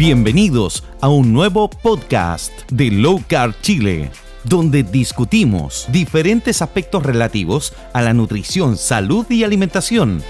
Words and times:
Bienvenidos 0.00 0.82
a 1.02 1.10
un 1.10 1.34
nuevo 1.34 1.68
podcast 1.68 2.50
de 2.72 2.90
Low 2.90 3.22
Carb 3.28 3.54
Chile, 3.60 4.10
donde 4.44 4.82
discutimos 4.82 5.84
diferentes 5.92 6.62
aspectos 6.62 7.02
relativos 7.02 7.74
a 7.92 8.00
la 8.00 8.14
nutrición, 8.14 8.78
salud 8.78 9.26
y 9.30 9.44
alimentación. 9.44 10.24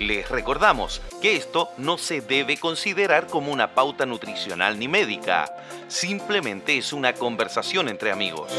Les 0.00 0.28
recordamos 0.28 1.00
que 1.22 1.36
esto 1.36 1.68
no 1.78 1.98
se 1.98 2.20
debe 2.20 2.56
considerar 2.56 3.28
como 3.28 3.52
una 3.52 3.76
pauta 3.76 4.06
nutricional 4.06 4.76
ni 4.76 4.88
médica, 4.88 5.54
simplemente 5.86 6.76
es 6.76 6.92
una 6.92 7.12
conversación 7.12 7.88
entre 7.88 8.10
amigos. 8.10 8.50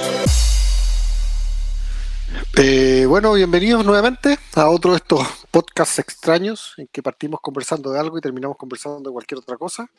Eh, 2.53 3.05
bueno, 3.07 3.33
bienvenidos 3.33 3.85
nuevamente 3.85 4.37
a 4.55 4.69
otro 4.69 4.91
de 4.91 4.97
estos 4.97 5.21
podcasts 5.51 5.99
extraños 5.99 6.73
en 6.77 6.87
que 6.87 7.03
partimos 7.03 7.41
conversando 7.41 7.91
de 7.91 7.99
algo 7.99 8.17
y 8.17 8.21
terminamos 8.21 8.55
conversando 8.55 9.09
de 9.09 9.13
cualquier 9.13 9.39
otra 9.39 9.57
cosa. 9.57 9.89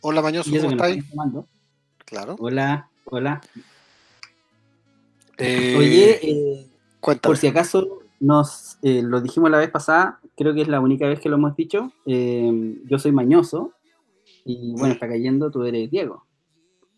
Hola 0.00 0.22
Mañoso, 0.22 0.50
¿cómo 0.50 0.70
estáis? 0.70 1.04
Claro. 2.04 2.36
Hola, 2.38 2.88
hola. 3.06 3.40
Eh, 5.38 5.76
Oye, 5.78 6.20
eh, 6.22 6.66
por 7.22 7.36
si 7.36 7.48
acaso 7.48 8.00
nos 8.20 8.78
lo 8.82 9.20
dijimos 9.20 9.50
la 9.50 9.58
vez 9.58 9.70
pasada, 9.70 10.20
creo 10.36 10.54
que 10.54 10.62
es 10.62 10.68
la 10.68 10.80
única 10.80 11.08
vez 11.08 11.18
que 11.18 11.28
lo 11.28 11.36
hemos 11.36 11.56
dicho. 11.56 11.92
yo 12.06 12.98
soy 12.98 13.10
Mañoso 13.12 13.72
y 14.44 14.72
bueno, 14.72 14.94
está 14.94 15.08
cayendo, 15.08 15.50
tú 15.50 15.64
eres 15.64 15.90
Diego. 15.90 16.24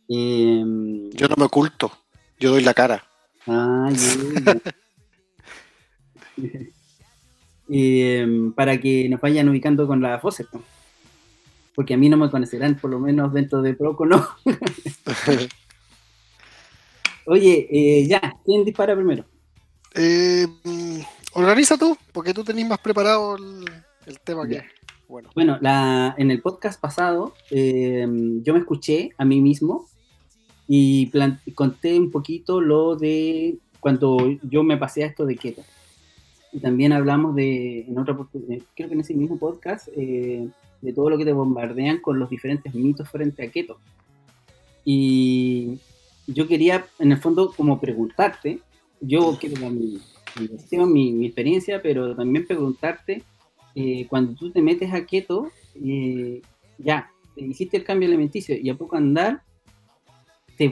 yo 0.09 1.29
no 1.29 1.37
me 1.39 1.45
oculto, 1.45 1.91
yo 2.39 2.51
doy 2.51 2.63
la 2.63 2.75
cara. 2.75 3.05
Ah, 3.47 3.91
em, 7.69 8.53
para 8.53 8.79
que 8.79 9.09
nos 9.09 9.21
vayan 9.21 9.49
ubicando 9.49 9.87
con 9.87 10.01
la 10.01 10.19
voces, 10.19 10.47
porque 11.75 11.95
a 11.95 11.97
mí 11.97 12.09
no 12.09 12.17
me 12.17 12.31
conocerán, 12.31 12.77
por 12.77 12.91
lo 12.91 13.01
menos 13.01 13.33
dentro 13.33 13.63
de 13.63 13.75
poco, 13.75 14.07
¿no? 14.07 14.27
Oye, 17.27 17.69
eh, 17.71 18.07
ya, 18.07 18.37
¿quién 18.45 18.65
dispara 18.65 18.95
primero? 18.95 19.25
Eh, 19.95 20.47
organiza 21.35 21.77
tú, 21.77 21.97
porque 22.13 22.35
tú 22.35 22.45
tenés 22.45 22.67
más 22.67 22.79
preparado 22.79 23.37
el, 23.37 23.65
tema 24.25 24.47
que... 24.47 24.63
Bueno, 25.09 25.31
bueno 25.35 25.59
la, 25.61 26.15
en 26.17 26.31
el 26.31 26.41
podcast 26.41 26.81
pasado 26.81 27.35
em, 27.51 28.43
yo 28.43 28.55
me 28.55 28.61
escuché 28.61 29.11
a 29.19 29.25
mí 29.25 29.41
mismo 29.41 29.89
y 30.75 31.11
conté 31.55 31.99
un 31.99 32.11
poquito 32.11 32.63
lo 32.63 32.97
de 32.97 33.59
cuando 33.79 34.17
yo 34.43 34.63
me 34.63 34.79
pasé 34.79 35.05
a 35.05 35.09
esto 35.09 35.27
de 35.27 35.37
keto. 35.37 35.63
Y 36.51 36.61
también 36.61 36.95
hablamos 36.95 37.35
de, 37.35 37.81
en 37.81 37.99
otra, 37.99 38.17
eh, 38.49 38.63
creo 38.75 38.89
que 38.89 38.95
en 38.95 39.01
ese 39.01 39.13
mismo 39.13 39.39
podcast, 39.39 39.89
eh, 39.95 40.49
de 40.81 40.93
todo 40.95 41.11
lo 41.11 41.19
que 41.19 41.27
te 41.27 41.35
bombardean 41.35 41.99
con 41.99 42.19
los 42.19 42.31
diferentes 42.31 42.75
mitos 42.75 43.07
frente 43.11 43.43
a 43.43 43.51
keto. 43.51 43.81
Y 44.83 45.79
yo 46.27 46.49
quería, 46.49 46.87
en 46.99 47.13
el 47.13 47.19
fondo, 47.19 47.53
como 47.55 47.79
preguntarte, 47.79 48.61
yo 49.03 49.37
quiero 49.39 49.69
mi, 49.69 49.99
mi, 50.87 51.13
mi, 51.13 51.27
experiencia, 51.27 51.83
pero 51.83 52.17
también 52.17 52.47
preguntarte, 52.47 53.23
eh, 53.75 54.07
cuando 54.09 54.33
tú 54.33 54.51
te 54.51 54.63
metes 54.63 54.91
a 54.95 55.05
keto, 55.05 55.51
ya, 56.79 57.11
hiciste 57.37 57.77
el 57.77 57.85
cambio 57.85 58.09
alimenticio 58.09 58.57
y 58.57 58.71
a 58.71 58.75
poco 58.75 58.97
andar, 58.97 59.43
te, 60.57 60.69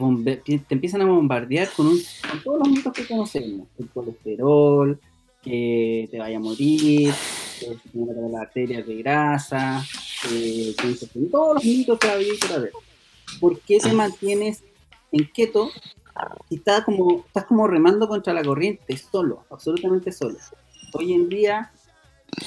te 0.58 0.74
empiezan 0.74 1.02
a 1.02 1.06
bombardear 1.06 1.68
con, 1.76 1.98
todos 2.44 2.58
los 2.60 2.68
mitos 2.68 2.92
que 2.92 3.06
conocemos, 3.06 3.68
el 3.78 3.88
colesterol, 3.88 5.00
que 5.42 6.08
te 6.10 6.18
vaya 6.18 6.36
a 6.36 6.40
morir, 6.40 7.12
que 7.58 7.66
te 7.66 7.98
las 7.98 8.40
arterias 8.40 8.86
de 8.86 8.96
grasa, 8.96 9.84
todos 11.30 11.54
los 11.54 11.64
mitos 11.64 11.98
que 11.98 12.08
había 12.08 12.32
que 12.40 12.58
ver. 12.58 12.72
¿Por 13.40 13.60
qué 13.60 13.78
te 13.78 13.92
mantienes 13.92 14.62
en 15.12 15.28
keto 15.32 15.70
y 16.48 16.56
estás 16.56 16.84
como, 16.84 17.24
estás 17.26 17.44
como 17.44 17.66
remando 17.66 18.08
contra 18.08 18.34
la 18.34 18.42
corriente, 18.42 18.96
solo, 18.96 19.44
absolutamente 19.50 20.12
solo? 20.12 20.36
Hoy 20.92 21.12
en 21.12 21.28
día, 21.28 21.72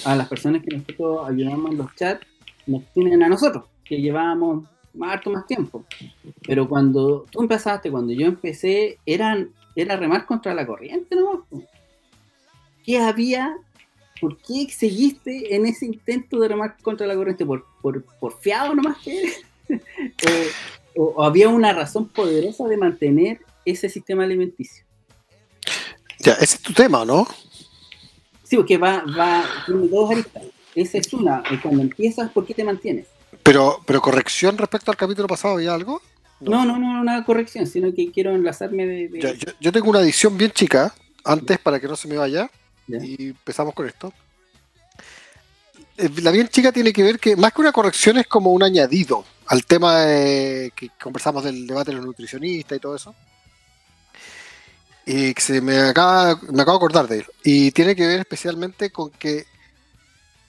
a 0.05 0.15
las 0.15 0.27
personas 0.27 0.61
que 0.61 0.75
nosotros 0.75 1.27
ayudamos 1.27 1.71
en 1.71 1.77
los 1.77 1.95
chats, 1.95 2.25
nos 2.67 2.83
tienen 2.93 3.23
a 3.23 3.29
nosotros, 3.29 3.65
que 3.83 3.99
llevábamos 3.99 4.65
más 4.93 5.13
harto 5.13 5.29
más 5.29 5.45
tiempo. 5.45 5.85
Pero 6.45 6.67
cuando 6.67 7.25
tú 7.31 7.41
empezaste, 7.41 7.91
cuando 7.91 8.13
yo 8.13 8.27
empecé, 8.27 8.99
eran, 9.05 9.51
era 9.75 9.97
remar 9.97 10.25
contra 10.25 10.53
la 10.53 10.65
corriente, 10.65 11.15
¿no? 11.15 11.45
¿Qué 12.83 12.99
había? 12.99 13.55
¿Por 14.19 14.37
qué 14.37 14.67
seguiste 14.69 15.55
en 15.55 15.65
ese 15.65 15.85
intento 15.85 16.39
de 16.39 16.47
remar 16.47 16.77
contra 16.81 17.07
la 17.07 17.15
corriente? 17.15 17.45
¿Por, 17.45 17.65
por, 17.81 18.03
por 18.03 18.39
fiado 18.39 18.73
nomás 18.75 18.97
que 18.99 19.33
o, 20.95 21.23
había 21.23 21.49
una 21.49 21.73
razón 21.73 22.07
poderosa 22.07 22.65
de 22.67 22.77
mantener 22.77 23.39
ese 23.65 23.89
sistema 23.89 24.23
alimenticio? 24.23 24.85
Ya, 26.19 26.33
ese 26.33 26.55
es 26.55 26.61
tu 26.61 26.73
tema, 26.73 27.03
¿no? 27.03 27.27
Sí, 28.43 28.55
porque 28.55 28.77
va, 28.77 29.03
va, 29.17 29.43
tiene 29.65 29.87
dos 29.87 30.11
aristas. 30.11 30.43
Esa 30.75 30.97
es 30.97 31.13
una, 31.13 31.43
cuando 31.61 31.81
empiezas, 31.81 32.31
¿por 32.31 32.45
qué 32.45 32.53
te 32.53 32.63
mantienes? 32.63 33.07
Pero, 33.43 33.81
pero 33.85 34.01
corrección 34.01 34.57
respecto 34.57 34.89
al 34.89 34.97
capítulo 34.97 35.27
pasado, 35.27 35.55
¿había 35.55 35.73
algo? 35.73 36.01
No, 36.39 36.65
no, 36.65 36.77
no, 36.77 36.93
no 36.93 37.01
una 37.01 37.23
corrección, 37.25 37.67
sino 37.67 37.93
que 37.93 38.11
quiero 38.11 38.31
enlazarme 38.31 38.85
de... 38.85 39.37
yo, 39.59 39.71
tengo 39.71 39.89
una 39.89 40.01
edición 40.01 40.37
bien 40.37 40.51
chica, 40.51 40.93
antes 41.23 41.59
para 41.59 41.79
que 41.79 41.87
no 41.87 41.95
se 41.95 42.07
me 42.07 42.17
vaya, 42.17 42.49
y 42.87 43.29
empezamos 43.29 43.73
con 43.73 43.87
esto. 43.87 44.13
Eh, 45.97 46.09
la 46.21 46.31
bien 46.31 46.47
chica 46.47 46.71
tiene 46.71 46.91
que 46.91 47.03
ver 47.03 47.19
que 47.19 47.35
más 47.35 47.53
que 47.53 47.61
una 47.61 47.71
corrección 47.71 48.17
es 48.17 48.27
como 48.27 48.51
un 48.51 48.63
añadido 48.63 49.23
al 49.47 49.65
tema 49.65 50.05
que 50.05 50.89
conversamos 51.01 51.43
del 51.43 51.67
debate 51.67 51.91
de 51.91 51.97
los 51.97 52.05
nutricionistas 52.05 52.77
y 52.77 52.81
todo 52.81 52.95
eso. 52.95 53.13
Y 55.05 55.33
que 55.33 55.41
se 55.41 55.61
me 55.61 55.79
acaba, 55.79 56.39
me 56.49 56.61
acabo 56.61 56.77
de 56.77 56.85
acordar 56.85 57.07
de 57.07 57.17
él. 57.17 57.25
Y 57.43 57.71
tiene 57.71 57.95
que 57.95 58.07
ver 58.07 58.21
especialmente 58.21 58.89
con 58.89 59.11
que 59.11 59.45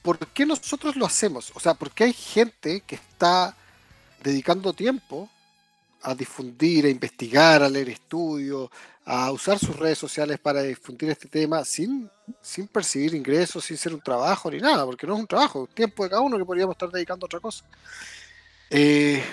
¿por 0.04 0.19
qué 0.19 0.44
nosotros 0.44 0.97
lo 0.97 1.06
hacemos? 1.06 1.50
O 1.54 1.60
sea, 1.60 1.72
¿por 1.72 1.91
qué 1.91 2.04
hay 2.04 2.12
gente 2.12 2.82
que 2.82 2.97
está 2.97 3.56
dedicando 4.22 4.75
tiempo 4.75 5.31
a 6.03 6.15
difundir, 6.15 6.84
a 6.84 6.91
investigar, 6.91 7.62
a 7.62 7.70
leer 7.70 7.88
estudios, 7.88 8.69
a 9.06 9.32
usar 9.32 9.59
sus 9.59 9.75
redes 9.75 9.97
sociales 9.97 10.38
para 10.38 10.62
difundir 10.62 11.09
este 11.09 11.26
tema 11.26 11.64
sin, 11.64 12.10
sin 12.43 12.69
percibir 12.69 13.14
ingresos, 13.14 13.64
sin 13.64 13.78
ser 13.78 13.94
un 13.94 14.03
trabajo 14.03 14.50
ni 14.50 14.59
nada, 14.59 14.84
porque 14.84 15.06
no 15.06 15.14
es 15.14 15.20
un 15.20 15.26
trabajo, 15.26 15.64
es 15.66 15.75
tiempo 15.75 16.04
de 16.04 16.10
cada 16.10 16.20
uno 16.20 16.37
que 16.37 16.44
podríamos 16.44 16.75
estar 16.75 16.91
dedicando 16.91 17.25
a 17.25 17.28
otra 17.28 17.41
cosa. 17.41 17.64
Eh, 18.69 19.25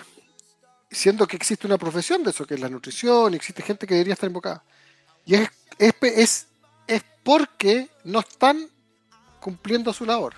siendo 0.89 1.27
que 1.27 1.35
existe 1.35 1.67
una 1.67 1.77
profesión 1.77 2.23
de 2.23 2.29
eso, 2.29 2.47
que 2.47 2.53
es 2.53 2.61
la 2.61 2.69
nutrición, 2.69 3.33
existe 3.33 3.61
gente 3.61 3.85
que 3.85 3.95
debería 3.95 4.13
estar 4.13 4.29
invocada. 4.29 4.63
Y 5.25 5.35
es, 5.35 5.49
es, 5.77 6.47
es 6.87 7.03
porque 7.23 7.89
no 8.05 8.21
están 8.21 8.69
cumpliendo 9.41 9.91
su 9.91 10.05
labor 10.05 10.33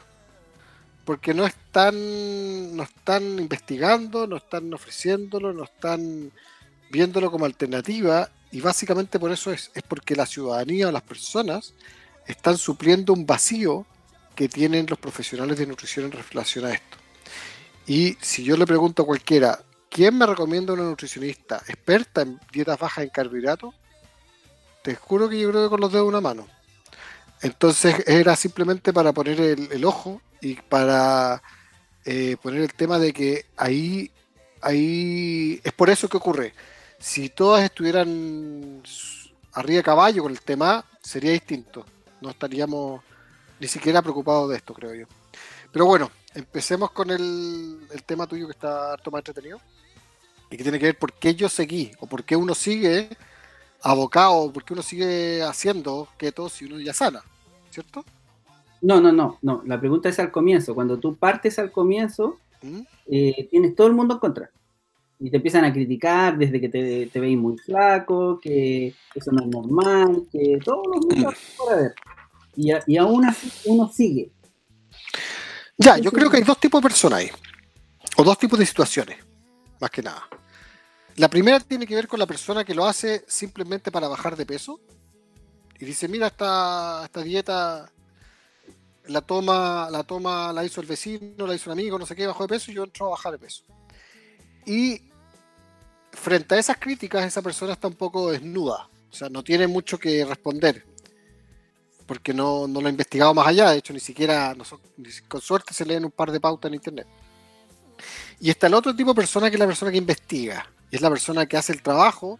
porque 1.05 1.33
no 1.33 1.45
están, 1.45 2.75
no 2.75 2.83
están 2.83 3.39
investigando, 3.39 4.27
no 4.27 4.37
están 4.37 4.73
ofreciéndolo, 4.73 5.53
no 5.53 5.63
están 5.63 6.31
viéndolo 6.89 7.31
como 7.31 7.45
alternativa 7.45 8.29
y 8.51 8.61
básicamente 8.61 9.19
por 9.19 9.31
eso 9.31 9.51
es, 9.51 9.71
es 9.73 9.83
porque 9.83 10.15
la 10.15 10.25
ciudadanía 10.25 10.87
o 10.87 10.91
las 10.91 11.01
personas 11.01 11.73
están 12.27 12.57
supliendo 12.57 13.13
un 13.13 13.25
vacío 13.25 13.85
que 14.35 14.47
tienen 14.47 14.85
los 14.89 14.99
profesionales 14.99 15.57
de 15.57 15.67
nutrición 15.67 16.05
en 16.05 16.11
relación 16.11 16.65
a 16.65 16.73
esto. 16.73 16.97
Y 17.85 18.17
si 18.21 18.43
yo 18.43 18.55
le 18.55 18.65
pregunto 18.65 19.03
a 19.03 19.05
cualquiera, 19.05 19.59
¿quién 19.89 20.17
me 20.17 20.25
recomienda 20.25 20.73
una 20.73 20.83
nutricionista 20.83 21.61
experta 21.67 22.21
en 22.21 22.39
dietas 22.51 22.79
bajas 22.79 23.03
en 23.03 23.09
carbohidratos? 23.09 23.75
Te 24.83 24.95
juro 24.95 25.29
que 25.29 25.39
yo 25.39 25.49
creo 25.49 25.63
que 25.63 25.69
con 25.69 25.81
los 25.81 25.91
dedos 25.91 26.05
de 26.05 26.09
una 26.09 26.21
mano. 26.21 26.47
Entonces 27.43 28.07
era 28.07 28.37
simplemente 28.37 28.93
para 28.93 29.11
poner 29.11 29.39
el, 29.41 29.85
ojo 29.85 30.21
y 30.39 30.55
para 30.55 31.43
eh, 32.05 32.37
poner 32.41 32.61
el 32.61 32.73
tema 32.73 32.97
de 32.97 33.11
que 33.11 33.45
ahí, 33.57 34.09
ahí 34.61 35.59
es 35.61 35.73
por 35.73 35.89
eso 35.89 36.07
que 36.07 36.15
ocurre. 36.15 36.53
Si 36.97 37.27
todas 37.27 37.61
estuvieran 37.65 38.81
arriba 39.51 39.77
de 39.77 39.83
caballo 39.83 40.23
con 40.23 40.31
el 40.31 40.39
tema, 40.39 40.85
sería 41.01 41.33
distinto. 41.33 41.85
No 42.21 42.29
estaríamos 42.29 43.01
ni 43.59 43.67
siquiera 43.67 44.01
preocupados 44.01 44.49
de 44.49 44.55
esto, 44.55 44.73
creo 44.73 44.93
yo. 44.93 45.05
Pero 45.69 45.85
bueno, 45.85 46.11
empecemos 46.33 46.91
con 46.91 47.09
el, 47.09 47.87
el 47.91 48.03
tema 48.03 48.25
tuyo 48.25 48.47
que 48.47 48.53
está 48.53 48.93
harto 48.93 49.11
más 49.11 49.19
entretenido 49.19 49.59
y 50.49 50.55
que 50.55 50.63
tiene 50.63 50.79
que 50.79 50.85
ver 50.85 50.97
por 50.97 51.11
qué 51.11 51.35
yo 51.35 51.49
seguí 51.49 51.91
o 51.99 52.07
por 52.07 52.23
qué 52.23 52.37
uno 52.37 52.55
sigue 52.55 53.09
abocado, 53.81 54.53
por 54.53 54.63
qué 54.63 54.71
uno 54.71 54.81
sigue 54.81 55.43
haciendo 55.43 56.07
keto 56.17 56.47
si 56.47 56.63
uno 56.63 56.79
ya 56.79 56.93
sana. 56.93 57.21
¿Cierto? 57.73 58.05
No, 58.81 59.01
no, 59.01 59.11
no, 59.11 59.39
no. 59.41 59.63
La 59.65 59.79
pregunta 59.79 60.09
es 60.09 60.19
al 60.19 60.31
comienzo. 60.31 60.75
Cuando 60.75 60.99
tú 60.99 61.15
partes 61.15 61.57
al 61.59 61.71
comienzo, 61.71 62.37
¿Mm? 62.61 62.81
eh, 63.07 63.47
tienes 63.49 63.75
todo 63.75 63.87
el 63.87 63.93
mundo 63.93 64.15
en 64.15 64.19
contra. 64.19 64.51
Y 65.19 65.29
te 65.29 65.37
empiezan 65.37 65.63
a 65.63 65.71
criticar 65.71 66.37
desde 66.37 66.59
que 66.59 66.69
te, 66.69 67.07
te 67.07 67.19
veis 67.19 67.37
muy 67.37 67.57
flaco, 67.57 68.39
que 68.41 68.93
eso 69.15 69.31
no 69.31 69.43
es 69.43 69.47
normal, 69.47 70.23
que 70.31 70.59
todos 70.63 70.85
los 70.87 71.05
mundos 71.05 71.33
para 71.57 71.81
ver. 71.81 71.93
Y, 72.55 72.71
y 72.87 72.97
aún 72.97 73.25
así 73.25 73.49
uno 73.65 73.89
sigue. 73.91 74.31
Ya, 75.77 75.97
yo 75.97 76.11
creo 76.11 76.29
que 76.29 76.37
hay 76.37 76.43
dos 76.43 76.59
tipos 76.59 76.81
de 76.81 76.87
personas 76.89 77.19
ahí. 77.19 77.29
o 78.17 78.23
dos 78.23 78.37
tipos 78.37 78.59
de 78.59 78.65
situaciones, 78.65 79.17
más 79.79 79.89
que 79.89 80.03
nada. 80.03 80.23
La 81.15 81.29
primera 81.29 81.59
tiene 81.59 81.87
que 81.87 81.95
ver 81.95 82.07
con 82.07 82.19
la 82.19 82.25
persona 82.27 82.63
que 82.63 82.75
lo 82.75 82.85
hace 82.85 83.23
simplemente 83.27 83.91
para 83.91 84.07
bajar 84.07 84.35
de 84.35 84.45
peso 84.45 84.79
y 85.83 85.85
dice, 85.85 86.07
mira, 86.07 86.27
esta, 86.27 87.01
esta 87.03 87.21
dieta 87.21 87.91
la 89.07 89.19
toma, 89.19 89.89
la 89.91 90.03
toma, 90.03 90.53
la 90.53 90.63
hizo 90.63 90.79
el 90.79 90.87
vecino, 90.87 91.45
la 91.45 91.55
hizo 91.55 91.69
un 91.69 91.77
amigo, 91.77 91.99
no 91.99 92.05
sé 92.05 92.15
qué, 92.15 92.25
bajó 92.25 92.43
de 92.43 92.55
peso 92.55 92.71
y 92.71 92.75
yo 92.75 92.85
entro 92.85 93.07
a 93.07 93.09
bajar 93.09 93.33
de 93.33 93.39
peso. 93.39 93.63
Y 94.65 95.01
frente 96.13 96.55
a 96.55 96.59
esas 96.59 96.77
críticas, 96.77 97.25
esa 97.25 97.41
persona 97.41 97.73
está 97.73 97.89
un 97.89 97.95
poco 97.95 98.31
desnuda, 98.31 98.87
o 99.11 99.13
sea, 99.13 99.27
no 99.27 99.43
tiene 99.43 99.67
mucho 99.67 99.99
que 99.99 100.23
responder, 100.23 100.85
porque 102.05 102.33
no, 102.33 102.65
no 102.65 102.79
lo 102.79 102.87
ha 102.87 102.91
investigado 102.91 103.33
más 103.33 103.47
allá, 103.47 103.71
de 103.71 103.79
hecho, 103.79 103.91
ni 103.91 103.99
siquiera, 103.99 104.55
con 105.27 105.41
suerte 105.41 105.73
se 105.73 105.85
leen 105.85 106.05
un 106.05 106.11
par 106.11 106.31
de 106.31 106.39
pautas 106.39 106.69
en 106.69 106.75
internet. 106.75 107.07
Y 108.39 108.49
está 108.49 108.67
el 108.67 108.73
otro 108.73 108.95
tipo 108.95 109.09
de 109.09 109.15
persona 109.15 109.49
que 109.49 109.57
es 109.57 109.59
la 109.59 109.67
persona 109.67 109.91
que 109.91 109.97
investiga, 109.97 110.65
es 110.89 111.01
la 111.01 111.09
persona 111.09 111.45
que 111.45 111.57
hace 111.57 111.73
el 111.73 111.81
trabajo 111.81 112.39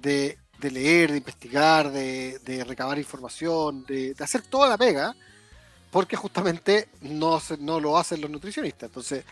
de, 0.00 0.38
leer, 0.60 1.12
de 1.12 1.18
investigar, 1.18 1.90
de, 1.90 2.64
recabar 2.66 2.98
información, 2.98 3.84
de, 3.86 4.14
de 4.14 4.24
hacer 4.24 4.42
toda 4.42 4.68
la 4.68 4.78
pega 4.78 5.14
porque 5.94 6.16
justamente 6.16 6.88
no, 7.02 7.40
no 7.60 7.78
lo 7.78 7.96
hacen 7.96 8.20
los 8.20 8.28
nutricionistas. 8.28 8.88
Entonces, 8.88 9.24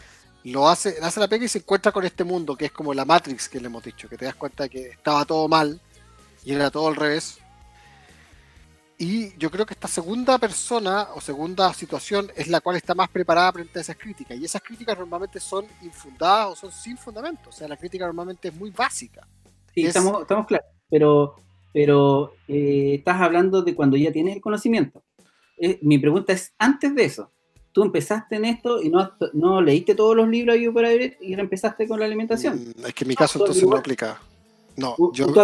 lo 0.44 0.69
hace, 0.69 0.96
hace 1.02 1.19
la 1.19 1.26
pega 1.26 1.44
y 1.44 1.48
se 1.48 1.58
encuentra 1.58 1.90
con 1.90 2.04
este 2.04 2.22
mundo 2.22 2.54
que 2.54 2.66
es 2.66 2.70
como 2.70 2.94
la 2.94 3.04
Matrix 3.04 3.48
que 3.48 3.58
le 3.58 3.66
hemos 3.66 3.82
dicho, 3.82 4.08
que 4.08 4.16
te 4.16 4.26
das 4.26 4.36
cuenta 4.36 4.69
que 4.69 4.90
estaba 4.90 5.24
todo 5.24 5.48
mal 5.48 5.80
y 6.44 6.52
era 6.52 6.70
todo 6.70 6.86
al 6.86 6.94
revés. 6.94 7.38
Y 8.96 9.36
yo 9.38 9.50
creo 9.50 9.66
que 9.66 9.74
esta 9.74 9.88
segunda 9.88 10.38
persona 10.38 11.08
o 11.16 11.20
segunda 11.20 11.74
situación 11.74 12.30
es 12.36 12.46
la 12.46 12.60
cual 12.60 12.76
está 12.76 12.94
más 12.94 13.08
preparada 13.08 13.50
frente 13.54 13.80
a 13.80 13.82
esas 13.82 13.96
críticas. 13.96 14.38
Y 14.38 14.44
esas 14.44 14.62
críticas 14.62 14.96
normalmente 14.96 15.40
son 15.40 15.66
infundadas 15.80 16.50
o 16.50 16.54
son 16.54 16.70
sin 16.70 16.96
fundamento. 16.96 17.50
O 17.50 17.52
sea, 17.52 17.66
la 17.66 17.76
crítica 17.76 18.06
normalmente 18.06 18.46
es 18.46 18.54
muy 18.54 18.70
básica. 18.70 19.26
Sí, 19.74 19.84
estamos, 19.84 20.22
estamos 20.22 20.46
claros. 20.46 20.71
Pero, 20.93 21.37
pero 21.73 22.35
eh, 22.49 22.97
estás 22.99 23.19
hablando 23.23 23.62
de 23.62 23.75
cuando 23.75 23.97
ya 23.97 24.12
tienes 24.12 24.37
el 24.37 24.43
conocimiento. 24.43 25.03
Eh, 25.56 25.79
mi 25.81 25.99
pregunta 25.99 26.35
es, 26.35 26.53
antes 26.59 26.94
de 26.94 27.05
eso, 27.05 27.33
tú 27.73 27.83
empezaste 27.83 28.37
en 28.37 28.44
esto 28.44 28.83
y 28.83 28.91
no, 28.91 29.11
no 29.33 29.62
leíste 29.62 29.94
todos 29.94 30.15
los 30.15 30.29
libros 30.29 30.59
y 30.59 31.33
empezaste 31.33 31.89
con 31.89 31.99
la 31.99 32.05
alimentación. 32.05 32.56
Mm, 32.77 32.87
es 32.87 32.93
que 32.93 33.05
en 33.05 33.09
mi 33.09 33.15
caso 33.15 33.39
entonces 33.39 33.67
no 33.67 33.75
aplica. 33.75 34.21
No, 34.77 34.94
tú, 34.97 35.12
yo... 35.15 35.33
tú 35.33 35.41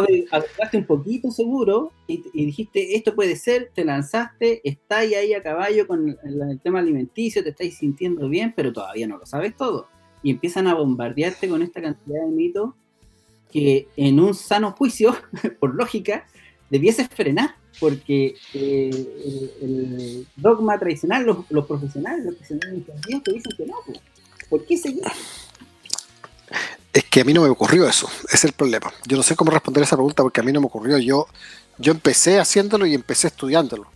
un 0.74 0.84
poquito 0.84 1.30
seguro 1.30 1.92
y, 2.06 2.22
dijiste, 2.44 2.94
esto 2.94 3.14
puede 3.14 3.36
ser, 3.36 3.70
te 3.74 3.86
lanzaste, 3.86 4.60
estás 4.68 5.00
ahí 5.00 5.32
a 5.32 5.42
caballo 5.42 5.86
con 5.86 6.18
el, 6.22 6.60
tema 6.60 6.80
alimenticio, 6.80 7.42
te 7.42 7.50
estáis 7.50 7.78
sintiendo 7.78 8.28
bien, 8.28 8.52
pero 8.54 8.70
todavía 8.70 9.06
no 9.06 9.16
lo 9.16 9.24
sabes 9.24 9.56
todo. 9.56 9.86
Y 10.22 10.30
empiezan 10.30 10.66
a 10.66 10.74
bombardearte 10.74 11.48
con 11.48 11.62
esta 11.62 11.80
cantidad 11.80 12.20
de 12.20 12.30
mitos 12.30 12.74
que 13.50 13.88
en 13.96 14.20
un 14.20 14.34
sano 14.34 14.72
juicio, 14.72 15.16
por 15.60 15.74
lógica, 15.74 16.26
debieses 16.70 17.08
frenar 17.08 17.56
porque 17.80 18.34
eh, 18.54 18.90
el, 19.62 20.26
dogma 20.36 20.78
tradicional, 20.78 21.24
los, 21.48 21.66
profesionales, 21.66 22.24
los 22.24 22.34
que 22.34 23.20
te 23.20 23.32
dicen 23.32 23.52
que 23.56 23.66
no. 23.66 23.76
¿Por 24.48 24.64
qué 24.64 24.76
seguir? 24.76 25.02
Es 26.92 27.04
que 27.04 27.20
a 27.20 27.24
mí 27.24 27.32
no 27.32 27.42
me 27.42 27.48
ocurrió 27.48 27.88
eso, 27.88 28.08
es 28.32 28.44
el 28.44 28.52
problema. 28.52 28.92
Yo 29.06 29.16
no 29.16 29.22
sé 29.22 29.36
cómo 29.36 29.50
responder 29.50 29.82
esa 29.82 29.96
pregunta 29.96 30.22
porque 30.22 30.40
a 30.40 30.42
mí 30.42 30.52
no 30.52 30.60
me 30.60 30.66
ocurrió. 30.66 30.98
Yo, 30.98 31.26
yo 31.78 31.92
empecé 31.92 32.40
haciéndolo 32.40 32.86
y 32.86 32.94
empecé 32.94 33.28
estudiándolo. 33.28 33.90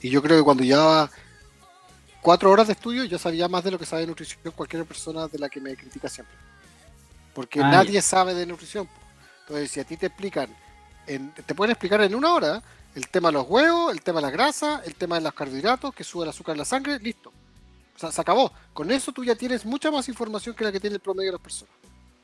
Y 0.00 0.10
yo 0.10 0.22
creo 0.22 0.38
que 0.38 0.44
cuando 0.44 0.62
llevaba 0.62 1.10
cuatro 2.22 2.50
horas 2.50 2.68
de 2.68 2.74
estudio, 2.74 3.04
yo 3.04 3.18
sabía 3.18 3.48
más 3.48 3.64
de 3.64 3.72
lo 3.72 3.78
que 3.78 3.86
sabe 3.86 4.06
nutrición 4.06 4.40
cualquier 4.54 4.84
persona 4.84 5.28
de 5.28 5.38
la 5.38 5.48
que 5.48 5.60
me 5.60 5.76
critica 5.76 6.08
siempre. 6.08 6.36
Porque 7.36 7.60
ah, 7.60 7.70
nadie 7.70 8.00
sabe 8.00 8.32
de 8.32 8.46
nutrición. 8.46 8.88
Entonces, 9.42 9.70
si 9.70 9.78
a 9.78 9.84
ti 9.84 9.98
te 9.98 10.06
explican, 10.06 10.48
te 11.04 11.54
pueden 11.54 11.72
explicar 11.72 12.00
en 12.00 12.14
una 12.14 12.32
hora 12.32 12.62
el 12.94 13.08
tema 13.08 13.28
de 13.28 13.34
los 13.34 13.46
huevos, 13.46 13.92
el 13.92 14.00
tema 14.00 14.20
de 14.20 14.26
la 14.26 14.30
grasa, 14.30 14.80
el 14.86 14.94
tema 14.94 15.16
de 15.16 15.20
los 15.20 15.34
carbohidratos, 15.34 15.94
que 15.94 16.02
sube 16.02 16.22
el 16.22 16.30
azúcar 16.30 16.54
en 16.54 16.60
la 16.60 16.64
sangre, 16.64 16.98
listo. 16.98 17.30
O 17.94 17.98
sea, 17.98 18.10
se 18.10 18.22
acabó. 18.22 18.50
Con 18.72 18.90
eso 18.90 19.12
tú 19.12 19.22
ya 19.22 19.34
tienes 19.34 19.66
mucha 19.66 19.90
más 19.90 20.08
información 20.08 20.54
que 20.56 20.64
la 20.64 20.72
que 20.72 20.80
tiene 20.80 20.94
el 20.94 21.02
promedio 21.02 21.28
de 21.28 21.32
las 21.32 21.42
personas. 21.42 21.74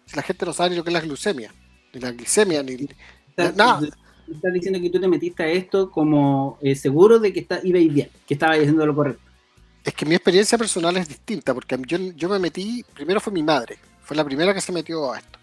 Si 0.07 0.17
la 0.17 0.23
gente 0.23 0.47
no 0.47 0.55
sabe 0.55 0.71
ni 0.71 0.77
lo 0.77 0.83
que 0.83 0.89
es 0.89 0.95
la 0.95 1.01
glucemia, 1.03 1.53
ni 1.93 2.01
la 2.01 2.11
glicemia, 2.13 2.63
ni, 2.63 2.89
nada. 3.55 3.83
Estás 4.33 4.53
diciendo 4.55 4.81
que 4.81 4.89
tú 4.89 4.99
te 4.99 5.09
metiste 5.09 5.43
a 5.43 5.49
esto 5.49 5.91
como 5.91 6.57
eh, 6.63 6.75
seguro 6.75 7.19
de 7.19 7.35
que 7.35 7.41
está, 7.41 7.61
iba 7.63 7.79
bien, 7.81 8.09
que 8.27 8.33
estaba 8.33 8.55
haciendo 8.55 8.87
lo 8.87 8.95
correcto. 8.95 9.23
Es 9.85 9.93
que 9.93 10.07
mi 10.07 10.15
experiencia 10.15 10.57
personal 10.57 10.97
es 10.97 11.07
distinta, 11.07 11.53
porque 11.53 11.79
yo, 11.87 11.99
yo 11.99 12.31
me 12.31 12.39
metí, 12.39 12.83
primero 12.95 13.21
fue 13.21 13.31
mi 13.31 13.43
madre, 13.43 13.77
fue 14.13 14.17
la 14.19 14.25
primera 14.27 14.53
que 14.53 14.61
se 14.61 14.73
metió 14.73 15.11
a 15.11 15.19
esto. 15.19 15.39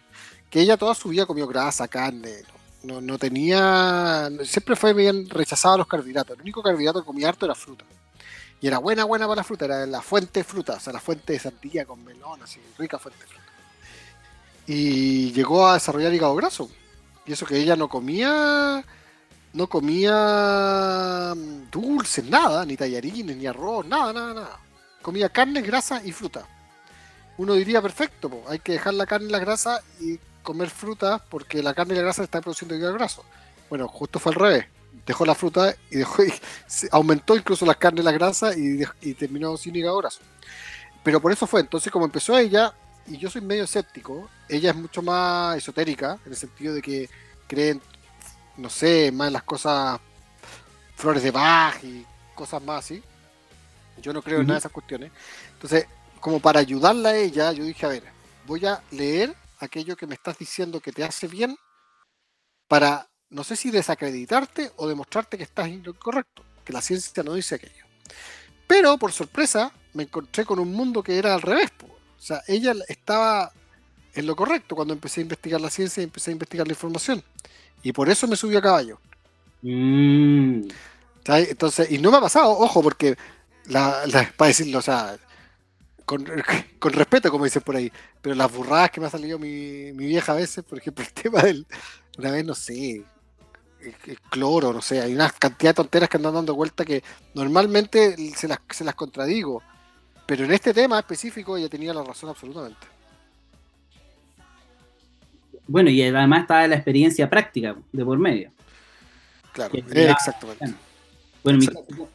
Que 0.48 0.62
ella 0.62 0.78
toda 0.78 0.94
su 0.94 1.10
vida 1.10 1.26
comió 1.26 1.48
grasa, 1.48 1.88
carne, 1.88 2.44
no, 2.84 3.02
no 3.02 3.18
tenía. 3.18 4.30
Siempre 4.44 4.76
fue 4.76 4.94
bien 4.94 5.28
rechazado 5.28 5.80
los 5.80 5.88
carbohidratos. 5.88 6.36
El 6.36 6.44
único 6.44 6.62
carbohidrato 6.62 7.00
que 7.00 7.08
comía 7.08 7.30
harto 7.30 7.48
era 7.48 7.56
fruta. 7.56 7.84
Y 8.62 8.68
era 8.68 8.78
buena, 8.78 9.06
buena 9.06 9.26
para 9.26 9.38
la 9.38 9.44
fruta. 9.44 9.66
Era 9.66 9.88
la 9.88 10.04
fuente 10.04 10.42
de 10.42 10.44
fruta, 10.44 10.74
o 10.74 10.80
sea, 10.80 10.94
la 10.94 11.00
fuente 11.00 11.34
de 11.34 11.40
sandía 11.40 11.84
con 11.84 12.06
melón, 12.06 12.44
así, 12.44 12.60
rica 12.78 13.00
fuente 13.00 13.20
de 13.22 13.26
fruta. 13.26 13.44
Y 14.68 15.32
llegó 15.32 15.68
a 15.68 15.74
desarrollar 15.74 16.14
hígado 16.14 16.36
graso. 16.36 16.70
Y 17.26 17.34
eso 17.34 17.48
que 17.48 17.58
ella 17.58 17.76
no 17.76 17.90
comía. 17.90 18.86
No 19.52 19.66
comía 19.66 21.34
mm, 21.36 21.72
dulces, 21.72 22.24
nada, 22.26 22.64
ni 22.66 22.78
tallarines, 22.78 23.36
ni 23.36 23.48
arroz, 23.48 23.84
nada, 23.88 24.14
nada, 24.14 24.34
nada. 24.36 24.60
Comía 25.02 25.28
carne, 25.30 25.64
grasa 25.64 26.04
y 26.06 26.12
fruta. 26.12 26.46
Uno 27.40 27.54
diría, 27.54 27.82
perfecto, 27.82 28.44
hay 28.50 28.60
que 28.60 28.74
dejar 28.74 28.96
la 28.96 29.06
carne 29.06 29.30
y 29.30 29.32
la 29.32 29.40
grasa 29.40 29.82
y 30.02 30.20
comer 30.44 30.70
fruta 30.70 31.24
porque 31.30 31.64
la 31.64 31.74
carne 31.74 31.94
y 31.94 31.96
la 31.96 32.04
grasa 32.04 32.22
están 32.22 32.42
produciendo 32.42 32.76
hígado 32.76 32.94
graso. 32.96 33.24
Bueno, 33.70 33.88
justo 33.88 34.20
fue 34.20 34.34
al 34.34 34.40
revés. 34.40 34.66
Dejó 35.06 35.26
la 35.26 35.34
fruta 35.36 35.74
y 35.90 35.96
dejó 36.00 36.22
y 36.26 36.34
aumentó 36.92 37.38
incluso 37.38 37.66
la 37.66 37.76
carne 37.76 38.02
y 38.02 38.04
la 38.04 38.12
grasa 38.12 38.52
y, 38.58 38.84
terminó 39.14 39.56
sin 39.56 39.74
hígado 39.74 40.00
graso. 40.00 40.20
Pero 41.02 41.22
por 41.22 41.32
eso 41.32 41.48
fue. 41.48 41.62
Entonces, 41.62 41.90
como 41.94 42.04
empezó 42.04 42.38
ella, 42.38 42.74
y 43.08 43.18
yo 43.18 43.30
soy 43.30 43.40
medio 43.40 43.64
escéptico, 43.64 44.30
ella 44.50 44.72
es 44.72 44.76
mucho 44.76 45.02
más 45.02 45.56
esotérica, 45.56 46.20
en 46.26 46.34
el 46.34 46.38
sentido 46.38 46.74
de 46.74 46.82
que 46.82 47.10
creen, 47.48 47.82
no 48.58 48.70
sé, 48.70 49.14
más 49.14 49.28
en 49.28 49.34
las 49.34 49.44
cosas, 49.44 49.98
flores 50.94 51.24
de 51.24 51.32
Bach 51.32 51.82
y 51.86 52.06
cosas 52.36 52.62
más 52.62 52.84
así. 52.84 53.02
Yo 54.02 54.12
no 54.12 54.22
creo 54.22 54.42
en 54.42 54.48
nada 54.48 54.56
de 54.56 54.60
esas 54.60 54.74
cuestiones. 54.74 55.10
Entonces, 55.54 55.88
como 56.20 56.40
para 56.40 56.60
ayudarla 56.60 57.10
a 57.10 57.18
ella, 57.18 57.52
yo 57.52 57.64
dije, 57.64 57.86
a 57.86 57.90
ver, 57.90 58.04
voy 58.46 58.66
a 58.66 58.82
leer 58.92 59.36
aquello 59.60 59.96
que 59.96 60.08
me 60.08 60.16
estás 60.16 60.38
diciendo 60.38 60.80
que 60.80 60.92
te 60.92 61.04
hace 61.04 61.28
bien 61.28 61.56
para, 62.68 63.08
no 63.30 63.44
sé 63.44 63.56
si 63.56 63.72
desacreditarte 63.72 64.72
o 64.78 64.88
demostrarte 64.88 65.38
que 65.38 65.44
estás 65.44 65.68
incorrecto, 65.68 66.44
que 66.64 66.74
la 66.74 66.82
ciencia 66.82 67.24
no 67.24 67.34
dice 67.34 67.56
aquello. 67.56 67.86
Pero, 68.68 68.98
por 68.98 69.12
sorpresa, 69.12 69.72
me 69.94 70.04
encontré 70.04 70.46
con 70.46 70.60
un 70.60 70.72
mundo 70.72 71.02
que 71.02 71.18
era 71.18 71.34
al 71.34 71.42
revés. 71.42 71.72
O 71.82 72.22
sea, 72.22 72.42
ella 72.48 72.74
estaba 72.88 73.52
en 74.14 74.28
lo 74.28 74.36
correcto 74.36 74.76
cuando 74.76 74.94
empecé 74.94 75.22
a 75.22 75.24
investigar 75.24 75.62
la 75.62 75.70
ciencia 75.70 76.02
y 76.02 76.04
empecé 76.04 76.32
a 76.32 76.34
investigar 76.34 76.68
la 76.68 76.74
información. 76.74 77.24
Y 77.82 77.92
por 77.92 78.10
eso 78.10 78.28
me 78.28 78.36
subí 78.36 78.56
a 78.56 78.62
caballo. 78.62 79.00
Mm. 79.62 80.68
Entonces, 81.26 81.92
y 81.92 81.98
no 82.00 82.12
me 82.12 82.18
ha 82.18 82.22
pasado, 82.22 82.52
ojo, 82.52 82.82
porque 82.82 83.16
la, 83.66 84.04
para 84.38 84.50
decirlo, 84.50 84.80
o 84.80 84.82
sea, 84.82 85.18
con, 86.80 86.94
respeto, 86.94 87.30
como 87.30 87.46
dicen 87.46 87.62
por 87.62 87.76
ahí, 87.76 87.92
pero 88.22 88.36
las 88.36 88.52
burradas 88.52 88.90
que 88.90 89.00
me 89.00 89.08
ha 89.08 89.10
salido 89.12 89.38
mi, 89.38 89.92
vieja 89.92 90.32
a 90.32 90.36
veces, 90.36 90.64
por 90.64 90.80
ejemplo, 90.80 91.04
el 91.06 91.14
tema 91.24 91.42
del, 91.42 91.68
una 92.18 92.32
vez, 92.32 92.46
no 92.46 92.56
sé, 92.56 93.04
el, 93.82 94.20
cloro, 94.30 94.74
no 94.74 94.82
sé, 94.82 95.02
hay 95.02 95.14
una 95.14 95.30
cantidad 95.30 95.72
de 95.72 95.76
tonteras 95.76 96.10
que 96.10 96.18
andan 96.18 96.34
dando 96.34 96.56
vuelta 96.56 96.84
que 96.84 97.04
normalmente 97.36 98.16
se 98.36 98.48
las, 98.48 98.60
se 98.70 98.84
las 98.84 98.96
contradigo, 98.96 99.62
pero 100.26 100.46
en 100.46 100.52
este 100.52 100.74
tema 100.74 100.98
específico 101.00 101.56
ella 101.58 101.70
tenía 101.70 101.94
la 101.94 102.04
razón 102.04 102.30
absolutamente. 102.30 102.88
Bueno, 105.68 105.92
y 105.92 106.02
además 106.02 106.42
está 106.42 106.68
la 106.68 106.76
experiencia 106.76 107.30
práctica 107.30 107.76
de 107.92 108.04
por 108.04 108.18
medio. 108.18 108.52
Claro, 109.54 109.76
exactamente. 109.76 110.74
Bueno, 111.44 111.60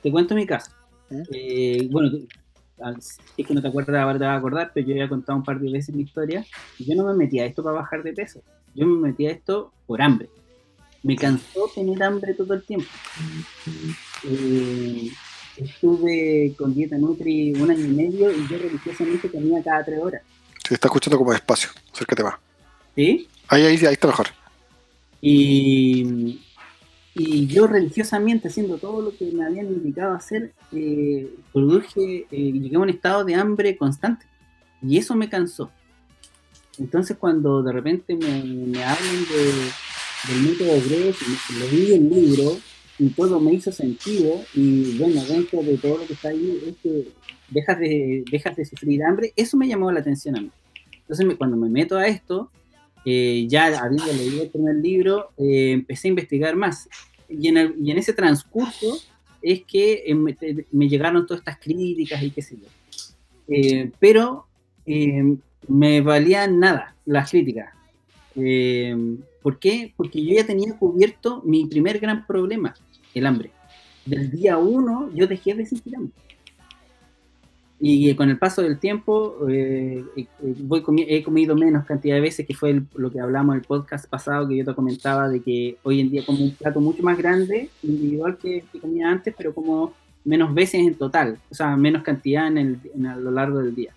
te 0.02 0.10
cuento 0.10 0.34
mi 0.34 0.44
caso. 0.44 0.72
¿Mm? 1.08 1.22
Eh, 1.32 1.88
bueno, 1.90 2.10
es 2.96 3.46
que 3.46 3.54
no 3.54 3.62
te 3.62 3.68
acuerdas, 3.68 4.02
ahora 4.02 4.18
te 4.18 4.24
vas 4.24 4.34
a 4.34 4.38
acordar, 4.38 4.70
pero 4.74 4.86
yo 4.86 4.94
ya 4.94 5.04
he 5.04 5.08
contado 5.08 5.38
un 5.38 5.44
par 5.44 5.60
de 5.60 5.70
veces 5.70 5.94
mi 5.94 6.02
historia. 6.02 6.44
yo 6.78 6.94
no 6.94 7.04
me 7.04 7.14
metí 7.14 7.38
a 7.38 7.46
esto 7.46 7.62
para 7.62 7.76
bajar 7.76 8.02
de 8.02 8.12
peso. 8.12 8.40
Yo 8.74 8.86
me 8.86 9.08
metí 9.08 9.26
a 9.26 9.30
esto 9.30 9.72
por 9.86 10.02
hambre. 10.02 10.28
Me 11.02 11.16
cansó 11.16 11.70
tener 11.74 12.02
hambre 12.02 12.34
todo 12.34 12.54
el 12.54 12.62
tiempo. 12.64 12.88
Eh, 14.24 15.10
estuve 15.56 16.54
con 16.56 16.74
dieta 16.74 16.96
Nutri 16.96 17.52
un 17.52 17.70
año 17.70 17.84
y 17.84 17.88
medio 17.88 18.32
y 18.32 18.48
yo 18.48 18.58
religiosamente 18.58 19.30
comía 19.30 19.62
cada 19.62 19.84
tres 19.84 20.00
horas. 20.00 20.22
Se 20.66 20.74
está 20.74 20.88
escuchando 20.88 21.18
como 21.18 21.32
despacio, 21.32 21.70
acércate 21.92 22.24
más. 22.24 22.34
¿Sí? 22.94 23.28
Ahí, 23.48 23.62
ahí, 23.62 23.76
ahí 23.84 23.92
está 23.92 24.06
mejor. 24.06 24.28
Y 25.20 26.40
y 27.14 27.46
yo 27.46 27.66
religiosamente, 27.68 28.48
haciendo 28.48 28.78
todo 28.78 29.00
lo 29.00 29.16
que 29.16 29.30
me 29.30 29.44
habían 29.44 29.66
indicado 29.66 30.14
hacer, 30.14 30.52
eh, 30.72 31.32
produje, 31.52 32.26
eh, 32.30 32.52
llegué 32.52 32.74
a 32.74 32.80
un 32.80 32.90
estado 32.90 33.24
de 33.24 33.36
hambre 33.36 33.76
constante. 33.76 34.26
Y 34.82 34.98
eso 34.98 35.14
me 35.14 35.28
cansó. 35.28 35.70
Entonces 36.78 37.16
cuando 37.16 37.62
de 37.62 37.72
repente 37.72 38.16
me, 38.16 38.42
me 38.42 38.82
hablan 38.82 39.24
de, 39.30 40.32
del 40.32 40.42
método 40.42 40.72
Grech, 40.88 41.16
leí 41.60 41.92
el 41.92 42.10
libro 42.10 42.58
y 42.98 43.08
todo 43.10 43.38
me 43.38 43.52
hizo 43.52 43.70
sentido 43.70 44.40
y 44.54 44.98
bueno, 44.98 45.24
dentro 45.24 45.62
de 45.62 45.78
todo 45.78 45.98
lo 45.98 46.06
que 46.06 46.14
está 46.14 46.28
ahí 46.28 46.62
es 46.66 46.74
que 46.82 47.08
dejas 47.50 47.78
de, 47.78 48.24
dejas 48.28 48.56
de 48.56 48.64
sufrir 48.64 49.04
hambre, 49.04 49.32
eso 49.36 49.56
me 49.56 49.68
llamó 49.68 49.90
la 49.92 50.00
atención 50.00 50.36
a 50.36 50.40
mí. 50.40 50.50
Entonces 51.00 51.36
cuando 51.36 51.56
me 51.56 51.68
meto 51.68 51.96
a 51.96 52.08
esto, 52.08 52.50
eh, 53.04 53.46
ya 53.48 53.66
habiendo 53.66 54.12
leído 54.12 54.42
el 54.42 54.50
primer 54.50 54.76
libro, 54.76 55.30
eh, 55.38 55.72
empecé 55.72 56.08
a 56.08 56.10
investigar 56.10 56.56
más. 56.56 56.88
Y 57.28 57.48
en, 57.48 57.56
el, 57.56 57.74
y 57.82 57.90
en 57.90 57.98
ese 57.98 58.12
transcurso 58.12 58.98
es 59.42 59.62
que 59.64 60.04
eh, 60.06 60.14
me, 60.14 60.36
me, 60.72 60.88
llegaron 60.88 61.26
todas 61.26 61.40
estas 61.40 61.58
críticas 61.58 62.22
y 62.22 62.30
qué 62.30 62.42
sé 62.42 62.56
yo. 62.56 62.68
Eh, 63.48 63.90
pero 63.98 64.46
eh, 64.86 65.36
me 65.68 66.00
valían 66.00 66.58
nada 66.58 66.94
las 67.04 67.30
críticas. 67.30 67.72
Eh, 68.36 68.96
¿Por 69.42 69.58
qué? 69.58 69.92
Porque 69.96 70.24
yo 70.24 70.34
ya 70.34 70.46
tenía 70.46 70.76
cubierto 70.76 71.42
mi 71.44 71.66
primer 71.66 71.98
gran 71.98 72.26
problema, 72.26 72.74
el 73.14 73.26
hambre. 73.26 73.50
Del 74.06 74.30
día 74.30 74.58
uno 74.58 75.10
yo 75.14 75.26
dejé 75.26 75.54
de 75.54 75.66
sentir 75.66 75.96
hambre. 75.96 76.12
Y 77.80 78.14
con 78.14 78.30
el 78.30 78.38
paso 78.38 78.62
del 78.62 78.78
tiempo 78.78 79.46
eh, 79.50 80.04
voy 80.60 80.80
comi 80.80 81.04
he 81.08 81.22
comido 81.22 81.56
menos 81.56 81.84
cantidad 81.84 82.14
de 82.14 82.20
veces, 82.20 82.46
que 82.46 82.54
fue 82.54 82.70
el, 82.70 82.86
lo 82.94 83.10
que 83.10 83.20
hablamos 83.20 83.54
en 83.54 83.60
el 83.60 83.66
podcast 83.66 84.08
pasado, 84.08 84.48
que 84.48 84.56
yo 84.56 84.64
te 84.64 84.74
comentaba 84.74 85.28
de 85.28 85.42
que 85.42 85.76
hoy 85.82 86.00
en 86.00 86.10
día 86.10 86.24
como 86.24 86.44
un 86.44 86.54
plato 86.54 86.80
mucho 86.80 87.02
más 87.02 87.18
grande, 87.18 87.68
individual 87.82 88.38
que, 88.38 88.64
que 88.72 88.80
comía 88.80 89.10
antes, 89.10 89.34
pero 89.36 89.52
como 89.52 89.92
menos 90.24 90.54
veces 90.54 90.86
en 90.86 90.94
total, 90.94 91.38
o 91.50 91.54
sea, 91.54 91.76
menos 91.76 92.02
cantidad 92.02 92.46
en 92.46 92.58
el, 92.58 92.78
en, 92.94 93.06
a 93.06 93.16
lo 93.16 93.30
largo 93.30 93.58
del 93.58 93.74
día. 93.74 93.92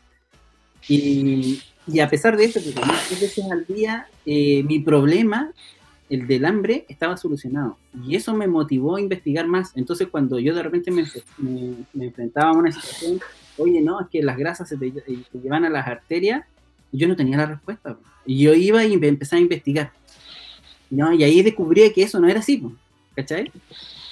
Y, 0.90 1.62
y 1.88 2.00
a 2.00 2.10
pesar 2.10 2.36
de 2.36 2.46
eso, 2.46 2.60
que 2.62 2.74
comía 2.74 2.96
tres 3.08 3.22
veces 3.22 3.46
al 3.52 3.66
día, 3.66 4.08
eh, 4.26 4.64
mi 4.64 4.80
problema, 4.80 5.52
el 6.10 6.28
del 6.28 6.46
hambre, 6.46 6.86
estaba 6.90 7.16
solucionado. 7.16 7.78
Y 8.06 8.16
eso 8.16 8.34
me 8.34 8.48
motivó 8.48 8.98
a 8.98 9.02
investigar 9.02 9.48
más. 9.48 9.72
Entonces, 9.76 10.08
cuando 10.10 10.40
yo 10.40 10.54
de 10.54 10.64
repente 10.64 10.92
me, 10.92 11.06
me, 11.38 11.76
me 11.94 12.06
enfrentaba 12.06 12.50
a 12.50 12.54
una 12.54 12.72
situación, 12.72 13.20
oye, 13.58 13.82
no, 13.82 14.02
es 14.02 14.08
que 14.10 14.22
las 14.22 14.38
grasas 14.38 14.70
se 14.70 14.78
te, 14.78 14.92
te 14.92 15.40
llevan 15.42 15.66
a 15.66 15.70
las 15.70 15.88
arterias, 15.88 16.46
yo 16.92 17.08
no 17.08 17.16
tenía 17.16 17.38
la 17.38 17.46
respuesta. 17.46 17.98
Y 18.26 18.44
yo 18.44 18.54
iba 18.54 18.84
y 18.86 18.94
empecé 18.94 19.36
a 19.36 19.40
investigar. 19.40 19.92
¿no? 20.90 21.14
Y 21.14 21.24
ahí 21.24 21.42
descubrí 21.42 21.92
que 21.94 22.04
eso 22.04 22.20
no 22.20 22.28
era 22.28 22.40
así, 22.40 22.64
¿cachai? 23.16 23.52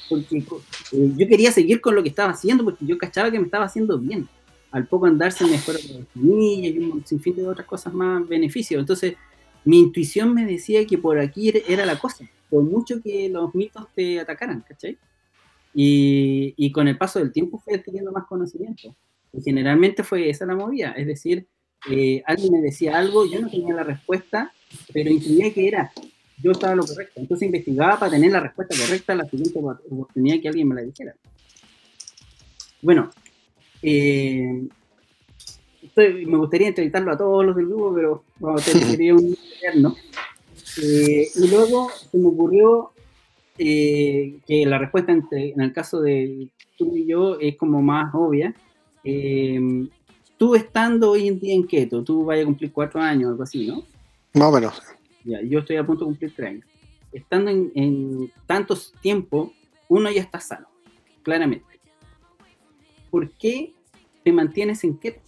porque 0.09 0.37
eh, 0.37 1.11
yo 1.17 1.27
quería 1.27 1.51
seguir 1.51 1.81
con 1.81 1.95
lo 1.95 2.03
que 2.03 2.09
estaba 2.09 2.31
haciendo 2.31 2.63
porque 2.63 2.85
yo 2.85 2.97
cachaba 2.97 3.31
que 3.31 3.39
me 3.39 3.45
estaba 3.45 3.65
haciendo 3.65 3.97
bien. 3.97 4.27
Al 4.71 4.87
poco 4.87 5.05
andarse 5.05 5.45
mejor 5.45 5.75
la 5.75 6.05
semilla 6.13 6.69
y 6.69 6.79
un 6.79 7.05
sinfín 7.05 7.35
de 7.37 7.47
otras 7.47 7.65
cosas 7.65 7.93
más 7.93 8.27
beneficios. 8.27 8.79
Entonces, 8.79 9.15
mi 9.63 9.79
intuición 9.79 10.33
me 10.33 10.45
decía 10.45 10.85
que 10.85 10.97
por 10.97 11.17
aquí 11.17 11.53
era 11.67 11.85
la 11.85 11.97
cosa, 11.97 12.25
por 12.49 12.63
mucho 12.63 13.01
que 13.01 13.29
los 13.29 13.55
mitos 13.55 13.87
te 13.95 14.19
atacaran, 14.19 14.63
¿cachai? 14.67 14.97
Y, 15.73 16.53
y 16.57 16.71
con 16.71 16.87
el 16.87 16.97
paso 16.97 17.19
del 17.19 17.31
tiempo 17.31 17.57
fui 17.57 17.73
adquiriendo 17.73 18.11
más 18.11 18.25
conocimiento. 18.25 18.93
Generalmente 19.43 20.03
fue 20.03 20.29
esa 20.29 20.45
la 20.45 20.55
movida, 20.55 20.91
es 20.91 21.07
decir, 21.07 21.47
eh, 21.89 22.23
alguien 22.25 22.53
me 22.53 22.61
decía 22.61 22.97
algo, 22.97 23.25
yo 23.25 23.41
no 23.41 23.49
tenía 23.49 23.73
la 23.73 23.83
respuesta, 23.83 24.53
pero 24.93 25.09
intuía 25.09 25.53
que 25.53 25.67
era, 25.67 25.91
yo 26.41 26.51
estaba 26.51 26.75
lo 26.75 26.85
correcto. 26.85 27.19
Entonces 27.19 27.45
investigaba 27.45 27.99
para 27.99 28.11
tener 28.11 28.31
la 28.31 28.39
respuesta 28.39 28.75
correcta 28.77 29.13
a 29.13 29.17
la 29.17 29.29
siguiente 29.29 29.59
oportunidad 29.59 30.41
que 30.41 30.47
alguien 30.47 30.67
me 30.67 30.75
la 30.75 30.81
dijera. 30.81 31.15
Bueno, 32.81 33.09
eh, 33.81 34.67
me 35.95 36.37
gustaría 36.37 36.67
entrevistarlo 36.67 37.11
a 37.11 37.17
todos 37.17 37.45
los 37.45 37.55
del 37.55 37.67
grupo, 37.67 37.93
pero 37.93 38.23
bueno, 38.39 38.57
sería 38.59 39.13
un 39.13 39.35
eterno. 39.57 39.95
Eh, 40.81 41.27
y 41.35 41.47
luego 41.47 41.89
se 42.11 42.17
me 42.17 42.27
ocurrió 42.27 42.91
eh, 43.57 44.37
que 44.45 44.65
la 44.65 44.77
respuesta 44.77 45.11
entre, 45.11 45.51
en 45.51 45.61
el 45.61 45.71
caso 45.71 46.01
de 46.01 46.49
tú 46.77 46.95
y 46.95 47.05
yo 47.05 47.39
es 47.39 47.55
como 47.55 47.81
más 47.81 48.13
obvia. 48.13 48.53
Eh, 49.05 49.87
tú 50.37 50.55
estando 50.55 51.11
hoy 51.11 51.27
en 51.27 51.39
día 51.39 51.53
en 51.53 51.67
keto, 51.67 52.03
tú 52.03 52.25
vayas 52.25 52.43
a 52.43 52.47
cumplir 52.47 52.71
cuatro 52.71 52.99
años, 52.99 53.29
algo 53.29 53.43
así, 53.43 53.67
¿no? 53.67 53.83
Más 54.33 54.49
o 54.49 54.51
menos. 54.51 54.81
Ya, 55.23 55.41
yo 55.43 55.59
estoy 55.59 55.77
a 55.77 55.85
punto 55.85 56.05
de 56.05 56.11
cumplir 56.11 56.33
tres 56.35 56.49
años. 56.49 56.65
Estando 57.13 57.51
en, 57.51 57.71
en 57.75 58.31
tantos 58.45 58.93
tiempo, 59.01 59.53
uno 59.87 60.11
ya 60.11 60.21
está 60.21 60.39
sano, 60.39 60.67
claramente. 61.23 61.79
¿Por 63.11 63.31
qué 63.31 63.73
te 64.23 64.33
mantienes 64.33 64.83
en 64.83 64.97
keto? 64.97 65.21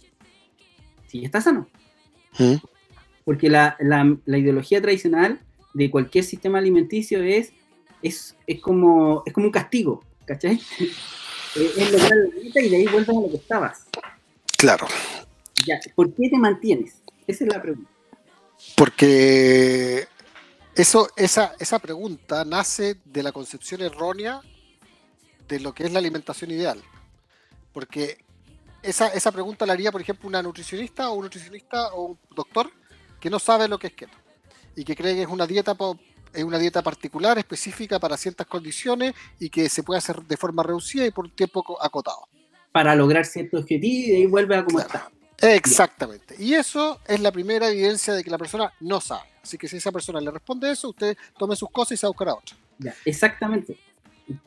Si 1.06 1.20
ya 1.20 1.26
estás 1.26 1.44
sano. 1.44 1.68
¿Mm? 2.38 2.56
Porque 3.24 3.48
la, 3.48 3.76
la, 3.80 4.16
la, 4.24 4.38
ideología 4.38 4.82
tradicional 4.82 5.40
de 5.72 5.90
cualquier 5.90 6.24
sistema 6.24 6.58
alimenticio 6.58 7.22
es, 7.22 7.52
es, 8.02 8.36
es, 8.46 8.60
como, 8.60 9.22
es 9.24 9.32
como 9.32 9.46
un 9.46 9.52
castigo, 9.52 10.04
¿cachai? 10.24 10.60
Es 11.54 11.92
lograr 11.92 12.16
la 12.16 12.40
dieta 12.40 12.60
y 12.60 12.68
de 12.68 12.76
ahí 12.76 12.86
vuelves 12.86 13.08
a 13.08 13.20
lo 13.20 13.30
que 13.30 13.36
estabas. 13.36 13.84
Claro. 14.56 14.86
Ya, 15.66 15.78
¿por 15.94 16.12
qué 16.14 16.28
te 16.28 16.38
mantienes? 16.38 17.02
Esa 17.26 17.44
es 17.44 17.52
la 17.52 17.60
pregunta. 17.60 17.90
Porque 18.76 20.08
eso, 20.74 21.08
esa, 21.16 21.54
esa 21.58 21.78
pregunta 21.78 22.44
nace 22.44 22.96
de 23.04 23.22
la 23.22 23.32
concepción 23.32 23.82
errónea 23.82 24.40
de 25.48 25.60
lo 25.60 25.74
que 25.74 25.84
es 25.84 25.92
la 25.92 25.98
alimentación 25.98 26.50
ideal. 26.50 26.82
Porque 27.72 28.18
esa, 28.82 29.08
esa 29.08 29.32
pregunta 29.32 29.66
la 29.66 29.72
haría, 29.72 29.92
por 29.92 30.00
ejemplo, 30.00 30.28
una 30.28 30.42
nutricionista 30.42 31.10
o 31.10 31.14
un 31.14 31.24
nutricionista 31.24 31.92
o 31.94 32.02
un 32.02 32.18
doctor 32.34 32.70
que 33.20 33.30
no 33.30 33.38
sabe 33.38 33.68
lo 33.68 33.78
que 33.78 33.88
es 33.88 33.92
keto 33.94 34.16
y 34.76 34.84
que 34.84 34.94
cree 34.94 35.14
que 35.14 35.22
es 35.22 35.28
una 35.28 35.46
dieta 35.46 35.74
es 36.32 36.44
una 36.44 36.58
dieta 36.58 36.82
particular, 36.82 37.38
específica 37.38 37.98
para 37.98 38.16
ciertas 38.16 38.46
condiciones 38.46 39.14
y 39.38 39.50
que 39.50 39.68
se 39.68 39.82
puede 39.82 39.98
hacer 39.98 40.22
de 40.22 40.36
forma 40.36 40.62
reducida 40.62 41.06
y 41.06 41.10
por 41.10 41.26
un 41.26 41.30
tiempo 41.32 41.78
acotado. 41.80 42.28
Para 42.72 42.94
lograr 42.94 43.24
cierto 43.24 43.58
objetivo 43.58 44.12
y 44.12 44.16
ahí 44.16 44.26
vuelve 44.26 44.56
a 44.56 44.64
como 44.64 44.78
claro. 44.78 45.10
está. 45.36 45.54
Exactamente. 45.54 46.34
Y 46.38 46.54
eso 46.54 47.00
es 47.06 47.20
la 47.20 47.30
primera 47.30 47.68
evidencia 47.68 48.14
de 48.14 48.24
que 48.24 48.30
la 48.30 48.38
persona 48.38 48.72
no 48.80 49.00
sabe. 49.00 49.28
Así 49.42 49.56
que 49.56 49.68
si 49.68 49.76
esa 49.76 49.92
persona 49.92 50.20
le 50.20 50.30
responde 50.30 50.70
eso, 50.70 50.90
usted 50.90 51.16
tome 51.38 51.56
sus 51.56 51.70
cosas 51.70 51.92
y 51.92 51.96
se 51.96 52.06
va 52.06 52.08
a 52.08 52.10
buscar 52.10 52.28
a 52.28 52.34
otra. 52.34 52.56
Ya, 52.78 52.94
exactamente. 53.04 53.78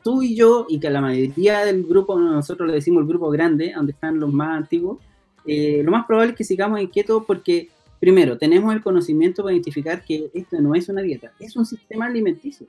Tú 0.02 0.22
y 0.22 0.36
yo, 0.36 0.66
y 0.68 0.78
que 0.78 0.90
la 0.90 1.00
mayoría 1.00 1.64
del 1.64 1.84
grupo, 1.84 2.18
nosotros 2.18 2.68
le 2.68 2.74
decimos 2.74 3.02
el 3.02 3.08
grupo 3.08 3.30
grande, 3.30 3.72
donde 3.74 3.92
están 3.92 4.20
los 4.20 4.32
más 4.32 4.56
antiguos, 4.56 4.98
eh, 5.44 5.82
lo 5.82 5.90
más 5.90 6.06
probable 6.06 6.32
es 6.32 6.36
que 6.38 6.44
sigamos 6.44 6.78
en 6.78 6.88
keto 6.88 7.24
porque, 7.24 7.70
primero, 8.02 8.36
tenemos 8.36 8.74
el 8.74 8.82
conocimiento 8.82 9.44
para 9.44 9.54
identificar 9.54 10.04
que 10.04 10.28
esto 10.34 10.60
no 10.60 10.74
es 10.74 10.88
una 10.88 11.02
dieta, 11.02 11.30
es 11.38 11.54
un 11.54 11.64
sistema 11.64 12.06
alimenticio. 12.06 12.66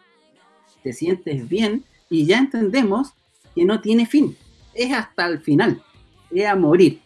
Te 0.84 0.94
sientes 0.94 1.50
bien 1.50 1.84
y 2.08 2.28
ya 2.28 2.38
entendemos 2.38 3.13
que 3.56 3.66
no 3.66 3.82
tiene 3.82 4.06
fin, 4.06 4.38
es 4.75 4.94
hasta 4.94 5.25
el 5.25 5.40
final, 5.40 5.84
es 6.30 6.46
a 6.46 6.56
morir. 6.56 7.02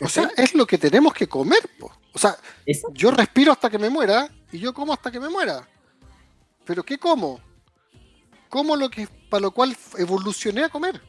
O 0.00 0.08
sea, 0.08 0.30
es 0.34 0.54
lo 0.54 0.66
que 0.66 0.78
tenemos 0.78 1.12
que 1.12 1.26
comer. 1.26 1.58
Po. 1.78 1.92
O 2.14 2.18
sea, 2.18 2.38
¿Eso? 2.64 2.88
yo 2.94 3.10
respiro 3.10 3.52
hasta 3.52 3.68
que 3.68 3.78
me 3.78 3.90
muera 3.90 4.30
y 4.50 4.58
yo 4.58 4.72
como 4.72 4.94
hasta 4.94 5.10
que 5.10 5.20
me 5.20 5.28
muera. 5.28 5.68
¿Pero 6.64 6.82
qué 6.82 6.96
como? 6.96 7.38
Como 8.48 8.76
lo 8.76 8.88
que 8.88 9.06
para 9.28 9.42
lo 9.42 9.50
cual 9.50 9.76
evolucioné 9.98 10.64
a 10.64 10.70
comer. 10.70 11.02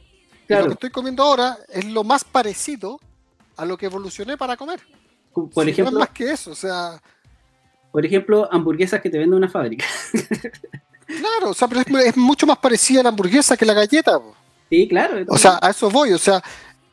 Claro. 0.46 0.64
Y 0.64 0.64
lo 0.64 0.68
que 0.72 0.74
estoy 0.74 0.90
comiendo 0.90 1.22
ahora 1.22 1.56
es 1.70 1.86
lo 1.86 2.04
más 2.04 2.22
parecido 2.22 3.00
a 3.56 3.64
lo 3.64 3.78
que 3.78 3.86
evolucioné 3.86 4.36
para 4.36 4.58
comer. 4.58 4.82
Por 5.34 5.68
ejemplo, 5.68 5.90
no 5.92 5.98
es 5.98 6.08
más 6.08 6.10
que 6.10 6.30
eso, 6.30 6.52
o 6.52 6.54
sea, 6.54 7.00
por 7.92 8.04
ejemplo, 8.04 8.48
hamburguesas 8.52 9.00
que 9.00 9.10
te 9.10 9.18
vende 9.18 9.36
una 9.36 9.48
fábrica. 9.48 9.84
claro, 11.06 11.50
o 11.50 11.54
sea, 11.54 11.68
pero 11.68 11.80
es, 11.80 12.06
es 12.06 12.16
mucho 12.16 12.46
más 12.46 12.58
parecida 12.58 13.00
a 13.00 13.02
la 13.04 13.08
hamburguesa 13.10 13.56
que 13.56 13.64
la 13.64 13.74
galleta. 13.74 14.18
po. 14.18 14.34
sí, 14.70 14.88
claro. 14.88 15.24
O 15.28 15.38
sea, 15.38 15.58
a 15.60 15.70
eso 15.70 15.90
voy, 15.90 16.12
o 16.12 16.18
sea, 16.18 16.42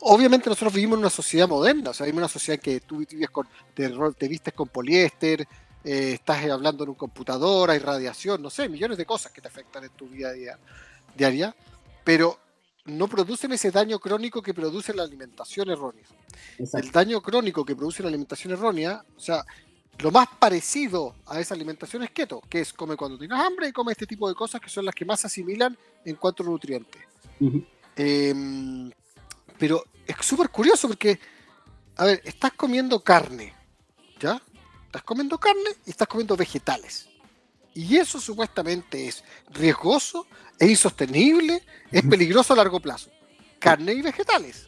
obviamente 0.02 0.50
nosotros 0.50 0.74
vivimos 0.74 0.98
en 0.98 1.02
una 1.02 1.10
sociedad 1.10 1.48
moderna, 1.48 1.92
o 1.92 1.94
sea, 1.94 2.06
vivimos 2.06 2.20
en 2.20 2.24
una 2.24 2.30
sociedad 2.30 2.60
que 2.60 2.80
tú 2.82 2.98
vives 2.98 3.30
con, 3.30 3.48
te, 3.74 3.92
te 4.18 4.28
vistes 4.28 4.54
con 4.54 4.68
poliéster, 4.68 5.42
eh, 5.84 6.12
estás 6.14 6.44
hablando 6.46 6.84
en 6.84 6.90
un 6.92 6.96
computador, 6.96 7.72
hay 7.72 7.80
radiación, 7.80 8.42
no 8.42 8.50
sé, 8.50 8.70
millones 8.70 8.98
de 8.98 9.06
cosas 9.06 9.32
que 9.32 9.42
te 9.42 9.48
afectan 9.48 9.84
en 9.84 9.90
tu 9.92 10.08
vida 10.08 10.32
dia- 10.34 10.60
diaria, 11.16 11.56
pero 12.04 12.38
no 12.86 13.08
producen 13.08 13.52
ese 13.52 13.72
daño 13.72 14.00
crónico 14.00 14.42
que 14.42 14.54
produce 14.54 14.94
la 14.94 15.04
alimentación 15.04 15.70
errónea. 15.70 16.06
Exacto. 16.58 16.88
El 16.88 16.92
daño 16.92 17.22
crónico 17.22 17.64
que 17.64 17.76
produce 17.76 18.02
la 18.04 18.10
alimentación 18.10 18.54
errónea, 18.54 19.04
o 19.16 19.20
sea, 19.20 19.46
lo 20.00 20.12
más 20.12 20.28
parecido 20.40 21.16
a 21.28 21.40
esa 21.40 21.54
alimentación 21.54 22.04
es 22.04 22.12
keto, 22.12 22.42
que 22.50 22.62
es 22.62 22.74
come 22.74 22.96
cuando 22.96 23.18
tengas 23.18 23.40
hambre 23.46 23.68
y 23.68 23.72
come 23.72 23.92
este 23.92 24.08
tipo 24.08 24.28
de 24.28 24.36
cosas 24.36 24.60
que 24.60 24.70
son 24.70 24.86
las 24.86 24.96
que 24.96 25.06
más 25.06 25.20
se 25.20 25.28
asimilan 25.28 25.78
en 26.06 26.16
cuanto 26.16 26.44
a 26.44 26.48
nutrientes. 26.48 27.02
Eh, 27.96 28.34
pero 29.60 29.84
es 30.08 30.16
súper 30.26 30.50
curioso 30.50 30.88
porque, 30.88 31.20
a 31.98 32.06
ver, 32.06 32.22
estás 32.26 32.54
comiendo 32.54 33.00
carne, 33.02 33.54
¿ya? 34.20 34.42
Estás 34.86 35.04
comiendo 35.04 35.38
carne 35.38 35.70
y 35.86 35.92
estás 35.92 36.08
comiendo 36.08 36.36
vegetales. 36.36 37.11
Y 37.74 37.98
eso 37.98 38.20
supuestamente 38.20 39.08
es 39.08 39.24
riesgoso, 39.50 40.28
es 40.60 40.70
insostenible, 40.70 41.62
es 41.92 42.04
peligroso 42.04 42.54
a 42.54 42.58
largo 42.58 42.80
plazo. 42.80 43.10
Carne 43.60 43.94
y 43.94 44.02
vegetales. 44.02 44.68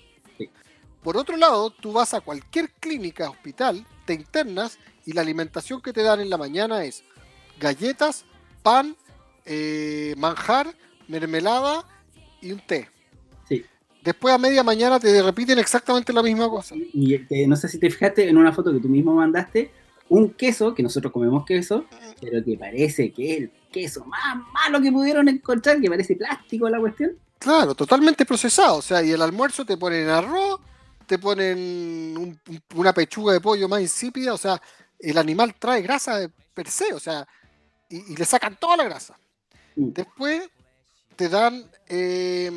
Por 1.01 1.17
otro 1.17 1.36
lado, 1.36 1.69
tú 1.69 1.91
vas 1.91 2.13
a 2.13 2.22
cualquier 2.22 2.72
clínica, 2.79 3.29
hospital, 3.29 3.86
te 4.05 4.13
internas 4.13 4.79
y 5.05 5.12
la 5.12 5.22
alimentación 5.22 5.81
que 5.81 5.91
te 5.91 6.01
dan 6.01 6.22
en 6.22 6.29
la 6.29 6.38
mañana 6.38 6.86
es 6.86 7.03
galletas, 7.60 8.24
pan, 8.62 8.95
eh, 9.45 10.13
manjar, 10.17 10.74
mermelada 11.10 11.86
y 12.41 12.53
un 12.53 12.60
té. 12.60 12.89
Sí. 13.50 13.65
Después 14.01 14.33
a 14.33 14.38
media 14.38 14.63
mañana 14.63 14.98
te 14.98 15.22
repiten 15.22 15.60
exactamente 15.60 16.13
la 16.13 16.24
misma 16.24 16.50
cosa. 16.50 16.75
Y 16.75 17.15
eh, 17.15 17.48
no 17.48 17.57
sé 17.57 17.67
si 17.67 17.79
te 17.79 17.89
fijaste 17.89 18.29
en 18.29 18.38
una 18.38 18.53
foto 18.53 18.72
que 18.72 18.79
tú 18.79 18.88
mismo 18.88 19.13
mandaste, 19.13 19.72
un 20.15 20.29
queso, 20.34 20.75
que 20.75 20.84
nosotros 20.84 21.12
comemos 21.12 21.43
queso, 21.46 21.86
pero 22.22 22.43
que 22.43 22.55
parece 22.55 23.12
que 23.12 23.32
es 23.34 23.38
el 23.39 23.51
queso 23.72 24.05
más 24.05 24.38
malo 24.53 24.79
que 24.79 24.91
pudieron 24.91 25.27
encontrar, 25.27 25.82
que 25.82 25.89
parece 25.89 26.15
plástico 26.15 26.70
la 26.70 26.79
cuestión. 26.79 27.13
Claro, 27.39 27.74
totalmente 27.74 28.24
procesado. 28.25 28.77
O 28.77 28.82
sea, 28.82 29.01
y 29.01 29.12
el 29.12 29.22
almuerzo 29.22 29.65
te 29.65 29.75
ponen 29.75 30.08
arroz, 30.10 30.60
te 31.08 31.17
ponen 31.17 31.58
un- 32.17 32.39
un- 32.48 32.62
una 32.75 32.93
pechuga 32.93 33.34
de 33.34 33.41
pollo 33.41 33.67
más 33.67 33.82
insípida. 33.82 34.34
O 34.34 34.38
sea, 34.38 34.62
el 35.00 35.17
animal 35.17 35.55
trae 35.58 35.82
grasa 35.82 36.17
de 36.20 36.29
per 36.53 36.70
se. 36.70 36.93
O 36.93 37.00
sea, 37.00 37.27
y, 37.89 38.13
y 38.13 38.15
le 38.15 38.25
sacan 38.25 38.55
toda 38.60 38.77
la 38.77 38.84
grasa. 38.84 39.17
Mm. 39.75 39.89
Después 39.93 40.48
te 41.15 41.27
dan 41.27 41.65
eh, 41.88 42.51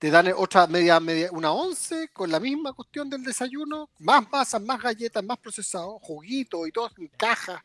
te 0.00 0.10
dan 0.10 0.32
otra 0.34 0.66
media, 0.66 0.98
media, 0.98 1.28
una 1.30 1.52
once 1.52 2.08
con 2.08 2.30
la 2.30 2.40
misma 2.40 2.72
cuestión 2.72 3.10
del 3.10 3.22
desayuno, 3.22 3.90
más 3.98 4.26
masas, 4.30 4.62
más 4.62 4.80
galletas, 4.80 5.22
más 5.22 5.36
procesado, 5.36 5.98
juguito 5.98 6.66
y 6.66 6.72
todo 6.72 6.90
en 6.96 7.08
caja. 7.08 7.62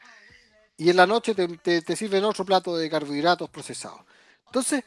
Y 0.75 0.89
en 0.89 0.97
la 0.97 1.07
noche 1.07 1.33
te, 1.33 1.47
te- 1.81 1.95
sirven 1.95 2.25
otro 2.25 2.43
plato 2.43 2.75
de 2.75 2.89
carbohidratos 2.89 3.49
procesados. 3.49 4.01
Entonces, 4.47 4.83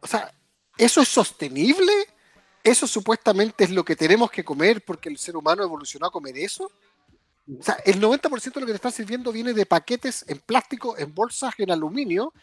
o 0.00 0.08
sea, 0.08 0.34
¿eso 0.76 1.00
es 1.02 1.06
sostenible? 1.08 1.92
¿Eso 2.64 2.88
supuestamente 2.88 3.62
es 3.62 3.70
lo 3.70 3.84
que 3.84 3.94
tenemos 3.94 4.28
que 4.32 4.44
comer 4.44 4.84
porque 4.84 5.08
el 5.08 5.18
ser 5.18 5.36
humano 5.36 5.62
evolucionó 5.62 6.06
a 6.06 6.10
comer 6.10 6.36
eso? 6.36 6.68
O 7.60 7.62
sea, 7.62 7.76
el 7.84 8.00
90% 8.00 8.54
de 8.54 8.60
lo 8.60 8.66
que 8.66 8.72
te 8.72 8.76
están 8.76 8.90
sirviendo 8.90 9.30
viene 9.30 9.52
de 9.52 9.66
paquetes 9.66 10.24
en 10.26 10.40
plástico, 10.40 10.98
en 10.98 11.14
bolsas, 11.14 11.54
en 11.58 11.70
aluminio. 11.70 12.34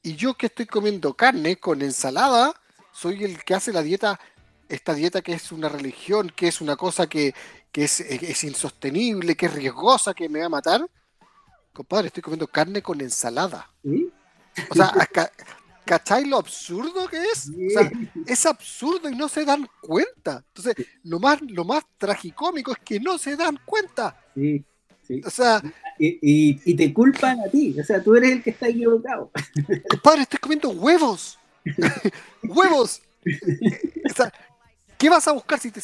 Y 0.00 0.14
yo 0.14 0.34
que 0.34 0.46
estoy 0.46 0.66
comiendo 0.66 1.12
carne 1.14 1.56
con 1.56 1.82
ensalada, 1.82 2.54
soy 2.96 3.24
el 3.24 3.44
que 3.44 3.54
hace 3.54 3.72
la 3.72 3.82
dieta, 3.82 4.18
esta 4.68 4.94
dieta 4.94 5.22
que 5.22 5.32
es 5.34 5.52
una 5.52 5.68
religión, 5.68 6.32
que 6.34 6.48
es 6.48 6.60
una 6.60 6.76
cosa 6.76 7.06
que, 7.06 7.34
que 7.70 7.84
es, 7.84 8.00
es 8.00 8.42
insostenible, 8.44 9.34
que 9.36 9.46
es 9.46 9.54
riesgosa, 9.54 10.14
que 10.14 10.28
me 10.28 10.40
va 10.40 10.46
a 10.46 10.50
matar. 10.50 10.86
Compadre, 11.72 12.06
estoy 12.08 12.22
comiendo 12.22 12.46
carne 12.46 12.80
con 12.82 13.00
ensalada. 13.00 13.70
¿Sí? 13.84 14.08
O 14.70 14.74
sea, 14.74 14.90
ca- 15.12 15.30
¿cachai 15.84 16.24
lo 16.24 16.38
absurdo 16.38 17.06
que 17.08 17.18
es? 17.22 17.50
O 17.50 17.70
sea, 17.70 17.90
es 18.26 18.46
absurdo 18.46 19.10
y 19.10 19.14
no 19.14 19.28
se 19.28 19.44
dan 19.44 19.68
cuenta. 19.82 20.42
Entonces, 20.54 20.86
lo 21.04 21.20
más, 21.20 21.38
lo 21.42 21.64
más 21.64 21.84
tragicómico 21.98 22.72
es 22.72 22.78
que 22.78 22.98
no 22.98 23.18
se 23.18 23.36
dan 23.36 23.58
cuenta. 23.64 24.18
Sí, 24.34 24.64
sí. 25.06 25.20
O 25.24 25.30
sea, 25.30 25.60
Y, 25.98 26.18
y- 26.22 26.60
y 26.64 26.74
te 26.76 26.92
culpan 26.92 27.40
a 27.40 27.48
ti, 27.50 27.78
o 27.78 27.84
sea, 27.84 28.02
tú 28.02 28.14
eres 28.16 28.32
el 28.32 28.42
que 28.42 28.50
está 28.50 28.68
equivocado. 28.68 29.30
compadre, 29.90 30.22
estoy 30.22 30.38
comiendo 30.38 30.70
huevos. 30.70 31.38
huevos. 32.42 33.02
O 33.24 34.14
sea, 34.14 34.32
¿qué 34.98 35.08
vas 35.08 35.26
a 35.28 35.32
buscar 35.32 35.58
si 35.58 35.70
te, 35.70 35.80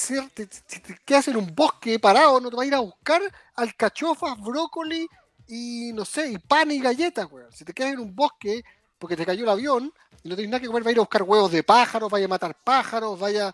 quedas 1.04 1.28
en 1.28 1.36
un 1.36 1.54
bosque 1.54 1.98
parado? 1.98 2.40
No 2.40 2.50
te 2.50 2.56
vas 2.56 2.64
a 2.64 2.66
ir 2.66 2.74
a 2.74 2.80
buscar 2.80 3.20
alcachofas, 3.54 4.40
brócoli 4.40 5.06
y 5.48 5.92
no 5.92 6.04
sé, 6.04 6.30
y 6.30 6.38
pan 6.38 6.70
y 6.70 6.80
galletas, 6.80 7.30
weón. 7.30 7.52
Si 7.52 7.64
te 7.64 7.72
quedas 7.72 7.94
en 7.94 8.00
un 8.00 8.14
bosque 8.14 8.64
porque 8.98 9.16
te 9.16 9.26
cayó 9.26 9.44
el 9.44 9.50
avión 9.50 9.92
y 10.22 10.28
no 10.28 10.36
tienes 10.36 10.50
nada 10.50 10.60
que 10.60 10.68
comer, 10.68 10.82
vas 10.82 10.90
a 10.90 10.92
ir 10.92 10.98
a 10.98 11.02
buscar 11.02 11.22
huevos 11.24 11.50
de 11.50 11.62
pájaros, 11.62 12.10
vaya 12.10 12.26
a 12.26 12.28
matar 12.28 12.56
pájaros, 12.62 13.18
vaya, 13.18 13.52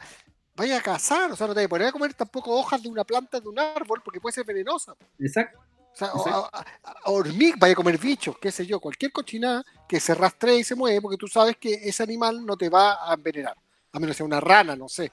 vaya 0.55 0.79
a 0.79 0.83
cazar. 0.83 1.33
O 1.33 1.37
sea, 1.37 1.47
no 1.47 1.55
te 1.55 1.61
vas 1.61 1.67
a 1.67 1.71
poner 1.71 1.88
a 1.88 1.93
comer 1.93 2.14
tampoco 2.14 2.53
hojas 2.53 2.83
de 2.83 2.88
una 2.88 3.05
planta 3.05 3.41
de 3.41 3.49
un 3.49 3.59
árbol 3.59 4.03
porque 4.05 4.21
puede 4.21 4.35
ser 4.35 4.45
venenosa. 4.45 4.95
Exacto. 5.19 5.59
O 6.01 6.23
sea, 6.23 6.33
Exacto. 6.33 6.51
a, 6.57 6.59
a- 6.61 6.95
a 7.05 7.11
hormigas, 7.11 7.59
vaya 7.59 7.73
a 7.73 7.77
comer 7.77 7.99
bichos, 7.99 8.37
qué 8.39 8.51
sé 8.53 8.65
yo, 8.67 8.79
cualquier 8.81 9.11
cochinada 9.13 9.65
que 9.89 9.99
se 10.01 10.15
rastree 10.15 10.59
y 10.59 10.65
se 10.65 10.75
mueve, 10.77 11.01
porque 11.01 11.17
tú 11.17 11.27
sabes 11.29 11.57
que 11.57 11.73
ese 11.75 12.03
animal 12.03 12.45
no 12.47 12.57
te 12.57 12.69
va 12.69 13.11
a 13.11 13.15
envenenar, 13.15 13.57
a 13.93 13.99
menos 13.99 14.15
que 14.15 14.19
sea 14.19 14.27
una 14.27 14.41
rana, 14.41 14.77
no 14.77 14.89
sé. 14.89 15.11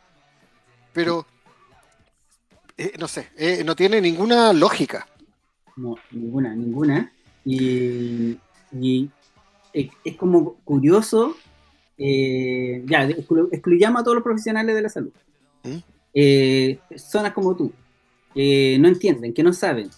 Pero, 0.93 1.25
eh, 2.77 2.93
no 2.99 3.07
sé, 3.07 3.29
eh, 3.37 3.63
no 3.65 3.75
tiene 3.75 3.99
ninguna 4.01 4.53
lógica. 4.53 5.07
No, 5.75 5.95
ninguna, 6.11 6.53
ninguna. 6.55 7.11
Y, 7.43 8.37
y 8.79 9.09
es, 9.73 9.89
es 10.03 10.15
como 10.17 10.55
curioso, 10.63 11.35
eh, 11.97 12.83
ya, 12.85 13.07
exclu- 13.07 13.49
excluyamos 13.51 14.01
a 14.01 14.03
todos 14.03 14.15
los 14.15 14.23
profesionales 14.23 14.75
de 14.75 14.81
la 14.81 14.89
salud. 14.89 15.11
¿Mm? 15.63 15.77
Eh, 16.13 16.79
personas 16.87 17.33
como 17.33 17.55
tú, 17.55 17.73
que 18.33 18.77
no 18.79 18.87
entienden, 18.87 19.33
que 19.33 19.43
no 19.43 19.51
saben. 19.53 19.89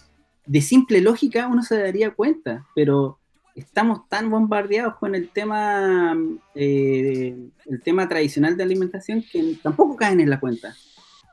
De 0.48 0.60
simple 0.60 1.00
lógica 1.00 1.46
uno 1.46 1.62
se 1.62 1.78
daría 1.78 2.10
cuenta, 2.10 2.66
pero 2.74 3.18
estamos 3.54 4.08
tan 4.08 4.30
bombardeados 4.30 4.96
con 4.96 5.14
el 5.14 5.28
tema, 5.28 6.16
eh, 6.54 7.36
el 7.66 7.82
tema 7.82 8.08
tradicional 8.08 8.56
de 8.56 8.62
alimentación 8.62 9.22
que 9.30 9.58
tampoco 9.62 9.94
caen 9.94 10.20
en 10.20 10.30
la 10.30 10.40
cuenta. 10.40 10.74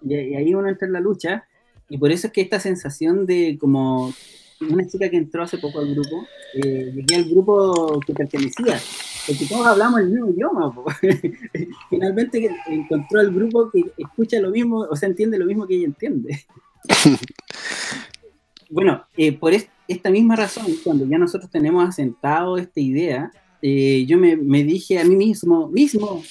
Y, 0.01 0.13
y 0.13 0.35
ahí 0.35 0.53
uno 0.53 0.67
entra 0.67 0.85
en 0.85 0.93
la 0.93 0.99
lucha 0.99 1.45
y 1.89 1.97
por 1.97 2.11
eso 2.11 2.27
es 2.27 2.33
que 2.33 2.41
esta 2.41 2.59
sensación 2.59 3.25
de 3.25 3.57
como 3.59 4.13
una 4.61 4.87
chica 4.87 5.09
que 5.09 5.17
entró 5.17 5.43
hace 5.43 5.57
poco 5.57 5.79
al 5.79 5.93
grupo, 5.93 6.25
eh, 6.53 6.91
llegué 6.93 7.15
al 7.15 7.25
grupo 7.25 7.99
que 8.05 8.13
pertenecía, 8.13 8.79
porque 9.27 9.45
todos 9.45 9.65
hablamos 9.65 9.99
el 9.99 10.09
mismo 10.09 10.29
idioma. 10.29 10.73
po. 10.73 10.85
Finalmente 11.89 12.49
encontró 12.67 13.21
el 13.21 13.31
grupo 13.31 13.69
que 13.71 13.83
escucha 13.97 14.39
lo 14.39 14.49
mismo, 14.51 14.79
o 14.89 14.95
sea, 14.95 15.09
entiende 15.09 15.37
lo 15.37 15.45
mismo 15.45 15.67
que 15.67 15.75
ella 15.75 15.85
entiende. 15.85 16.45
bueno, 18.69 19.05
eh, 19.17 19.31
por 19.37 19.53
es- 19.53 19.67
esta 19.87 20.09
misma 20.09 20.35
razón, 20.35 20.65
cuando 20.83 21.05
ya 21.05 21.17
nosotros 21.17 21.49
tenemos 21.51 21.87
asentado 21.87 22.57
esta 22.57 22.79
idea, 22.79 23.31
eh, 23.61 24.05
yo 24.07 24.17
me, 24.17 24.35
me 24.35 24.63
dije 24.63 24.99
a 24.99 25.03
mí 25.03 25.15
mismo, 25.15 25.67
mismo, 25.69 26.23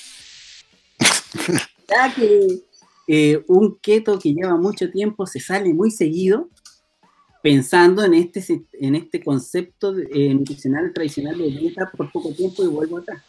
ya 1.88 2.14
que 2.14 2.61
eh, 3.07 3.42
un 3.49 3.77
keto 3.81 4.18
que 4.18 4.33
lleva 4.35 4.57
mucho 4.57 4.90
tiempo 4.90 5.27
se 5.27 5.40
sale 5.40 5.73
muy 5.75 5.90
seguido, 5.90 6.49
pensando 7.42 8.03
en 8.05 8.14
este, 8.14 8.64
en 8.73 8.94
este 8.94 9.23
concepto 9.23 9.92
de- 9.92 10.09
eh, 10.12 10.35
nutricional 10.35 10.92
tradicional 10.94 11.37
de 11.38 11.51
dieta 11.51 11.90
por 11.97 12.11
poco 12.11 12.33
tiempo 12.33 12.64
y 12.64 12.68
vuelvo 12.68 12.99
atrás. 12.99 13.23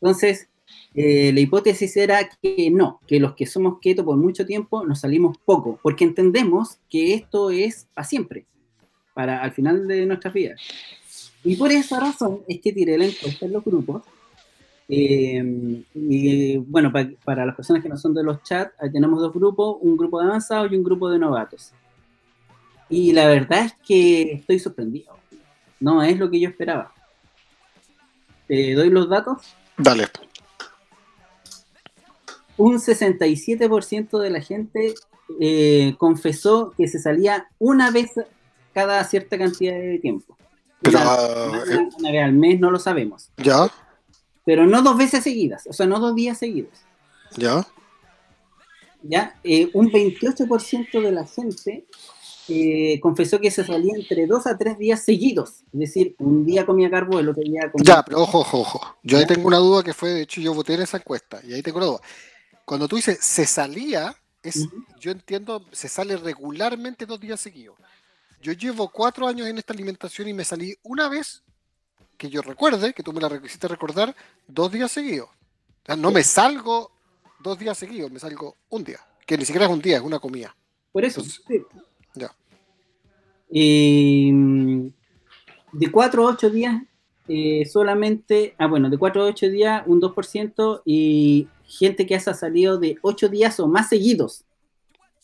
Entonces, 0.00 0.48
eh, 0.94 1.32
la 1.32 1.40
hipótesis 1.40 1.96
era 1.96 2.28
que 2.42 2.70
no, 2.70 3.00
que 3.06 3.18
los 3.20 3.34
que 3.34 3.46
somos 3.46 3.78
keto 3.80 4.04
por 4.04 4.16
mucho 4.16 4.44
tiempo 4.46 4.84
nos 4.84 5.00
salimos 5.00 5.38
poco, 5.38 5.78
porque 5.82 6.04
entendemos 6.04 6.78
que 6.90 7.14
esto 7.14 7.50
es 7.50 7.86
para 7.94 8.06
siempre, 8.06 8.44
para 9.14 9.42
al 9.42 9.52
final 9.52 9.86
de 9.88 10.06
nuestras 10.06 10.34
vidas. 10.34 10.60
Y 11.44 11.56
por 11.56 11.72
esa 11.72 11.98
razón 11.98 12.42
es 12.46 12.60
que 12.60 12.72
tiré 12.72 12.96
la 12.98 13.06
encuesta 13.06 13.46
en 13.46 13.52
los 13.52 13.64
grupos. 13.64 14.02
Eh, 14.88 15.82
y 15.94 16.56
bueno, 16.58 16.92
pa- 16.92 17.08
para 17.24 17.46
las 17.46 17.56
personas 17.56 17.82
que 17.82 17.88
no 17.88 17.96
son 17.96 18.12
de 18.14 18.22
los 18.22 18.42
chats, 18.42 18.72
tenemos 18.92 19.20
dos 19.20 19.32
grupos, 19.32 19.78
un 19.80 19.96
grupo 19.96 20.20
de 20.20 20.26
avanzados 20.26 20.70
y 20.70 20.76
un 20.76 20.84
grupo 20.84 21.08
de 21.10 21.18
novatos. 21.18 21.72
Y 22.90 23.12
la 23.12 23.26
verdad 23.26 23.64
es 23.66 23.74
que 23.86 24.32
estoy 24.32 24.58
sorprendido. 24.58 25.16
No 25.80 26.02
es 26.02 26.18
lo 26.18 26.30
que 26.30 26.38
yo 26.38 26.48
esperaba. 26.48 26.92
Te 28.46 28.74
doy 28.74 28.90
los 28.90 29.08
datos. 29.08 29.54
Dale. 29.78 30.08
Un 32.56 32.78
67% 32.78 34.18
de 34.18 34.30
la 34.30 34.40
gente 34.40 34.94
eh, 35.40 35.94
confesó 35.98 36.72
que 36.76 36.88
se 36.88 36.98
salía 36.98 37.48
una 37.58 37.90
vez 37.90 38.10
cada 38.74 39.02
cierta 39.04 39.38
cantidad 39.38 39.74
de 39.74 39.98
tiempo. 39.98 40.36
Pero, 40.82 40.98
Una- 40.98 41.12
ah, 41.12 41.62
una, 41.64 41.88
una 41.98 42.10
vez 42.10 42.22
al 42.24 42.32
mes 42.32 42.60
no 42.60 42.70
lo 42.70 42.78
sabemos. 42.78 43.30
ya, 43.36 43.70
Pero 44.44 44.66
no 44.66 44.82
dos 44.82 44.96
veces 44.98 45.22
seguidas, 45.24 45.66
o 45.66 45.72
sea, 45.72 45.86
no 45.86 45.98
dos 46.00 46.14
días 46.14 46.38
seguidos. 46.38 46.72
ya. 47.36 47.66
¿ya? 49.04 49.36
Eh, 49.42 49.68
un 49.74 49.90
28% 49.90 51.00
de 51.00 51.10
la 51.12 51.26
gente 51.26 51.86
eh, 52.48 53.00
confesó 53.00 53.40
que 53.40 53.50
se 53.50 53.64
salía 53.64 53.94
entre 53.96 54.26
dos 54.26 54.46
a 54.46 54.56
tres 54.58 54.78
días 54.78 55.04
seguidos. 55.04 55.62
Es 55.72 55.80
decir, 55.80 56.14
un 56.18 56.44
día 56.46 56.64
comía 56.66 56.90
carbo, 56.90 57.18
el 57.18 57.28
otro 57.28 57.42
día 57.42 57.70
comía... 57.72 57.84
Ya, 57.96 58.02
pero 58.04 58.20
ojo, 58.22 58.40
ojo, 58.40 58.60
ojo. 58.60 58.96
Yo 59.02 59.18
ahí 59.18 59.26
tengo 59.26 59.46
una 59.48 59.58
duda 59.58 59.82
que 59.82 59.92
fue, 59.94 60.10
de 60.10 60.22
hecho, 60.22 60.40
yo 60.40 60.54
voté 60.54 60.74
en 60.74 60.82
esa 60.82 60.98
encuesta 60.98 61.40
y 61.44 61.52
ahí 61.52 61.62
tengo 61.62 61.78
una 61.78 61.86
duda. 61.86 62.00
Cuando 62.72 62.88
tú 62.88 62.96
dices 62.96 63.18
se 63.20 63.44
salía, 63.44 64.16
es, 64.42 64.66
yo 64.98 65.10
entiendo, 65.10 65.62
se 65.72 65.90
sale 65.90 66.16
regularmente 66.16 67.04
dos 67.04 67.20
días 67.20 67.38
seguidos. 67.38 67.76
Yo 68.40 68.54
llevo 68.54 68.88
cuatro 68.88 69.28
años 69.28 69.46
en 69.46 69.58
esta 69.58 69.74
alimentación 69.74 70.28
y 70.28 70.32
me 70.32 70.42
salí 70.42 70.74
una 70.82 71.10
vez, 71.10 71.42
que 72.16 72.30
yo 72.30 72.40
recuerde, 72.40 72.94
que 72.94 73.02
tú 73.02 73.12
me 73.12 73.20
la 73.20 73.28
hiciste 73.44 73.68
recordar, 73.68 74.16
dos 74.48 74.72
días 74.72 74.90
seguidos. 74.90 75.28
O 75.28 75.84
sea, 75.84 75.96
no 75.96 76.10
me 76.10 76.24
salgo 76.24 76.90
dos 77.40 77.58
días 77.58 77.76
seguidos, 77.76 78.10
me 78.10 78.18
salgo 78.18 78.56
un 78.70 78.84
día, 78.84 79.00
que 79.26 79.36
ni 79.36 79.44
siquiera 79.44 79.66
es 79.66 79.70
un 79.70 79.82
día, 79.82 79.98
es 79.98 80.02
una 80.02 80.18
comida. 80.18 80.56
Por 80.92 81.04
eso. 81.04 81.20
Entonces- 81.20 81.44
sí. 81.46 81.62
Ya. 82.14 82.34
Eh, 83.50 84.32
de 85.72 85.90
4 85.90 86.26
a 86.26 86.30
8 86.32 86.48
días, 86.48 86.82
eh, 87.28 87.64
solamente, 87.66 88.54
ah 88.58 88.66
bueno, 88.66 88.90
de 88.90 88.98
4 88.98 89.22
a 89.22 89.26
8 89.26 89.48
días, 89.48 89.82
un 89.86 90.00
2%, 90.00 90.82
y 90.84 91.48
gente 91.66 92.06
que 92.06 92.14
haya 92.14 92.34
salido 92.34 92.78
de 92.78 92.96
8 93.02 93.28
días 93.28 93.58
o 93.60 93.68
más 93.68 93.88
seguidos. 93.88 94.44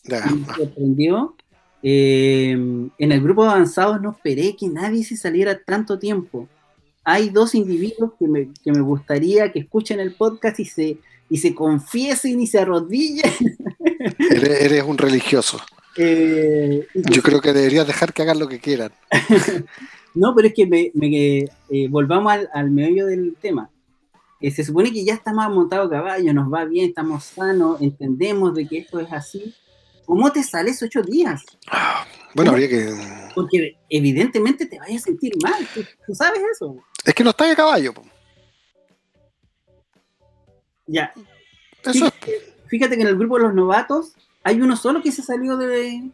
Me 0.03 0.55
sorprendió 0.55 1.35
Eh, 1.81 2.51
en 2.51 3.11
el 3.11 3.21
grupo 3.21 3.45
avanzado 3.45 3.99
no 3.99 4.11
esperé 4.11 4.53
que 4.57 4.67
nadie 4.67 5.03
se 5.05 5.15
saliera 5.15 5.63
tanto 5.63 5.97
tiempo. 5.97 6.49
Hay 7.05 7.29
dos 7.29 7.55
individuos 7.55 8.11
que 8.19 8.27
me, 8.27 8.49
que 8.63 8.71
me 8.73 8.81
gustaría 8.81 9.51
que 9.53 9.59
escuchen 9.59 10.01
el 10.01 10.13
podcast 10.13 10.59
y 10.59 10.65
se, 10.65 10.97
y 11.29 11.37
se 11.37 11.55
confiesen 11.55 12.41
y 12.41 12.47
se 12.47 12.59
arrodillen. 12.59 13.31
Eres, 14.19 14.61
eres 14.61 14.83
un 14.83 14.97
religioso. 14.97 15.59
Eh, 16.01 16.87
Yo 16.93 17.21
creo 17.21 17.41
que 17.41 17.51
deberías 17.51 17.85
dejar 17.85 18.13
que 18.13 18.21
hagan 18.21 18.39
lo 18.39 18.47
que 18.47 18.59
quieran. 18.59 18.91
No, 20.15 20.33
pero 20.35 20.47
es 20.47 20.55
que 20.55 20.65
me, 20.65 20.89
me- 20.95 21.43
eh, 21.69 21.87
volvamos 21.87 22.33
al, 22.33 22.49
al 22.51 22.71
meollo 22.71 23.05
del 23.05 23.35
tema. 23.39 23.69
Eh, 24.41 24.49
se 24.49 24.63
supone 24.63 24.91
que 24.91 25.05
ya 25.05 25.13
estamos 25.13 25.47
montados 25.53 25.85
a 25.87 25.97
caballo, 25.97 26.33
nos 26.33 26.51
va 26.51 26.65
bien, 26.65 26.89
estamos 26.89 27.25
sanos, 27.25 27.79
entendemos 27.79 28.55
de 28.55 28.67
que 28.67 28.79
esto 28.79 28.99
es 28.99 29.13
así. 29.13 29.53
¿Cómo 30.05 30.31
te 30.31 30.41
sales 30.43 30.81
ocho 30.81 31.01
días? 31.03 31.43
Bueno, 32.35 32.51
habría 32.51 32.69
que. 32.69 32.91
Porque 33.35 33.77
evidentemente 33.89 34.65
te 34.67 34.77
vayas 34.79 35.01
a 35.01 35.05
sentir 35.05 35.33
mal, 35.43 35.67
tú, 35.73 35.81
tú 36.05 36.13
sabes 36.15 36.41
eso. 36.53 36.75
Es 37.03 37.13
que 37.13 37.23
no 37.23 37.29
está 37.31 37.45
de 37.47 37.55
caballo. 37.55 37.91
po. 37.93 38.03
Ya, 40.87 41.13
Eso 41.85 42.05
es. 42.07 42.13
fíjate 42.67 42.95
que 42.95 43.01
en 43.03 43.07
el 43.09 43.17
grupo 43.17 43.37
de 43.37 43.43
los 43.43 43.53
novatos 43.53 44.13
hay 44.49 44.61
uno 44.61 44.75
solo 44.75 45.01
que 45.01 45.11
se 45.11 45.21
salió 45.21 45.57
de, 45.57 46.11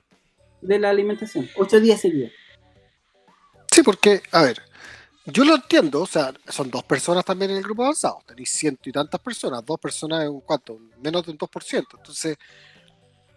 de 0.61 0.79
la 0.79 0.89
alimentación, 0.89 1.49
ocho 1.57 1.79
días 1.79 2.01
seguidos. 2.01 2.31
Sí, 3.71 3.81
porque, 3.81 4.21
a 4.31 4.43
ver, 4.43 4.61
yo 5.25 5.43
lo 5.43 5.55
entiendo, 5.55 6.01
o 6.01 6.05
sea, 6.05 6.33
son 6.47 6.69
dos 6.69 6.83
personas 6.83 7.25
también 7.25 7.51
en 7.51 7.57
el 7.57 7.63
grupo 7.63 7.83
avanzado, 7.83 8.19
tenéis 8.25 8.51
ciento 8.51 8.89
y 8.89 8.91
tantas 8.91 9.19
personas, 9.21 9.65
dos 9.65 9.79
personas 9.79 10.23
en 10.23 10.29
un 10.29 10.41
cuánto, 10.41 10.79
menos 11.01 11.25
de 11.25 11.31
un 11.31 11.37
2%, 11.37 11.85
entonces 11.97 12.37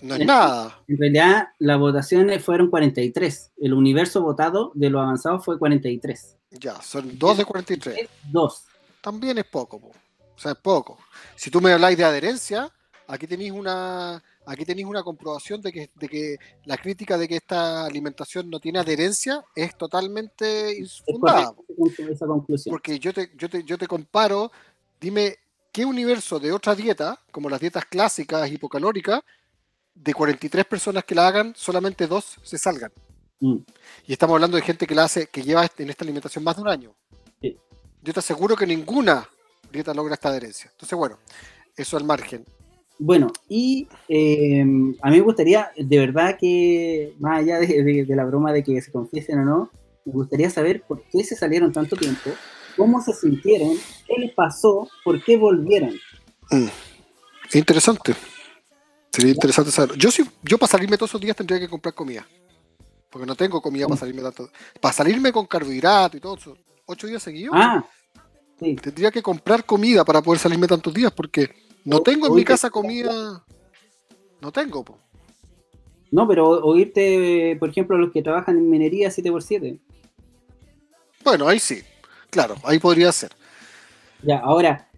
no 0.01 0.15
es 0.15 0.27
nada. 0.27 0.81
En 0.87 0.99
realidad, 0.99 1.49
las 1.59 1.79
votaciones 1.79 2.45
fueron 2.45 2.71
43. 2.71 3.53
El 3.59 3.73
universo 3.73 4.23
votado 4.23 4.71
de 4.75 4.91
los 4.91 5.03
avanzados 5.03 5.45
fue 5.45 5.59
43. 5.59 6.37
Ya, 6.51 6.81
son 6.83 7.19
dos 7.19 7.39
de 7.39 7.45
43, 7.45 7.99
Es 7.99 8.09
dos. 8.31 8.65
también 9.01 9.39
es 9.39 9.45
poco, 9.45 9.81
po. 9.81 9.89
o 9.89 10.39
sea, 10.39 10.53
es 10.53 10.59
poco. 10.59 10.99
Si 11.37 11.51
tú 11.51 11.61
me 11.61 11.73
habláis 11.73 11.97
de 11.99 12.05
adherencia, 12.05 12.71
aquí 13.07 13.27
tenéis 13.27 13.53
una, 13.53 14.23
aquí 14.49 14.65
tenéis 14.65 14.87
una 14.87 15.03
comprobación 15.03 15.61
de 15.61 15.71
que, 15.71 15.91
de 15.95 16.09
que 16.09 16.37
la 16.65 16.79
crítica 16.79 17.19
de 17.19 17.29
que 17.29 17.37
esta 17.37 17.85
alimentación 17.85 18.49
no 18.49 18.59
tiene 18.59 18.79
adherencia 18.79 19.45
es 19.55 19.77
totalmente 19.77 20.75
infundada. 20.79 21.55
Porque 22.69 22.99
yo 22.99 23.13
te, 23.13 23.31
yo 23.37 23.49
te, 23.51 23.63
yo 23.63 23.77
te 23.77 23.87
comparo, 23.87 24.51
dime, 24.99 25.37
¿qué 25.71 25.85
universo 25.85 26.41
de 26.41 26.53
otra 26.53 26.75
dieta, 26.75 27.21
como 27.31 27.51
las 27.51 27.61
dietas 27.61 27.85
clásicas 27.85 28.51
hipocalóricas, 28.51 29.21
de 29.95 30.15
43 30.15 30.65
personas 30.65 31.05
que 31.05 31.15
la 31.15 31.29
hagan, 31.29 31.53
solamente 31.55 32.07
dos 32.07 32.39
se 32.43 32.57
salgan? 32.57 32.91
Mm. 33.41 33.59
Y 34.07 34.13
estamos 34.13 34.35
hablando 34.35 34.57
de 34.57 34.63
gente 34.63 34.87
que 34.87 34.95
la 34.95 35.05
hace, 35.05 35.27
que 35.27 35.43
lleva 35.43 35.69
en 35.77 35.91
esta 35.91 36.05
alimentación 36.05 36.43
más 36.43 36.57
de 36.57 36.63
un 36.63 36.69
año. 36.69 36.95
Sí. 37.43 37.55
Yo 38.03 38.15
te 38.15 38.21
aseguro 38.21 38.57
que 38.57 38.67
ninguna 38.67 39.29
dieta 39.71 39.93
logra 39.93 40.15
esta 40.15 40.31
adherencia. 40.31 40.71
Entonces, 40.73 40.97
bueno, 40.97 41.19
eso 41.77 41.99
al 41.99 42.05
margen. 42.05 42.47
Bueno, 42.99 43.29
y 43.49 43.87
eh, 44.09 44.61
a 44.61 45.11
mí 45.11 45.17
me 45.17 45.21
gustaría, 45.21 45.71
de 45.77 45.99
verdad 45.99 46.37
que, 46.39 47.15
más 47.21 47.41
allá 47.41 47.59
de, 47.61 47.83
de- 47.85 48.05
de 48.05 48.17
la 48.17 48.25
broma 48.25 48.53
de 48.53 48.65
que 48.65 48.81
se 48.83 48.91
confiesen 48.91 49.39
o 49.41 49.45
no, 49.45 49.71
me 50.05 50.13
gustaría 50.13 50.51
saber 50.51 50.83
por 50.83 51.03
qué 51.13 51.23
se 51.23 51.37
salieron 51.37 51.73
tanto 51.73 51.95
tiempo, 51.97 52.31
cómo 52.77 53.01
se 53.01 53.13
sintieron, 53.13 53.77
qué 54.07 54.15
les 54.19 54.33
pasó, 54.35 54.89
por 55.05 55.23
qué 55.23 55.37
volvieron. 55.37 55.95
Interesante. 57.53 58.15
Sería 59.13 59.33
interesante 59.33 59.71
saber. 59.71 59.97
Yo, 59.97 60.11
sí, 60.11 60.23
yo 60.43 60.59
para 60.59 60.71
salirme 60.71 60.97
todos 60.97 61.11
esos 61.11 61.21
días 61.21 61.37
tendría 61.37 61.59
que 61.59 61.69
comprar 61.69 61.95
comida. 61.95 62.27
Porque 63.11 63.27
no 63.27 63.35
tengo 63.35 63.61
comida 63.63 63.87
para 63.87 63.99
salirme 64.01 64.23
tanto. 64.23 64.51
Para 64.81 64.93
salirme 64.93 65.33
con 65.33 65.47
carbohidrato 65.47 66.17
y 66.17 66.21
todo 66.21 66.37
eso. 66.37 66.57
Ocho 66.87 67.07
días 67.07 67.23
seguidos. 67.23 67.55
Ah, 67.57 67.85
sí. 68.61 68.77
Tendría 68.77 69.11
que 69.11 69.23
comprar 69.23 69.65
comida 69.65 70.05
para 70.05 70.21
poder 70.21 70.39
salirme 70.39 70.67
tantos 70.67 70.93
días 70.93 71.11
porque 71.13 71.51
no 71.89 72.01
tengo 72.03 72.27
en 72.29 72.35
mi 72.35 72.45
casa 72.45 72.71
comida. 72.71 73.45
No 74.41 74.53
tengo. 74.53 74.85
po. 74.85 74.99
No, 76.11 76.27
pero 76.27 76.49
oírte, 76.65 77.57
por 77.61 77.69
ejemplo, 77.71 77.99
los 77.99 78.13
que 78.13 78.23
trabajan 78.23 78.57
en 78.57 78.71
minería 78.71 79.09
7x7. 79.11 79.79
Bueno, 81.25 81.49
ahí 81.49 81.59
sí. 81.59 81.83
Claro, 82.31 82.55
ahí 82.65 82.79
podría 82.79 83.11
ser. 83.13 83.31
Ya, 84.23 84.39
ahora, 84.39 84.89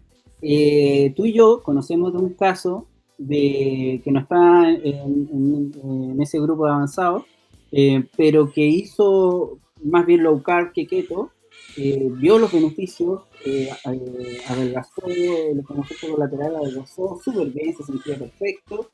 eh, 0.43 1.13
tú 1.17 1.25
y 1.27 1.33
yo 1.33 1.63
conocemos 1.63 2.13
de 2.13 2.19
un 2.19 2.35
caso 2.35 2.87
de 3.19 4.01
que 4.05 4.11
no 4.11 4.21
está 4.21 4.71
en, 4.71 5.29
en- 5.33 5.73
en 6.13 6.23
ese 6.23 6.39
grupo 6.41 6.67
avanzado, 6.67 7.27
eh, 7.73 8.05
pero 8.17 8.51
que 8.51 8.67
hizo 8.67 9.59
más 9.83 10.07
bien 10.07 10.23
low 10.23 10.43
carb 10.43 10.73
que 10.73 10.87
keto, 10.87 11.31
eh, 11.77 12.09
vio 12.13 12.39
los 12.39 12.53
beneficios, 12.53 13.23
eh, 13.45 13.71
eh, 13.85 14.41
adelgazó, 14.47 15.03
los 15.07 15.79
efectos 15.85 16.11
colaterales 16.11 16.59
adelgazó 16.59 17.21
súper 17.23 17.49
bien, 17.49 17.77
se 17.77 17.85
sentía 17.85 18.19
perfecto, 18.19 18.91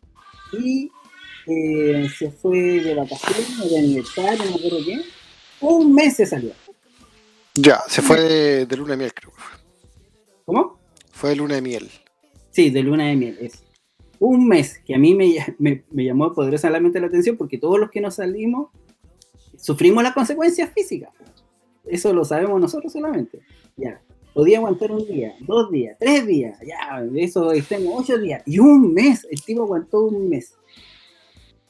y 0.52 0.90
eh, 1.46 2.08
se 2.16 2.30
fue 2.30 2.58
de 2.58 2.94
vacaciones, 2.94 3.70
de 3.70 3.78
aniversario, 3.78 4.44
no 4.44 4.50
me 4.50 4.56
acuerdo 4.56 4.78
qué, 4.84 5.00
un 5.60 5.94
mes 5.94 6.16
se 6.16 6.26
salió. 6.26 6.52
Ya, 7.54 7.80
se 7.88 8.02
fue 8.02 8.20
de, 8.20 8.66
de 8.66 8.76
luna 8.76 8.90
de 8.92 8.96
miel, 8.98 9.14
creo. 9.14 9.32
¿Cómo? 10.44 10.78
Fue 11.12 11.30
de 11.30 11.36
luna 11.36 11.54
de 11.54 11.62
miel. 11.62 11.90
Sí, 12.50 12.70
de 12.70 12.82
luna 12.82 13.06
de 13.06 13.16
miel, 13.16 13.38
es. 13.40 13.62
Un 14.18 14.48
mes 14.48 14.78
que 14.78 14.94
a 14.94 14.98
mí 14.98 15.14
me, 15.14 15.36
me, 15.58 15.84
me 15.90 16.04
llamó 16.04 16.32
poderosamente 16.32 16.98
la 17.00 17.08
atención 17.08 17.36
porque 17.36 17.58
todos 17.58 17.78
los 17.78 17.90
que 17.90 18.00
nos 18.00 18.14
salimos 18.14 18.70
sufrimos 19.58 20.02
las 20.02 20.14
consecuencias 20.14 20.70
físicas. 20.72 21.10
Eso 21.86 22.12
lo 22.12 22.24
sabemos 22.24 22.60
nosotros 22.60 22.92
solamente. 22.92 23.40
Ya. 23.76 24.00
Podía 24.34 24.58
aguantar 24.58 24.92
un 24.92 25.06
día, 25.06 25.34
dos 25.40 25.70
días, 25.70 25.96
tres 25.98 26.26
días, 26.26 26.58
ya, 26.60 27.02
eso 27.14 27.52
extremo, 27.52 27.96
ocho 27.96 28.18
días. 28.18 28.42
Y 28.44 28.58
un 28.58 28.92
mes, 28.92 29.26
el 29.30 29.42
tipo 29.42 29.62
aguantó 29.62 30.04
un 30.04 30.28
mes. 30.28 30.54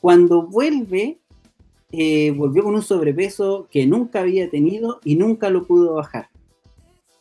Cuando 0.00 0.42
vuelve, 0.42 1.20
eh, 1.92 2.32
volvió 2.32 2.64
con 2.64 2.74
un 2.74 2.82
sobrepeso 2.82 3.68
que 3.70 3.86
nunca 3.86 4.20
había 4.20 4.50
tenido 4.50 4.98
y 5.04 5.14
nunca 5.14 5.48
lo 5.48 5.64
pudo 5.64 5.94
bajar. 5.94 6.28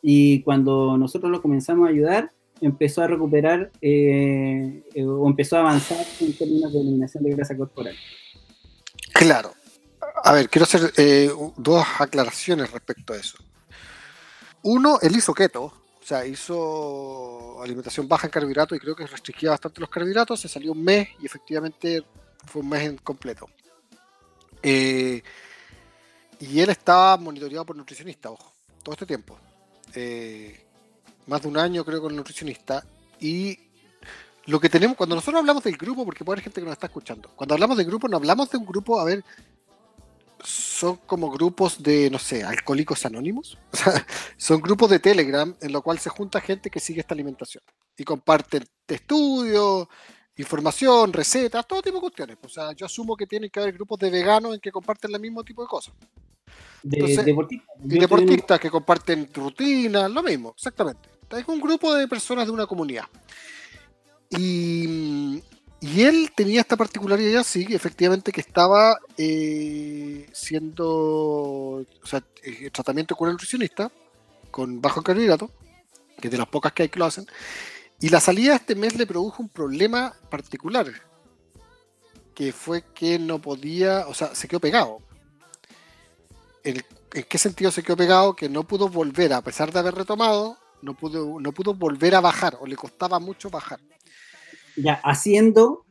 Y 0.02 0.42
cuando 0.42 0.98
nosotros 0.98 1.32
lo 1.32 1.44
comenzamos 1.44 1.88
a 1.88 1.92
ayudar, 1.92 2.32
empezó 2.62 3.04
a 3.04 3.08
recuperar 3.08 3.72
eh, 3.82 4.84
eh, 4.96 5.06
o 5.06 5.28
empezó 5.28 5.58
a 5.58 5.60
avanzar 5.60 6.06
en 6.22 6.34
términos 6.34 6.74
de 6.74 6.80
eliminación 6.80 7.24
de 7.24 7.36
grasa 7.36 7.56
corporal. 7.56 7.96
Claro. 9.14 9.52
A 10.24 10.32
ver, 10.34 10.50
quiero 10.50 10.64
hacer 10.64 10.94
eh, 10.98 11.32
dos 11.58 11.86
aclaraciones 12.00 12.72
respecto 12.72 13.14
a 13.14 13.18
eso. 13.18 13.38
Uno, 14.64 14.98
él 15.02 15.16
hizo 15.16 15.34
keto, 15.34 15.64
o 15.64 16.08
sea, 16.08 16.26
hizo 16.26 17.62
alimentación 17.62 18.08
baja 18.08 18.28
en 18.28 18.32
carbohidratos 18.32 18.78
y 18.78 18.80
creo 18.80 18.96
que 18.96 19.08
restringía 19.08 19.52
bastante 19.52 19.82
los 19.82 19.90
carbohidratos. 19.90 20.40
Se 20.40 20.48
salió 20.48 20.72
un 20.72 20.84
mes 20.84 21.10
y 21.22 21.26
efectivamente 21.26 22.04
fue 22.46 22.62
un 22.62 22.70
mes 22.70 22.84
en 22.84 22.98
completo. 22.98 23.48
Eh, 24.62 25.22
y 26.40 26.60
él 26.60 26.70
estaba 26.70 27.18
monitoreado 27.18 27.66
por 27.66 27.76
nutricionista, 27.76 28.30
ojo, 28.30 28.52
todo 28.84 28.94
este 28.94 29.06
tiempo. 29.06 29.38
Eh, 29.94 30.66
más 31.28 31.42
de 31.42 31.48
un 31.48 31.58
año 31.58 31.86
creo 31.86 32.02
con 32.02 32.16
nutricionista. 32.16 32.84
Y 33.20 33.58
lo 34.46 34.60
que 34.60 34.70
tenemos, 34.70 34.98
cuando 34.98 35.16
nosotros 35.16 35.40
hablamos 35.40 35.64
del 35.64 35.78
grupo, 35.78 36.06
porque 36.06 36.24
puede 36.24 36.36
haber 36.36 36.44
gente 36.44 36.62
que 36.62 36.66
nos 36.66 36.74
está 36.74 36.88
escuchando, 36.88 37.30
cuando 37.36 37.56
hablamos 37.56 37.78
del 37.78 37.88
grupo, 37.88 38.08
no 38.08 38.18
hablamos 38.18 38.50
de 38.50 38.58
un 38.58 38.66
grupo, 38.66 39.00
a 39.00 39.06
ver, 39.06 39.24
son 40.46 40.98
como 41.06 41.30
grupos 41.32 41.82
de, 41.82 42.10
no 42.10 42.20
sé, 42.20 42.44
alcohólicos 42.44 43.06
anónimos. 43.06 43.58
O 43.74 43.78
sea, 43.78 44.06
son 44.38 44.62
grupos 44.62 44.90
de 44.90 45.00
Telegram 45.00 45.54
en 45.62 45.72
lo 45.72 45.82
cual 45.82 46.00
se 46.00 46.10
junta 46.10 46.40
gente 46.42 46.70
que 46.70 46.80
sigue 46.80 47.02
esta 47.02 47.14
alimentación 47.14 47.64
y 47.98 48.04
comparten 48.04 48.64
estudios, 48.88 49.88
información, 50.38 51.14
recetas, 51.14 51.68
todo 51.68 51.82
tipo 51.82 51.98
de 51.98 52.02
cuestiones. 52.02 52.38
O 52.44 52.50
sea, 52.50 52.74
yo 52.74 52.86
asumo 52.86 53.16
que 53.16 53.26
tienen 53.28 53.50
que 53.50 53.60
haber 53.60 53.74
grupos 53.74 54.00
de 54.00 54.10
veganos 54.10 54.54
en 54.54 54.60
que 54.60 54.72
comparten 54.72 55.14
el 55.14 55.22
mismo 55.22 55.44
tipo 55.44 55.62
de 55.62 55.68
cosas. 55.68 55.94
De, 56.84 56.98
Entonces, 56.98 57.26
deportista. 57.26 57.74
Y 57.84 57.94
en- 57.94 58.00
deportistas 58.00 58.60
que 58.60 58.70
comparten 58.70 59.30
rutinas, 59.34 60.12
lo 60.12 60.22
mismo, 60.24 60.54
exactamente. 60.56 61.10
Es 61.32 61.48
un 61.48 61.60
grupo 61.60 61.94
de 61.94 62.08
personas 62.08 62.46
de 62.46 62.52
una 62.52 62.68
comunidad. 62.68 63.06
Y, 64.30 65.42
y 65.88 66.02
él 66.02 66.32
tenía 66.36 66.62
esta 66.62 66.76
particularidad, 66.76 67.44
sí, 67.44 67.68
efectivamente, 67.70 68.32
que 68.32 68.42
estaba 68.42 68.98
eh, 69.18 70.28
siendo, 70.34 70.88
o 70.88 71.86
sea, 72.06 72.24
eh, 72.42 72.72
tratamiento 72.72 73.16
con 73.16 73.28
un 73.28 73.34
nutricionista, 73.34 73.92
con 74.50 74.82
bajo 74.82 75.04
carbohidrato, 75.04 75.52
que 76.20 76.28
es 76.28 76.32
de 76.32 76.40
las 76.40 76.48
pocas 76.48 76.74
que 76.74 76.84
hay 76.84 76.90
que 76.90 76.98
lo 76.98 77.06
hacen, 77.06 77.28
y 78.00 78.10
la 78.10 78.20
salida 78.20 78.54
de 78.54 78.56
este 78.58 78.74
mes 78.74 78.98
le 78.98 79.06
produjo 79.06 79.44
un 79.44 79.50
problema 79.50 80.16
particular, 80.32 80.88
que 82.34 82.52
fue 82.52 82.84
que 82.96 83.20
no 83.20 83.40
podía, 83.40 84.08
o 84.08 84.16
sea, 84.16 84.34
se 84.34 84.48
quedó 84.48 84.60
pegado. 84.60 84.98
¿En, 86.64 86.84
en 87.14 87.24
qué 87.26 87.38
sentido 87.38 87.70
se 87.70 87.84
quedó 87.84 87.96
pegado? 87.96 88.36
Que 88.36 88.50
no 88.50 88.64
pudo 88.64 88.90
volver, 88.90 89.34
a 89.34 89.44
pesar 89.44 89.72
de 89.72 89.78
haber 89.78 89.94
retomado, 89.94 90.58
no 90.82 90.96
pudo, 90.96 91.40
no 91.40 91.52
pudo 91.52 91.76
volver 91.76 92.16
a 92.16 92.22
bajar, 92.22 92.58
o 92.60 92.66
le 92.66 92.76
costaba 92.76 93.20
mucho 93.20 93.52
bajar. 93.52 93.80
Ya 94.76 94.94
haciendo 95.04 95.86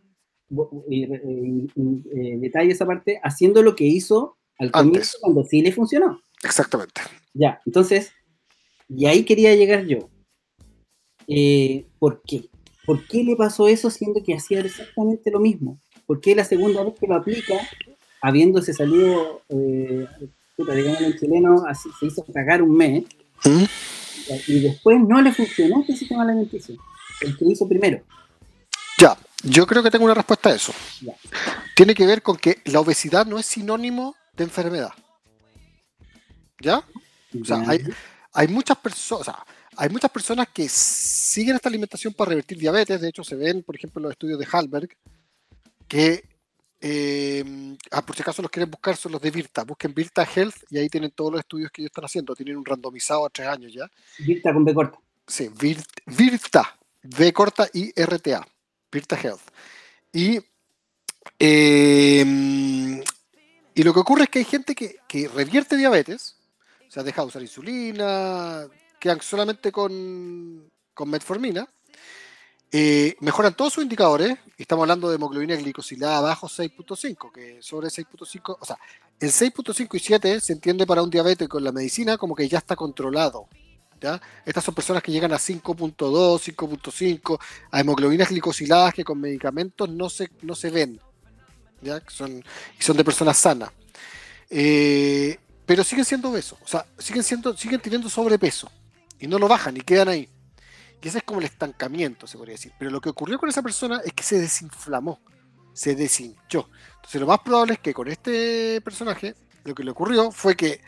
en 0.90 2.40
detalle 2.40 2.72
esa 2.72 2.86
parte, 2.86 3.20
haciendo 3.22 3.62
lo 3.62 3.74
que 3.74 3.84
hizo 3.84 4.36
al 4.58 4.70
comienzo 4.70 5.18
cuando 5.20 5.44
sí 5.44 5.62
le 5.62 5.72
funcionó. 5.72 6.20
Exactamente. 6.42 7.00
Ya, 7.32 7.60
entonces, 7.66 8.12
y 8.88 9.06
ahí 9.06 9.24
quería 9.24 9.54
llegar 9.54 9.86
yo. 9.86 10.10
Eh, 11.26 11.86
¿Por 11.98 12.22
qué? 12.22 12.48
¿Por 12.84 13.06
qué 13.06 13.24
le 13.24 13.34
pasó 13.34 13.66
eso 13.66 13.90
siendo 13.90 14.22
que 14.22 14.34
hacía 14.34 14.60
exactamente 14.60 15.30
lo 15.30 15.40
mismo? 15.40 15.80
¿Por 16.06 16.20
qué 16.20 16.34
la 16.34 16.44
segunda 16.44 16.84
vez 16.84 16.94
que 17.00 17.06
lo 17.06 17.14
aplica, 17.14 17.54
habiéndose 18.20 18.74
salido, 18.74 19.40
eh, 19.48 20.06
digamos 20.58 21.00
en 21.00 21.18
chileno, 21.18 21.64
así, 21.66 21.88
se 21.98 22.06
hizo 22.06 22.24
cagar 22.32 22.62
un 22.62 22.76
mes, 22.76 23.04
¿Mm? 23.44 23.64
y 24.48 24.60
después 24.60 25.00
no 25.00 25.22
le 25.22 25.32
funcionó 25.32 25.80
este 25.80 25.96
sistema 25.96 26.24
alimenticio? 26.24 26.76
El 27.22 27.36
que 27.38 27.46
hizo 27.46 27.66
primero. 27.66 28.02
Ya, 28.98 29.16
yo 29.42 29.66
creo 29.66 29.82
que 29.82 29.90
tengo 29.90 30.04
una 30.04 30.14
respuesta 30.14 30.50
a 30.50 30.54
eso. 30.54 30.72
Tiene 31.74 31.94
que 31.94 32.06
ver 32.06 32.22
con 32.22 32.36
que 32.36 32.60
la 32.64 32.80
obesidad 32.80 33.26
no 33.26 33.38
es 33.38 33.46
sinónimo 33.46 34.14
de 34.32 34.44
enfermedad. 34.44 34.92
¿Ya? 36.60 36.84
O 37.40 37.44
sea, 37.44 37.64
hay, 38.32 38.48
muchas 38.48 38.78
personas, 38.78 39.36
hay 39.76 39.88
muchas 39.88 40.10
personas 40.10 40.48
que 40.48 40.68
siguen 40.68 41.56
esta 41.56 41.68
alimentación 41.68 42.14
para 42.14 42.30
revertir 42.30 42.58
diabetes. 42.58 43.00
De 43.00 43.08
hecho, 43.08 43.24
se 43.24 43.34
ven, 43.34 43.62
por 43.62 43.74
ejemplo, 43.74 43.98
en 43.98 44.04
los 44.04 44.12
estudios 44.12 44.38
de 44.38 44.46
Halberg, 44.50 44.88
que, 45.88 46.24
eh, 46.80 47.76
ah, 47.90 48.02
por 48.02 48.14
si 48.14 48.22
acaso 48.22 48.40
los 48.40 48.50
quieren 48.50 48.70
buscar, 48.70 48.96
son 48.96 49.12
los 49.12 49.20
de 49.20 49.30
Virta. 49.32 49.64
Busquen 49.64 49.92
Virta 49.92 50.24
Health 50.24 50.56
y 50.70 50.78
ahí 50.78 50.88
tienen 50.88 51.10
todos 51.10 51.32
los 51.32 51.40
estudios 51.40 51.70
que 51.72 51.82
ellos 51.82 51.90
están 51.90 52.04
haciendo. 52.04 52.36
Tienen 52.36 52.56
un 52.56 52.64
randomizado 52.64 53.26
a 53.26 53.30
tres 53.30 53.48
años 53.48 53.72
ya. 53.72 53.90
Virta 54.20 54.52
con 54.52 54.64
B 54.64 54.72
corta. 54.72 54.98
Sí, 55.26 55.50
Virta, 56.06 56.78
V 57.02 57.32
corta 57.32 57.68
y 57.72 57.90
RTA. 58.00 58.46
Virta 58.94 59.16
Health. 59.20 59.42
Y, 60.12 60.38
em, 61.38 63.02
y 63.74 63.82
lo 63.82 63.92
que 63.92 64.00
ocurre 64.00 64.24
es 64.24 64.28
que 64.30 64.38
hay 64.38 64.44
gente 64.44 64.74
que, 64.74 65.28
revierte 65.34 65.76
diabetes, 65.76 66.36
o 66.88 66.90
sea, 66.90 67.02
deja 67.02 67.22
de 67.22 67.28
usar 67.28 67.42
insulina, 67.42 68.66
quedan 69.00 69.20
solamente 69.20 69.72
con, 69.72 70.70
con 70.94 71.10
metformina, 71.10 71.68
eh, 72.70 73.16
mejoran 73.20 73.54
todos 73.54 73.72
sus 73.74 73.82
indicadores, 73.82 74.36
estamos 74.56 74.84
hablando 74.84 75.08
de 75.08 75.16
hemoglobina 75.16 75.56
glicosilada 75.56 76.20
bajo 76.20 76.48
6.5, 76.48 77.32
que 77.32 77.62
sobre 77.62 77.88
6.5, 77.88 78.56
o 78.60 78.64
sea, 78.64 78.78
el 79.20 79.30
6.5 79.30 79.96
y 79.96 79.98
7 79.98 80.40
se 80.40 80.52
entiende 80.52 80.86
para 80.86 81.02
un 81.02 81.10
diabético 81.10 81.58
en 81.58 81.64
la 81.64 81.72
medicina 81.72 82.16
como 82.16 82.34
que 82.34 82.48
ya 82.48 82.58
está 82.58 82.76
controlado. 82.76 83.48
Estas 84.44 84.64
son 84.64 84.74
personas 84.74 85.02
que 85.02 85.12
llegan 85.12 85.32
a 85.32 85.36
5.2, 85.36 85.96
5.5, 85.96 87.38
a 87.70 87.80
hemoglobinas 87.80 88.28
glicosiladas 88.28 88.92
que 88.92 89.04
con 89.04 89.20
medicamentos 89.20 89.88
no 89.88 90.10
se, 90.10 90.30
no 90.42 90.54
se 90.54 90.70
ven. 90.70 91.00
Son, 92.08 92.42
y 92.78 92.82
son 92.82 92.96
de 92.96 93.04
personas 93.04 93.38
sanas. 93.38 93.70
Eh, 94.50 95.38
pero 95.66 95.82
siguen 95.82 96.04
siendo 96.04 96.30
obesos, 96.30 96.58
o 96.62 96.68
sea, 96.68 96.86
siguen, 96.98 97.22
siendo, 97.22 97.56
siguen 97.56 97.80
teniendo 97.80 98.08
sobrepeso 98.10 98.70
y 99.18 99.26
no 99.26 99.38
lo 99.38 99.48
bajan 99.48 99.76
y 99.76 99.80
quedan 99.80 100.08
ahí. 100.08 100.28
Y 101.02 101.08
ese 101.08 101.18
es 101.18 101.24
como 101.24 101.40
el 101.40 101.46
estancamiento, 101.46 102.26
se 102.26 102.38
podría 102.38 102.54
decir. 102.54 102.72
Pero 102.78 102.90
lo 102.90 103.00
que 103.00 103.10
ocurrió 103.10 103.38
con 103.38 103.48
esa 103.48 103.62
persona 103.62 104.00
es 104.04 104.12
que 104.12 104.22
se 104.22 104.38
desinflamó, 104.38 105.20
se 105.72 105.94
deshinchó. 105.94 106.70
Entonces 106.96 107.20
lo 107.20 107.26
más 107.26 107.40
probable 107.40 107.74
es 107.74 107.78
que 107.80 107.92
con 107.92 108.08
este 108.08 108.80
personaje 108.80 109.34
lo 109.64 109.74
que 109.74 109.84
le 109.84 109.90
ocurrió 109.90 110.30
fue 110.30 110.56
que 110.56 110.80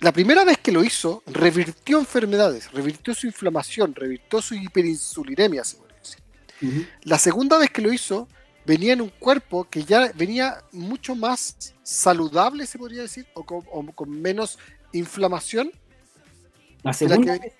la 0.00 0.12
primera 0.12 0.44
vez 0.44 0.58
que 0.58 0.72
lo 0.72 0.84
hizo, 0.84 1.22
revirtió 1.26 1.98
enfermedades, 1.98 2.70
revirtió 2.72 3.14
su 3.14 3.26
inflamación, 3.26 3.94
revirtió 3.94 4.42
su 4.42 4.54
hiperinsulinemia, 4.54 5.64
se 5.64 5.76
puede 5.76 5.94
decir. 5.98 6.88
La 7.02 7.18
segunda 7.18 7.58
vez 7.58 7.70
que 7.70 7.80
lo 7.80 7.92
hizo, 7.92 8.28
venía 8.66 8.92
en 8.92 9.00
un 9.00 9.08
cuerpo 9.08 9.64
que 9.64 9.84
ya 9.84 10.12
venía 10.14 10.62
mucho 10.72 11.14
más 11.14 11.74
saludable, 11.82 12.66
se 12.66 12.78
podría 12.78 13.02
decir, 13.02 13.26
o 13.34 13.44
con, 13.44 14.10
menos 14.10 14.58
inflamación. 14.92 15.70
La 16.82 16.92
segunda, 16.92 17.38
vez. 17.38 17.52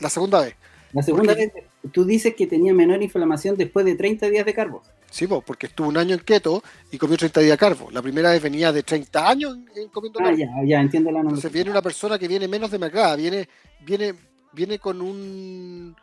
la 0.00 0.10
segunda 0.10 0.40
vez. 0.40 0.56
La 0.92 1.02
segunda 1.02 1.34
vez, 1.34 1.52
tú 1.92 2.04
dices 2.04 2.34
que 2.34 2.46
tenía 2.46 2.74
menor 2.74 3.02
inflamación 3.02 3.56
después 3.56 3.86
de 3.86 3.94
30 3.94 4.30
días 4.30 4.46
de 4.46 4.54
carbos. 4.54 4.86
Sí, 5.14 5.28
porque 5.28 5.66
estuvo 5.66 5.86
un 5.86 5.96
año 5.96 6.16
en 6.16 6.22
keto 6.22 6.60
y 6.90 6.98
comió 6.98 7.16
30 7.16 7.38
días 7.38 7.52
de 7.52 7.56
carbo. 7.56 7.88
La 7.92 8.02
primera 8.02 8.32
vez 8.32 8.42
venía 8.42 8.72
de 8.72 8.82
30 8.82 9.28
años 9.28 9.56
en, 9.76 9.88
comiendo 9.90 10.18
ah, 10.20 10.32
ya, 10.32 10.48
ya, 10.66 10.80
entiendo 10.80 11.12
la 11.12 11.20
Entonces 11.20 11.52
viene 11.52 11.70
una 11.70 11.80
persona 11.80 12.18
que 12.18 12.26
viene 12.26 12.48
menos 12.48 12.68
de 12.68 12.80
mercado, 12.80 13.16
viene, 13.16 13.48
viene, 13.82 14.12
viene 14.52 14.80
con 14.80 15.00
un 15.00 15.94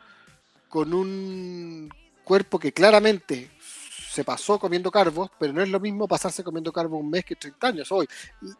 con 0.69 0.93
un 0.93 1.89
cuerpo 2.23 2.57
que 2.57 2.71
claramente 2.71 3.51
se 3.59 4.23
pasó 4.23 4.57
comiendo 4.57 4.89
carbos, 4.89 5.29
pero 5.37 5.51
no 5.51 5.61
es 5.61 5.67
lo 5.67 5.81
mismo 5.81 6.07
pasarse 6.07 6.41
comiendo 6.41 6.71
carbos 6.71 7.01
un 7.01 7.09
mes 7.09 7.25
que 7.25 7.35
30 7.35 7.67
años 7.67 7.91
hoy. 7.91 8.07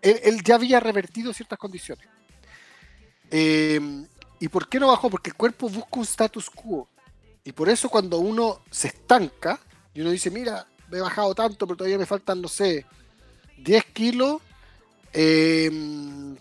Él, 0.02 0.44
ya 0.44 0.56
había 0.56 0.82
revertido 0.82 1.32
ciertas 1.32 1.60
condiciones. 1.60 2.06
Em, 3.30 4.06
¿Y 4.42 4.50
por 4.50 4.68
qué 4.68 4.82
no 4.82 4.90
bajó? 4.90 5.10
Porque 5.10 5.30
el 5.30 5.38
cuerpo 5.38 5.70
busca 5.70 5.92
un 5.94 6.04
status 6.04 6.50
quo. 6.50 6.90
Y 7.46 7.54
por 7.54 7.70
eso 7.70 7.88
cuando 7.88 8.20
uno 8.20 8.60
se 8.70 8.90
estanca, 8.90 9.58
y 9.94 10.02
uno 10.02 10.12
dice, 10.12 10.32
mira, 10.32 10.66
me 10.90 10.98
he 10.98 11.02
bajado 11.02 11.34
tanto, 11.36 11.66
pero 11.68 11.78
todavía 11.78 11.98
me 11.98 12.06
faltan, 12.06 12.42
no 12.42 12.48
sé, 12.48 12.86
10 13.58 13.86
kilos 13.86 14.42
em, 15.14 16.36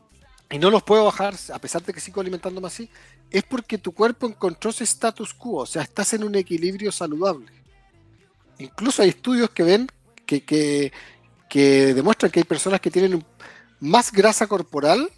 y 0.51 0.59
no 0.59 0.71
los 0.71 0.83
puedo 0.83 1.05
bajar 1.05 1.35
a 1.53 1.59
pesar 1.59 1.83
de 1.83 1.93
que 1.93 2.01
sigo 2.01 2.21
alimentándome 2.21 2.67
así, 2.67 2.91
es 3.31 3.43
porque 3.45 3.79
tu 3.79 3.93
cuerpo 3.93 4.27
encontró 4.27 4.71
ese 4.71 4.85
status 4.85 5.35
quo, 5.35 5.63
o 5.63 5.67
sea, 5.67 5.83
estás 5.83 6.13
en 6.15 6.25
un 6.25 6.35
equilibrio 6.35 6.91
saludable. 6.91 7.53
Incluso 8.59 9.03
hay 9.03 9.11
estudios 9.11 9.51
que 9.51 9.63
ven 9.63 9.87
que, 10.27 10.45
que, 10.45 10.93
que 11.49 11.95
demuestran 11.95 12.31
que 12.31 12.41
hay 12.41 12.45
personas 12.45 12.81
que 12.81 12.91
tienen 12.91 13.25
más 13.79 14.13
grasa 14.13 14.47
corporal, 14.47 15.11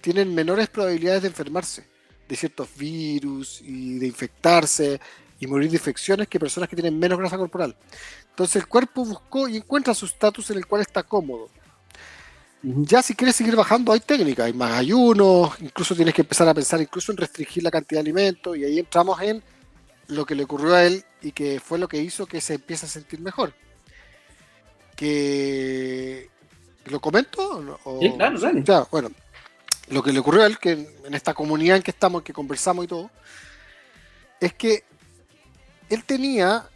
tienen 0.00 0.34
menores 0.34 0.68
probabilidades 0.68 1.22
de 1.22 1.28
enfermarse 1.28 1.86
de 2.28 2.36
ciertos 2.36 2.68
virus 2.76 3.60
y 3.62 3.98
de 3.98 4.06
infectarse 4.06 5.00
y 5.38 5.46
morir 5.46 5.70
de 5.70 5.76
infecciones 5.76 6.28
que 6.28 6.40
personas 6.40 6.68
que 6.68 6.76
tienen 6.76 6.98
menos 6.98 7.18
grasa 7.18 7.36
corporal. 7.36 7.76
Entonces 8.30 8.56
el 8.56 8.66
cuerpo 8.68 9.04
buscó 9.04 9.48
y 9.48 9.56
encuentra 9.56 9.94
su 9.94 10.06
estatus 10.06 10.50
en 10.50 10.58
el 10.58 10.66
cual 10.66 10.82
está 10.82 11.02
cómodo. 11.02 11.48
Ya 12.62 13.02
si 13.02 13.14
quieres 13.14 13.36
seguir 13.36 13.54
bajando 13.54 13.92
hay 13.92 14.00
técnicas, 14.00 14.46
hay 14.46 14.52
más 14.52 14.72
ayunos, 14.72 15.52
incluso 15.60 15.94
tienes 15.94 16.14
que 16.14 16.22
empezar 16.22 16.48
a 16.48 16.54
pensar 16.54 16.80
incluso 16.80 17.12
en 17.12 17.18
restringir 17.18 17.62
la 17.62 17.70
cantidad 17.70 17.98
de 17.98 18.08
alimentos 18.08 18.56
y 18.56 18.64
ahí 18.64 18.78
entramos 18.78 19.20
en 19.20 19.42
lo 20.08 20.24
que 20.24 20.34
le 20.34 20.44
ocurrió 20.44 20.74
a 20.74 20.84
él 20.84 21.04
y 21.20 21.32
que 21.32 21.60
fue 21.60 21.78
lo 21.78 21.88
que 21.88 21.98
hizo 21.98 22.26
que 22.26 22.40
se 22.40 22.54
empiece 22.54 22.86
a 22.86 22.88
sentir 22.88 23.20
mejor. 23.20 23.54
Que 24.96 26.30
lo 26.86 27.00
comento 27.00 27.78
sí, 28.00 28.12
claro, 28.16 28.38
Ya, 28.64 28.86
bueno, 28.90 29.10
lo 29.88 30.02
que 30.02 30.12
le 30.12 30.18
ocurrió 30.18 30.42
a 30.42 30.46
él, 30.46 30.58
que 30.58 30.72
en 30.72 31.14
esta 31.14 31.34
comunidad 31.34 31.76
en 31.76 31.82
que 31.82 31.90
estamos, 31.90 32.22
que 32.22 32.32
conversamos 32.32 32.84
y 32.84 32.88
todo, 32.88 33.10
es 34.40 34.54
que 34.54 34.84
él 35.88 36.04
tenía 36.04 36.68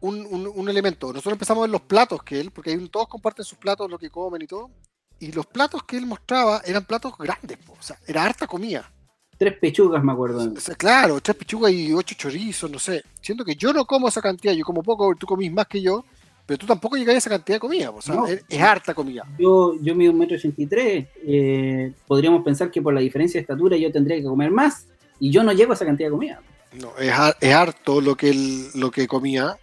un, 0.00 0.68
elemento. 0.68 1.08
Nosotros 1.08 1.32
empezamos 1.32 1.62
a 1.62 1.66
ver 1.66 1.70
los 1.70 1.82
platos 1.82 2.22
que 2.22 2.40
él, 2.40 2.50
porque 2.50 2.70
ahí 2.70 2.88
todos 2.88 3.08
comparten 3.08 3.44
sus 3.44 3.58
platos, 3.58 3.90
lo 3.90 3.98
que 3.98 4.10
comen 4.10 4.42
y 4.42 4.46
todo. 4.46 4.70
Y 5.18 5.32
los 5.32 5.46
platos 5.46 5.82
que 5.84 5.96
él 5.96 6.06
mostraba 6.06 6.60
eran 6.64 6.84
platos 6.84 7.16
grandes, 7.18 7.58
o 7.68 7.82
sea, 7.82 7.98
era 8.06 8.24
harta 8.24 8.46
comida. 8.46 8.90
Tres 9.38 9.54
pechugas, 9.58 10.02
me 10.02 10.12
acuerdo. 10.12 10.52
claro, 10.78 11.20
tres 11.20 11.36
pechugas 11.36 11.72
y 11.72 11.92
ocho 11.92 12.14
chorizos, 12.16 12.70
no 12.70 12.78
sé. 12.78 13.02
Siento 13.20 13.44
que 13.44 13.54
yo 13.54 13.72
no 13.72 13.84
como 13.84 14.08
esa 14.08 14.22
cantidad, 14.22 14.52
yo 14.52 14.64
como 14.64 14.82
poco, 14.82 15.14
tú 15.14 15.26
comís 15.26 15.52
más 15.52 15.66
que 15.66 15.80
yo, 15.80 16.04
pero 16.46 16.58
tú 16.58 16.66
tampoco 16.66 16.96
llegas 16.96 17.16
a 17.16 17.18
esa 17.18 17.30
cantidad 17.30 17.56
de 17.56 17.60
comida, 17.60 17.90
o 17.90 18.00
sea, 18.00 18.22
es, 18.48 18.60
harta 18.60 18.94
comida. 18.94 19.24
Yo, 19.38 19.74
yo 19.80 19.94
mido 19.94 20.12
un 20.12 20.18
metro 20.18 20.36
ochenta 20.36 20.62
y 20.62 20.66
tres, 20.66 21.06
eh, 21.26 21.92
podríamos 22.06 22.44
pensar 22.44 22.70
que 22.70 22.80
por 22.80 22.94
la 22.94 23.00
diferencia 23.00 23.38
de 23.38 23.42
estatura 23.42 23.76
yo 23.76 23.90
tendría 23.90 24.16
que 24.16 24.24
comer 24.24 24.50
más, 24.50 24.86
y 25.18 25.30
yo 25.30 25.42
no 25.42 25.52
llego 25.52 25.72
a 25.72 25.74
esa 25.74 25.84
cantidad 25.84 26.08
de 26.08 26.12
comida. 26.12 26.40
No, 26.80 26.96
es, 26.98 27.12
harto 27.52 28.00
lo 28.00 28.16
que, 28.16 28.30
él, 28.30 28.70
lo 28.74 28.90
que 28.90 29.06
comía. 29.08 29.58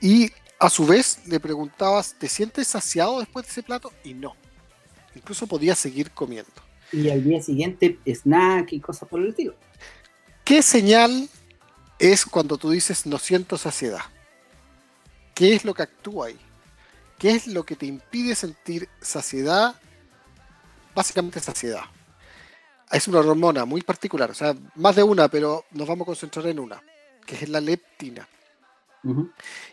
Y 0.00 0.30
a 0.58 0.70
su 0.70 0.86
vez 0.86 1.20
le 1.26 1.40
preguntabas, 1.40 2.14
¿te 2.18 2.28
sientes 2.28 2.68
saciado 2.68 3.18
después 3.18 3.46
de 3.46 3.52
ese 3.52 3.62
plato? 3.62 3.92
Y 4.04 4.14
no. 4.14 4.36
Incluso 5.14 5.46
podía 5.46 5.74
seguir 5.74 6.10
comiendo. 6.12 6.52
Y 6.92 7.10
al 7.10 7.24
día 7.24 7.42
siguiente, 7.42 7.98
snack 8.06 8.72
y 8.72 8.80
cosas 8.80 9.08
por 9.08 9.20
el 9.20 9.28
estilo. 9.28 9.54
¿Qué 10.44 10.62
señal 10.62 11.28
es 11.98 12.24
cuando 12.24 12.56
tú 12.56 12.70
dices 12.70 13.04
no 13.04 13.18
siento 13.18 13.58
saciedad? 13.58 14.02
¿Qué 15.34 15.54
es 15.54 15.64
lo 15.64 15.74
que 15.74 15.82
actúa 15.82 16.28
ahí? 16.28 16.38
¿Qué 17.18 17.32
es 17.32 17.48
lo 17.48 17.64
que 17.64 17.74
te 17.76 17.86
impide 17.86 18.34
sentir 18.34 18.88
saciedad? 19.00 19.74
Básicamente 20.94 21.40
saciedad 21.40 21.84
es 22.90 23.08
una 23.08 23.18
hormona 23.20 23.64
muy 23.64 23.82
particular, 23.82 24.30
o 24.30 24.34
sea, 24.34 24.56
más 24.76 24.96
de 24.96 25.02
una, 25.02 25.28
pero 25.28 25.64
nos 25.72 25.86
vamos 25.86 26.04
a 26.04 26.06
concentrar 26.06 26.46
en 26.46 26.58
una, 26.58 26.82
que 27.26 27.36
es 27.36 27.48
la 27.48 27.60
leptina. 27.60 28.28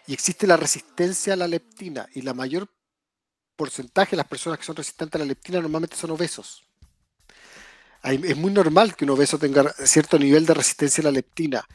Y 0.08 0.14
existe 0.14 0.48
la 0.48 0.56
resistencia 0.56 1.34
a 1.34 1.38
la 1.38 1.48
leptina, 1.48 2.08
y 2.14 2.22
la 2.22 2.34
mayor 2.34 2.68
porcentaje 3.56 4.12
de 4.12 4.18
las 4.18 4.28
personas 4.28 4.60
que 4.60 4.66
son 4.66 4.76
resistentes 4.76 5.16
a 5.16 5.24
la 5.24 5.28
leptina 5.28 5.62
normalmente 5.62 5.96
son 5.96 6.12
obesos. 6.12 6.64
Es 8.04 8.38
muy 8.38 8.52
normal 8.52 8.96
que 8.96 9.04
un 9.06 9.12
obeso 9.12 9.40
tenga 9.40 9.74
cierto 9.84 10.20
nivel 10.20 10.46
de 10.46 10.54
resistencia 10.54 11.02
a 11.02 11.06
la 11.06 11.12
leptina. 11.12 11.66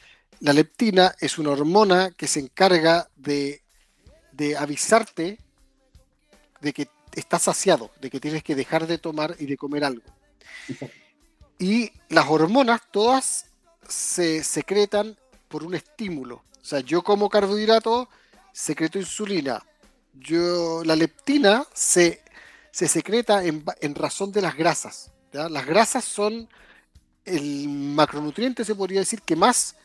la 0.41 0.53
leptina 0.53 1.15
es 1.19 1.39
una 1.39 1.51
hormona 1.51 2.13
que 2.13 2.29
se 2.29 2.41
encarga 2.41 3.09
de, 3.17 3.63
de 4.33 4.57
avisarte 4.57 5.39
de 6.61 6.73
que 6.73 6.89
estás 7.15 7.43
saciado, 7.43 7.91
de 8.01 8.11
que 8.11 8.21
tienes 8.21 8.43
que 8.43 8.55
dejar 8.55 8.87
de 8.87 8.99
tomar 8.99 9.35
y 9.39 9.47
de 9.47 9.57
comer 9.57 9.85
algo. 9.85 10.05
Y 11.61 11.93
las 12.09 12.27
hormonas 12.27 12.81
todas 12.91 13.45
se 13.87 14.43
secretan 14.43 15.17
por 15.47 15.63
un 15.63 15.75
estímulo. 15.75 16.37
O 16.37 16.65
sea, 16.65 16.81
yo 16.81 17.03
como 17.03 17.29
carbohidrato, 17.29 18.09
secreto 18.51 18.99
insulina. 18.99 19.63
Yo, 20.15 20.83
la 20.85 20.97
leptina 20.97 21.67
se, 21.75 22.23
se 22.73 22.89
secreta 22.89 23.45
en, 23.45 23.63
en 23.83 23.95
razón 23.95 24.33
de 24.33 24.41
las 24.41 24.57
grasas. 24.57 25.13
Las 25.33 25.67
grasas 25.67 26.03
son 26.03 26.49
el 27.27 27.69
macronutriente, 27.69 28.65
se 28.65 28.75
podría 28.75 29.01
decir, 29.01 29.21
que 29.21 29.37
más, 29.37 29.77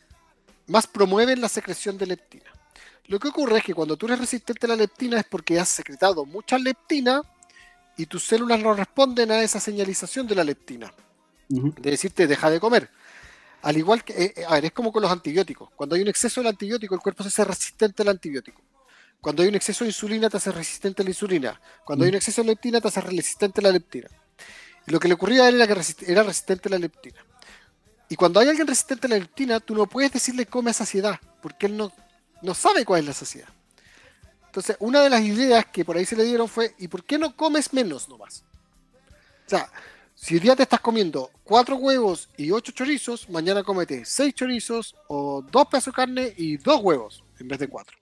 más 0.67 0.87
promueven 0.87 1.41
la 1.41 1.49
secreción 1.49 1.97
de 1.97 2.07
leptina. 2.07 2.51
Lo 3.07 3.19
que 3.19 3.27
ocurre 3.27 3.57
es 3.57 3.65
que 3.65 3.75
cuando 3.75 3.97
tú 3.97 4.05
eres 4.05 4.19
resistente 4.19 4.65
a 4.65 4.69
la 4.69 4.77
leptina 4.77 5.19
es 5.19 5.25
porque 5.25 5.59
has 5.59 5.69
secretado 5.69 6.25
mucha 6.25 6.57
leptina 6.57 7.21
y 7.97 8.05
tus 8.05 8.25
células 8.25 8.61
no 8.61 8.73
responden 8.73 9.29
a 9.31 9.43
esa 9.43 9.59
señalización 9.59 10.25
de 10.25 10.35
la 10.35 10.43
leptina. 10.45 10.91
De 11.47 11.91
decirte, 11.91 12.27
deja 12.27 12.49
de 12.49 12.59
comer. 12.59 12.89
Al 13.61 13.77
igual 13.77 14.03
que, 14.03 14.13
eh, 14.13 14.33
eh, 14.35 14.45
a 14.47 14.53
ver, 14.53 14.65
es 14.65 14.71
como 14.71 14.91
con 14.91 15.01
los 15.01 15.11
antibióticos. 15.11 15.69
Cuando 15.75 15.95
hay 15.95 16.01
un 16.01 16.07
exceso 16.07 16.41
del 16.41 16.49
antibiótico, 16.49 16.95
el 16.95 17.01
cuerpo 17.01 17.23
se 17.23 17.29
hace 17.29 17.43
resistente 17.43 18.03
al 18.03 18.09
antibiótico. 18.09 18.61
Cuando 19.21 19.41
hay 19.41 19.49
un 19.49 19.55
exceso 19.55 19.83
de 19.83 19.89
insulina, 19.89 20.29
te 20.29 20.37
hace 20.37 20.51
resistente 20.51 21.01
a 21.01 21.05
la 21.05 21.09
insulina. 21.09 21.59
Cuando 21.83 22.05
hay 22.05 22.09
un 22.09 22.15
exceso 22.15 22.41
de 22.41 22.49
leptina, 22.49 22.79
te 22.79 22.87
hace 22.87 23.01
resistente 23.01 23.61
a 23.61 23.63
la 23.63 23.71
leptina. 23.71 24.07
Y 24.85 24.91
lo 24.91 24.99
que 24.99 25.07
le 25.07 25.15
ocurría 25.15 25.45
a 25.45 25.49
él 25.49 25.55
era 25.55 25.67
que 25.67 26.11
era 26.11 26.23
resistente 26.23 26.69
a 26.69 26.71
la 26.71 26.77
leptina. 26.77 27.25
Y 28.07 28.15
cuando 28.15 28.39
hay 28.39 28.49
alguien 28.49 28.67
resistente 28.67 29.07
a 29.07 29.09
la 29.09 29.17
leptina, 29.17 29.59
tú 29.59 29.73
no 29.73 29.87
puedes 29.87 30.11
decirle 30.11 30.45
come 30.45 30.69
a 30.69 30.73
saciedad, 30.73 31.19
porque 31.41 31.65
él 31.65 31.75
no, 31.75 31.91
no 32.43 32.53
sabe 32.53 32.85
cuál 32.85 32.99
es 32.99 33.07
la 33.07 33.13
saciedad. 33.13 33.49
Entonces, 34.45 34.77
una 34.79 35.01
de 35.01 35.09
las 35.09 35.21
ideas 35.21 35.65
que 35.65 35.83
por 35.83 35.97
ahí 35.97 36.05
se 36.05 36.15
le 36.15 36.23
dieron 36.23 36.47
fue, 36.47 36.75
¿y 36.77 36.87
por 36.87 37.03
qué 37.03 37.17
no 37.17 37.35
comes 37.35 37.73
menos 37.73 38.07
nomás? 38.07 38.43
O 39.45 39.49
sea, 39.49 39.69
si 40.25 40.33
hoy 40.33 40.39
día 40.39 40.55
te 40.55 40.63
estás 40.63 40.79
comiendo 40.79 41.29
cuatro 41.43 41.75
huevos 41.75 42.29
y 42.35 42.49
ocho 42.49 42.71
chorizos, 42.71 43.29
mañana 43.29 43.61
comete 43.61 44.05
seis 44.05 44.33
chorizos 44.33 44.95
o 45.07 45.43
dos 45.43 45.67
pedazos 45.67 45.93
de 45.93 45.95
carne 45.95 46.33
y 46.35 46.57
dos 46.57 46.81
huevos 46.81 47.23
en 47.39 47.47
vez 47.47 47.59
de 47.59 47.67
cuatro. 47.67 47.95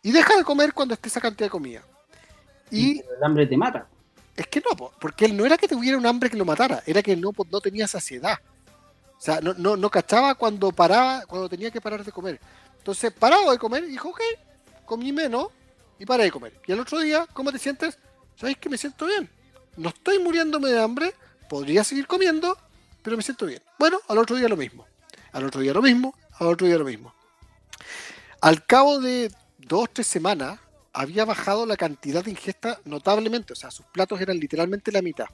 Y 0.00 0.10
deja 0.10 0.38
de 0.38 0.42
comer 0.42 0.72
cuando 0.72 0.94
esté 0.94 1.10
esa 1.10 1.20
cantidad 1.20 1.48
de 1.48 1.50
comida. 1.50 1.82
Y 2.70 3.00
el 3.00 3.22
hambre 3.22 3.46
te 3.46 3.58
mata. 3.58 3.86
Es 4.34 4.46
que 4.46 4.62
no, 4.62 4.90
porque 4.98 5.26
él 5.26 5.36
no 5.36 5.44
era 5.44 5.58
que 5.58 5.68
tuviera 5.68 5.98
un 5.98 6.06
hambre 6.06 6.30
que 6.30 6.38
lo 6.38 6.46
matara, 6.46 6.82
era 6.86 7.02
que 7.02 7.14
no, 7.14 7.30
no 7.50 7.60
tenía 7.60 7.86
saciedad. 7.86 8.38
O 9.18 9.20
sea, 9.20 9.42
no, 9.42 9.52
no, 9.52 9.76
no 9.76 9.90
cachaba 9.90 10.36
cuando 10.36 10.72
paraba, 10.72 11.26
cuando 11.26 11.46
tenía 11.50 11.70
que 11.70 11.78
parar 11.78 12.02
de 12.02 12.10
comer. 12.10 12.40
Entonces, 12.78 13.12
paraba 13.12 13.52
de 13.52 13.58
comer 13.58 13.84
dijo, 13.84 14.08
ok, 14.08 14.20
comí 14.86 15.12
menos 15.12 15.48
y 15.98 16.06
paré 16.06 16.24
de 16.24 16.30
comer. 16.30 16.58
Y 16.66 16.72
el 16.72 16.80
otro 16.80 17.00
día, 17.00 17.26
¿cómo 17.34 17.52
te 17.52 17.58
sientes? 17.58 17.98
¿Sabes 18.34 18.56
que 18.56 18.70
me 18.70 18.78
siento 18.78 19.04
bien? 19.04 19.28
No 19.76 19.90
estoy 19.90 20.18
muriéndome 20.20 20.70
de 20.70 20.80
hambre, 20.80 21.14
podría 21.48 21.84
seguir 21.84 22.06
comiendo, 22.06 22.56
pero 23.02 23.16
me 23.16 23.22
siento 23.22 23.46
bien. 23.46 23.62
Bueno, 23.78 23.98
al 24.08 24.18
otro 24.18 24.36
día 24.36 24.48
lo 24.48 24.56
mismo. 24.56 24.86
Al 25.32 25.44
otro 25.44 25.60
día 25.60 25.72
lo 25.72 25.82
mismo, 25.82 26.14
al 26.38 26.46
otro 26.48 26.66
día 26.66 26.78
lo 26.78 26.84
mismo. 26.84 27.14
Al 28.40 28.64
cabo 28.66 29.00
de 29.00 29.32
dos, 29.58 29.88
tres 29.92 30.06
semanas, 30.06 30.58
había 30.92 31.24
bajado 31.24 31.66
la 31.66 31.76
cantidad 31.76 32.24
de 32.24 32.30
ingesta 32.30 32.80
notablemente. 32.84 33.52
O 33.52 33.56
sea, 33.56 33.70
sus 33.70 33.84
platos 33.86 34.20
eran 34.20 34.38
literalmente 34.38 34.92
la 34.92 35.02
mitad. 35.02 35.26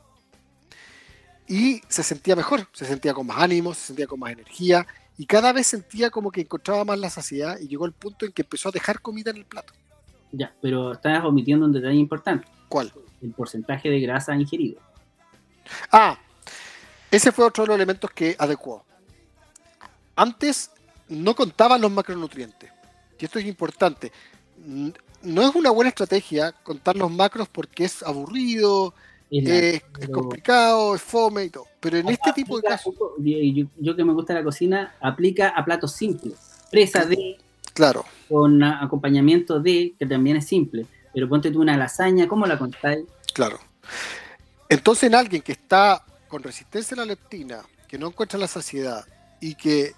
Y 1.47 1.83
se 1.89 2.03
sentía 2.03 2.37
mejor, 2.37 2.69
se 2.73 2.87
sentía 2.87 3.13
con 3.13 3.27
más 3.27 3.39
ánimo, 3.39 3.75
se 3.75 3.89
sentía 3.89 4.07
con 4.07 4.21
más 4.21 4.33
energía 4.33 4.87
y 5.19 5.27
cada 5.27 5.53
vez 5.53 5.67
sentía 5.67 6.09
como 6.09 6.31
que 6.31 6.43
encontraba 6.43 6.85
más 6.85 6.99
la 6.99 7.11
saciedad 7.11 7.59
y 7.61 7.69
llegó 7.69 7.85
el 7.85 7.93
punto 7.93 8.25
en 8.25 8.33
que 8.33 8.43
empezó 8.43 8.69
a 8.69 8.73
dejar 8.73 9.03
comida 9.03 9.31
en 9.31 9.39
el 9.39 9.45
plato. 9.45 9.73
Ya, 10.33 10.55
pero 10.63 10.93
estás 10.93 11.25
omitiendo 11.25 11.67
un 11.67 11.73
detalle 11.73 11.97
importante. 11.97 12.47
¿Cuál? 12.69 12.93
El 13.21 13.33
porcentaje 13.33 13.91
de 13.91 14.01
grasa 14.01 14.35
ingerido. 14.37 14.81
Ah, 15.91 16.19
ese 17.11 17.33
fue 17.33 17.45
otro 17.45 17.65
de 17.65 17.69
los 17.69 17.77
elementos 17.77 18.11
que 18.11 18.37
adecuó. 18.39 18.85
Antes 20.17 20.71
no 21.09 21.35
contaban 21.35 21.81
los 21.81 21.91
macronutrientes. 21.91 22.71
Y 23.19 23.25
esto 23.25 23.39
es 23.39 23.47
importante. 23.47 24.13
No 25.23 25.49
es 25.49 25.55
una 25.55 25.71
buena 25.71 25.89
estrategia 25.89 26.53
contar 26.63 26.97
los 26.97 27.11
macros 27.11 27.49
porque 27.49 27.85
es 27.85 28.03
aburrido, 28.03 28.95
es, 29.31 29.83
complicado, 30.13 30.95
es 30.95 31.03
fome 31.03 31.45
y 31.45 31.51
todo. 31.51 31.67
Pero 31.81 31.99
en 31.99 32.09
este 32.09 32.33
tipo 32.33 32.57
de 32.57 32.63
casos. 32.63 32.95
Yo, 33.19 33.97
que 33.97 34.05
me 34.05 34.13
gusta 34.13 34.35
la 34.35 34.43
cocina, 34.43 34.95
aplica 35.01 35.49
a 35.51 35.65
platos 35.65 35.93
simples. 35.93 36.35
Presa 36.71 37.05
de. 37.05 37.39
Claro. 37.75 38.05
Con 38.29 38.63
acompañamiento 38.63 39.61
de, 39.61 39.95
que 39.99 40.07
también 40.07 40.37
es 40.37 40.47
simple. 40.47 40.87
Pero 41.13 41.29
ponte 41.29 41.51
tú 41.51 41.61
una 41.61 41.77
lasaña, 41.77 42.29
¿cómo 42.29 42.47
la 42.47 42.59
contáis? 42.59 43.05
Claro. 43.33 43.59
Entonces, 44.71 45.09
en 45.09 45.17
alguien 45.17 45.43
que 45.43 45.51
está 45.51 46.01
con 46.29 46.45
resistencia 46.45 46.95
a 46.95 46.99
la 46.99 47.05
leptina, 47.05 47.61
que 47.89 47.99
no 47.99 48.07
encuentra 48.07 48.39
la 48.39 48.47
saciedad 48.47 49.05
y 49.41 49.57
que 49.57 49.95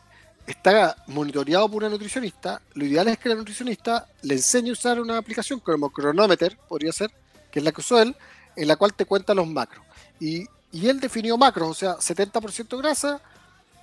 está 0.46 0.96
monitoreado 1.08 1.68
por 1.68 1.82
una 1.82 1.90
nutricionista, 1.90 2.62
lo 2.72 2.86
ideal 2.86 3.06
es 3.08 3.18
que 3.18 3.28
la 3.28 3.34
nutricionista 3.34 4.08
le 4.22 4.34
enseñe 4.34 4.70
a 4.70 4.72
usar 4.72 4.98
una 4.98 5.18
aplicación 5.18 5.60
como 5.60 5.92
Chronometer, 5.92 6.56
podría 6.68 6.90
ser, 6.90 7.10
que 7.50 7.58
es 7.58 7.64
la 7.66 7.70
que 7.70 7.82
usó 7.82 8.00
él, 8.00 8.16
en 8.56 8.66
la 8.66 8.76
cual 8.76 8.94
te 8.94 9.04
cuenta 9.04 9.34
los 9.34 9.46
macros. 9.46 9.84
Y, 10.18 10.48
él 10.72 11.00
definió 11.00 11.36
macros, 11.36 11.68
o 11.68 11.74
sea, 11.74 11.96
70% 11.96 12.78
grasa, 12.78 13.20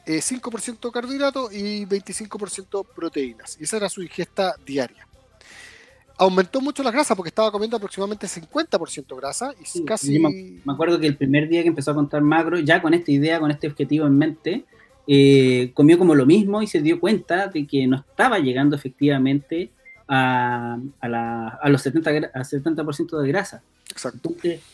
5% 0.07 0.87
eh, 0.87 0.91
carbohidratos 0.91 1.53
y 1.53 1.85
25% 1.85 2.83
proteínas. 2.95 3.57
Y 3.59 3.65
esa 3.65 3.77
era 3.77 3.89
su 3.89 4.01
ingesta 4.01 4.55
diaria. 4.65 5.07
Aumentó 6.19 6.59
mucho 6.59 6.83
la 6.83 6.91
grasa 6.91 7.15
porque 7.15 7.29
estaba 7.29 7.49
comiendo 7.49 7.77
aproximadamente 7.77 8.27
50% 8.27 9.15
grasa 9.15 9.53
y 9.73 9.85
casi... 9.85 10.19
Me, 10.19 10.73
acuerdo 10.73 10.99
que 10.99 11.07
el 11.07 11.15
primer 11.15 11.47
día 11.47 11.61
que 11.61 11.69
empezó 11.69 11.91
a 11.91 11.95
contar 11.95 12.21
macros, 12.21 12.63
ya 12.65 12.81
con 12.81 12.93
esta 12.93 13.09
idea, 13.09 13.39
con 13.39 13.51
este 13.51 13.67
objetivo 13.67 14.05
en 14.05 14.17
mente, 14.17 14.65
eh, 15.07 15.71
comió 15.73 15.97
como 15.97 16.15
lo 16.15 16.25
mismo 16.25 16.61
y 16.61 16.67
se 16.67 16.81
dio 16.81 16.99
cuenta 16.99 17.47
de 17.47 17.65
que 17.65 17.87
no 17.87 17.97
estaba 17.97 18.37
llegando 18.39 18.75
efectivamente 18.75 19.71
a, 20.09 20.77
a, 20.99 21.69
los 21.69 21.85
70%, 21.85 22.31
a 22.33 22.43
70 22.43 22.83
de 23.21 23.27
grasa. 23.29 23.63
Exacto. 23.89 24.33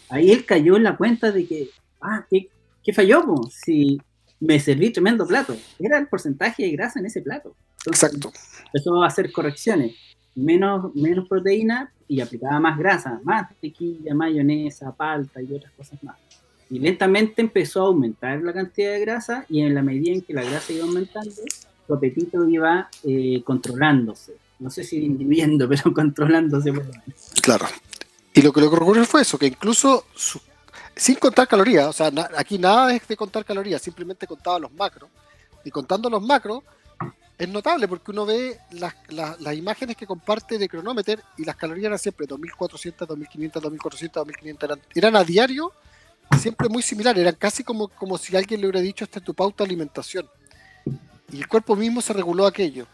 ahí 0.09 0.31
él 0.31 0.45
cayó 0.45 0.77
en 0.77 0.83
la 0.83 0.97
cuenta 0.97 1.31
de 1.31 1.45
que, 1.45 1.69
ah, 2.01 2.25
¿qué, 2.29 2.93
falló? 2.93 3.23
Si 3.51 4.01
me 4.39 4.59
serví 4.59 4.91
tremendo 4.91 5.27
plato. 5.27 5.55
Era 5.79 5.99
el 5.99 6.07
porcentaje 6.07 6.63
de 6.63 6.71
grasa 6.71 6.99
en 6.99 7.05
ese 7.05 7.21
plato. 7.21 7.55
Exacto. 7.85 8.31
Empezó 8.65 9.03
a 9.03 9.07
hacer 9.07 9.31
correcciones. 9.31 9.95
Menos, 10.35 10.93
menos 10.95 11.27
proteína 11.27 11.91
y 12.07 12.21
aplicaba 12.21 12.59
más 12.59 12.77
grasa, 12.77 13.19
más 13.23 13.49
tequila, 13.59 14.13
mayonesa, 14.13 14.91
palta 14.91 15.41
y 15.41 15.53
otras 15.53 15.71
cosas 15.73 16.03
más. 16.03 16.17
Y 16.69 16.79
lentamente 16.79 17.41
empezó 17.41 17.83
a 17.83 17.87
aumentar 17.87 18.41
la 18.41 18.53
cantidad 18.53 18.91
de 18.91 18.99
grasa 18.99 19.45
y 19.49 19.61
en 19.61 19.73
la 19.73 19.81
medida 19.81 20.13
en 20.13 20.21
que 20.21 20.33
la 20.33 20.43
grasa 20.43 20.73
iba 20.73 20.85
aumentando, 20.85 21.31
su 21.87 21.93
apetito 21.93 22.47
iba 22.49 22.89
eh, 23.03 23.41
controlándose. 23.43 24.33
No 24.59 24.69
sé 24.69 24.83
si 24.83 24.99
disminuyendo, 24.99 25.69
pero 25.69 25.93
controlándose. 25.93 26.73
Claro. 27.41 27.67
Y 28.33 28.41
lo 28.41 28.51
que 28.51 28.61
le 28.61 28.67
ocurrió 28.67 29.05
fue 29.05 29.21
eso, 29.21 29.37
que 29.37 29.47
incluso 29.47 30.05
sin 30.95 31.15
contar 31.15 31.47
calorías, 31.47 31.87
o 31.87 31.93
sea, 31.93 32.11
aquí 32.37 32.57
nada 32.57 32.93
es 32.93 33.07
de 33.07 33.17
contar 33.17 33.43
calorías, 33.45 33.81
simplemente 33.81 34.27
contaba 34.27 34.59
los 34.59 34.71
macros. 34.73 35.09
Y 35.63 35.71
contando 35.71 36.09
los 36.09 36.21
macros, 36.21 36.63
es 37.37 37.49
notable 37.49 37.87
porque 37.87 38.11
uno 38.11 38.25
ve 38.25 38.59
las, 38.71 38.93
las, 39.09 39.55
imágenes 39.55 39.97
que 39.97 40.07
comparte 40.07 40.57
de 40.57 40.69
cronómetro 40.69 41.21
y 41.37 41.43
las 41.43 41.55
calorías 41.55 41.87
eran 41.87 41.99
siempre 41.99 42.25
2400, 42.27 43.07
2500, 43.07 43.61
2400, 43.61 44.21
2500, 44.21 44.63
eran, 44.69 44.81
eran 44.95 45.15
a 45.15 45.23
diario, 45.23 45.71
siempre 46.39 46.69
muy 46.69 46.81
similares, 46.81 47.21
eran 47.21 47.35
casi 47.35 47.63
como, 47.63 47.89
como 47.89 48.17
si 48.17 48.35
alguien 48.35 48.61
le 48.61 48.67
hubiera 48.67 48.81
dicho 48.81 49.03
esta 49.03 49.19
es 49.19 49.25
tu 49.25 49.33
pauta 49.33 49.63
de 49.63 49.67
alimentación. 49.67 50.29
Y 51.31 51.39
el 51.39 51.47
cuerpo 51.47 51.75
mismo 51.75 52.01
se 52.01 52.13
reguló 52.13 52.45
aquello. 52.45 52.87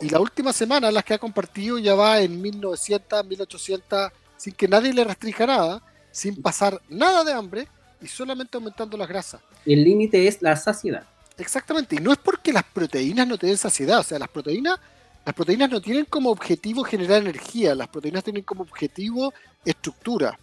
Y 0.00 0.08
la 0.08 0.20
última 0.20 0.52
semana, 0.52 0.92
las 0.92 1.02
que 1.02 1.14
ha 1.14 1.18
compartido, 1.18 1.78
ya 1.78 1.94
va 1.94 2.20
en 2.20 2.40
1900, 2.40 3.26
1800 3.26 4.12
sin 4.36 4.54
que 4.54 4.68
nadie 4.68 4.94
le 4.94 5.02
restrinja 5.02 5.46
nada, 5.46 5.82
sin 6.12 6.40
pasar 6.40 6.80
nada 6.88 7.24
de 7.24 7.32
hambre 7.32 7.68
y 8.00 8.06
solamente 8.06 8.56
aumentando 8.56 8.96
las 8.96 9.08
grasas. 9.08 9.40
El 9.66 9.82
límite 9.82 10.28
es 10.28 10.40
la 10.40 10.54
saciedad. 10.56 11.04
Exactamente, 11.38 11.96
y 11.96 11.98
no 11.98 12.12
es 12.12 12.18
porque 12.18 12.52
las 12.52 12.64
proteínas 12.64 13.26
no 13.26 13.38
te 13.38 13.46
den 13.46 13.56
saciedad, 13.56 14.00
o 14.00 14.02
sea, 14.02 14.18
las 14.18 14.28
proteínas, 14.28 14.78
las 15.24 15.34
proteínas 15.34 15.70
no 15.70 15.80
tienen 15.80 16.04
como 16.04 16.30
objetivo 16.30 16.82
generar 16.82 17.20
energía, 17.20 17.74
las 17.74 17.88
proteínas 17.88 18.24
tienen 18.24 18.42
como 18.42 18.62
objetivo 18.62 19.32
estructura. 19.64 20.38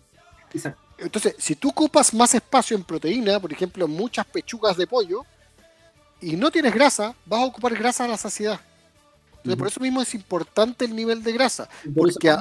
Exacto. 0.53 0.81
Entonces, 0.97 1.35
si 1.37 1.55
tú 1.55 1.69
ocupas 1.69 2.13
más 2.13 2.33
espacio 2.33 2.77
en 2.77 2.83
proteína, 2.83 3.39
por 3.39 3.51
ejemplo, 3.51 3.87
muchas 3.87 4.25
pechugas 4.25 4.77
de 4.77 4.87
pollo, 4.87 5.25
y 6.21 6.37
no 6.37 6.49
tienes 6.49 6.73
grasa, 6.73 7.13
vas 7.25 7.41
a 7.41 7.45
ocupar 7.45 7.75
grasa 7.75 8.05
a 8.05 8.07
la 8.07 8.17
saciedad. 8.17 8.59
Entonces, 9.37 9.57
por 9.57 9.67
eso 9.67 9.79
mismo 9.79 10.01
es 10.01 10.15
importante 10.15 10.85
el 10.85 10.95
nivel 10.95 11.21
de 11.21 11.33
grasa. 11.33 11.69
porque 11.95 12.35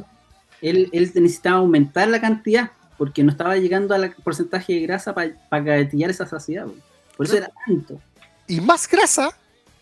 él, 0.62 0.88
necesitaba 0.92 1.58
aumentar 1.58 2.08
la 2.08 2.20
cantidad 2.20 2.70
porque 2.96 3.22
no 3.24 3.30
estaba 3.30 3.56
llegando 3.56 3.94
al 3.94 4.14
porcentaje 4.22 4.74
de 4.74 4.80
grasa 4.80 5.14
para 5.14 5.34
pa 5.50 5.58
esa 5.58 6.26
saciedad. 6.26 6.66
Por 7.16 7.26
eso 7.26 7.36
era 7.36 7.50
tanto. 7.66 8.00
Y 8.46 8.60
más 8.60 8.88
grasa 8.88 9.30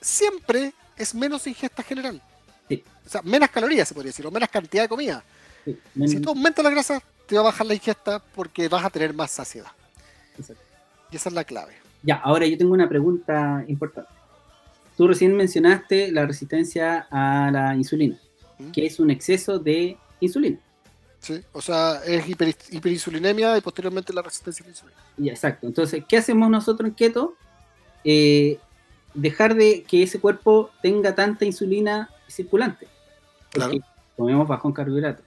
siempre 0.00 0.72
es 0.96 1.14
menos 1.14 1.46
ingesta 1.46 1.82
general. 1.82 2.20
Sí. 2.68 2.82
O 3.06 3.08
sea, 3.08 3.22
menos 3.22 3.50
calorías 3.50 3.88
se 3.88 3.94
podría 3.94 4.10
decir, 4.10 4.26
o 4.26 4.30
menos 4.30 4.48
cantidad 4.48 4.82
de 4.84 4.88
comida. 4.88 5.22
Sí, 5.64 5.76
Si 6.06 6.20
tú 6.20 6.30
aumentas 6.30 6.64
la 6.64 6.70
grasa, 6.70 7.02
te 7.26 7.34
va 7.36 7.42
a 7.42 7.44
bajar 7.44 7.66
la 7.66 7.74
ingesta 7.74 8.20
porque 8.34 8.68
vas 8.68 8.84
a 8.84 8.90
tener 8.90 9.12
más 9.14 9.30
saciedad. 9.30 9.70
exacto. 10.38 10.62
Y 11.10 11.16
esa 11.16 11.28
es 11.28 11.34
la 11.34 11.44
clave. 11.44 11.74
Ya, 12.02 12.16
ahora 12.16 12.46
yo 12.46 12.56
tengo 12.56 12.72
una 12.72 12.88
pregunta 12.88 13.64
importante. 13.68 14.10
Tú 14.96 15.06
recién 15.08 15.36
mencionaste 15.36 16.10
la 16.10 16.26
resistencia 16.26 17.06
a 17.10 17.50
la 17.52 17.76
insulina, 17.76 18.18
¿Mm? 18.58 18.70
que 18.72 18.86
es 18.86 18.98
un 18.98 19.10
exceso 19.10 19.58
de 19.58 19.96
insulina. 20.20 20.58
¿Sí? 21.20 21.40
O 21.52 21.60
sea, 21.62 22.00
es 22.04 22.26
hiper- 22.26 22.56
hiperinsulinemia 22.70 23.56
y 23.56 23.60
posteriormente 23.60 24.12
la 24.12 24.22
resistencia 24.22 24.64
a 24.64 24.66
la 24.66 24.70
insulina. 24.70 24.98
Ya, 25.18 25.32
exacto. 25.32 25.66
Entonces, 25.66 26.02
¿qué 26.08 26.16
hacemos 26.16 26.50
nosotros 26.50 26.88
en 26.88 26.94
keto? 26.94 27.36
Eh, 28.04 28.58
dejar 29.14 29.54
de 29.54 29.82
que 29.84 30.02
ese 30.02 30.20
cuerpo 30.20 30.70
tenga 30.82 31.14
tanta 31.14 31.44
insulina 31.44 32.10
circulante. 32.28 32.88
Claro. 33.50 33.74
comemos 34.16 34.48
bajo 34.48 34.68
en 34.68 34.74
carbohidratos. 34.74 35.24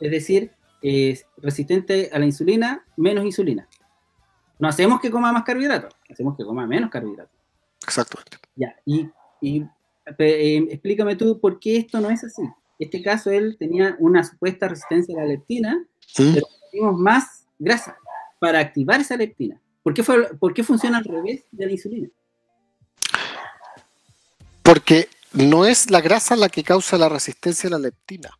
Es 0.00 0.10
decir, 0.10 0.50
es 0.82 1.26
resistente 1.36 2.10
a 2.12 2.18
la 2.18 2.24
insulina, 2.26 2.84
menos 2.96 3.24
insulina. 3.24 3.68
No 4.58 4.68
hacemos 4.68 5.00
que 5.00 5.10
coma 5.10 5.32
más 5.32 5.44
carbohidratos, 5.44 5.94
hacemos 6.10 6.36
que 6.36 6.44
coma 6.44 6.66
menos 6.66 6.90
carbohidratos. 6.90 7.36
Exactamente. 7.84 8.38
Ya, 8.56 8.74
y, 8.84 9.08
eh, 10.18 10.66
explícame 10.70 11.14
tú 11.14 11.38
por 11.40 11.60
qué 11.60 11.76
esto 11.76 12.00
no 12.00 12.10
es 12.10 12.24
así. 12.24 12.42
En 12.42 12.52
este 12.78 13.02
caso, 13.02 13.30
él 13.30 13.56
tenía 13.58 13.96
una 13.98 14.24
supuesta 14.24 14.68
resistencia 14.68 15.16
a 15.16 15.22
la 15.22 15.28
leptina. 15.28 15.84
Pero- 16.16 16.46
tenemos 16.70 16.98
más 16.98 17.46
grasa 17.58 17.96
para 18.38 18.60
activar 18.60 19.00
esa 19.00 19.16
leptina. 19.16 19.60
¿Por 19.88 19.94
qué, 19.94 20.02
fue, 20.02 20.36
¿Por 20.36 20.52
qué 20.52 20.62
funciona 20.62 20.98
al 20.98 21.04
revés 21.04 21.44
de 21.50 21.64
la 21.64 21.72
insulina? 21.72 22.08
Porque 24.62 25.08
no 25.32 25.64
es 25.64 25.90
la 25.90 26.02
grasa 26.02 26.36
la 26.36 26.50
que 26.50 26.62
causa 26.62 26.98
la 26.98 27.08
resistencia 27.08 27.68
a 27.68 27.70
la 27.70 27.78
leptina. 27.78 28.30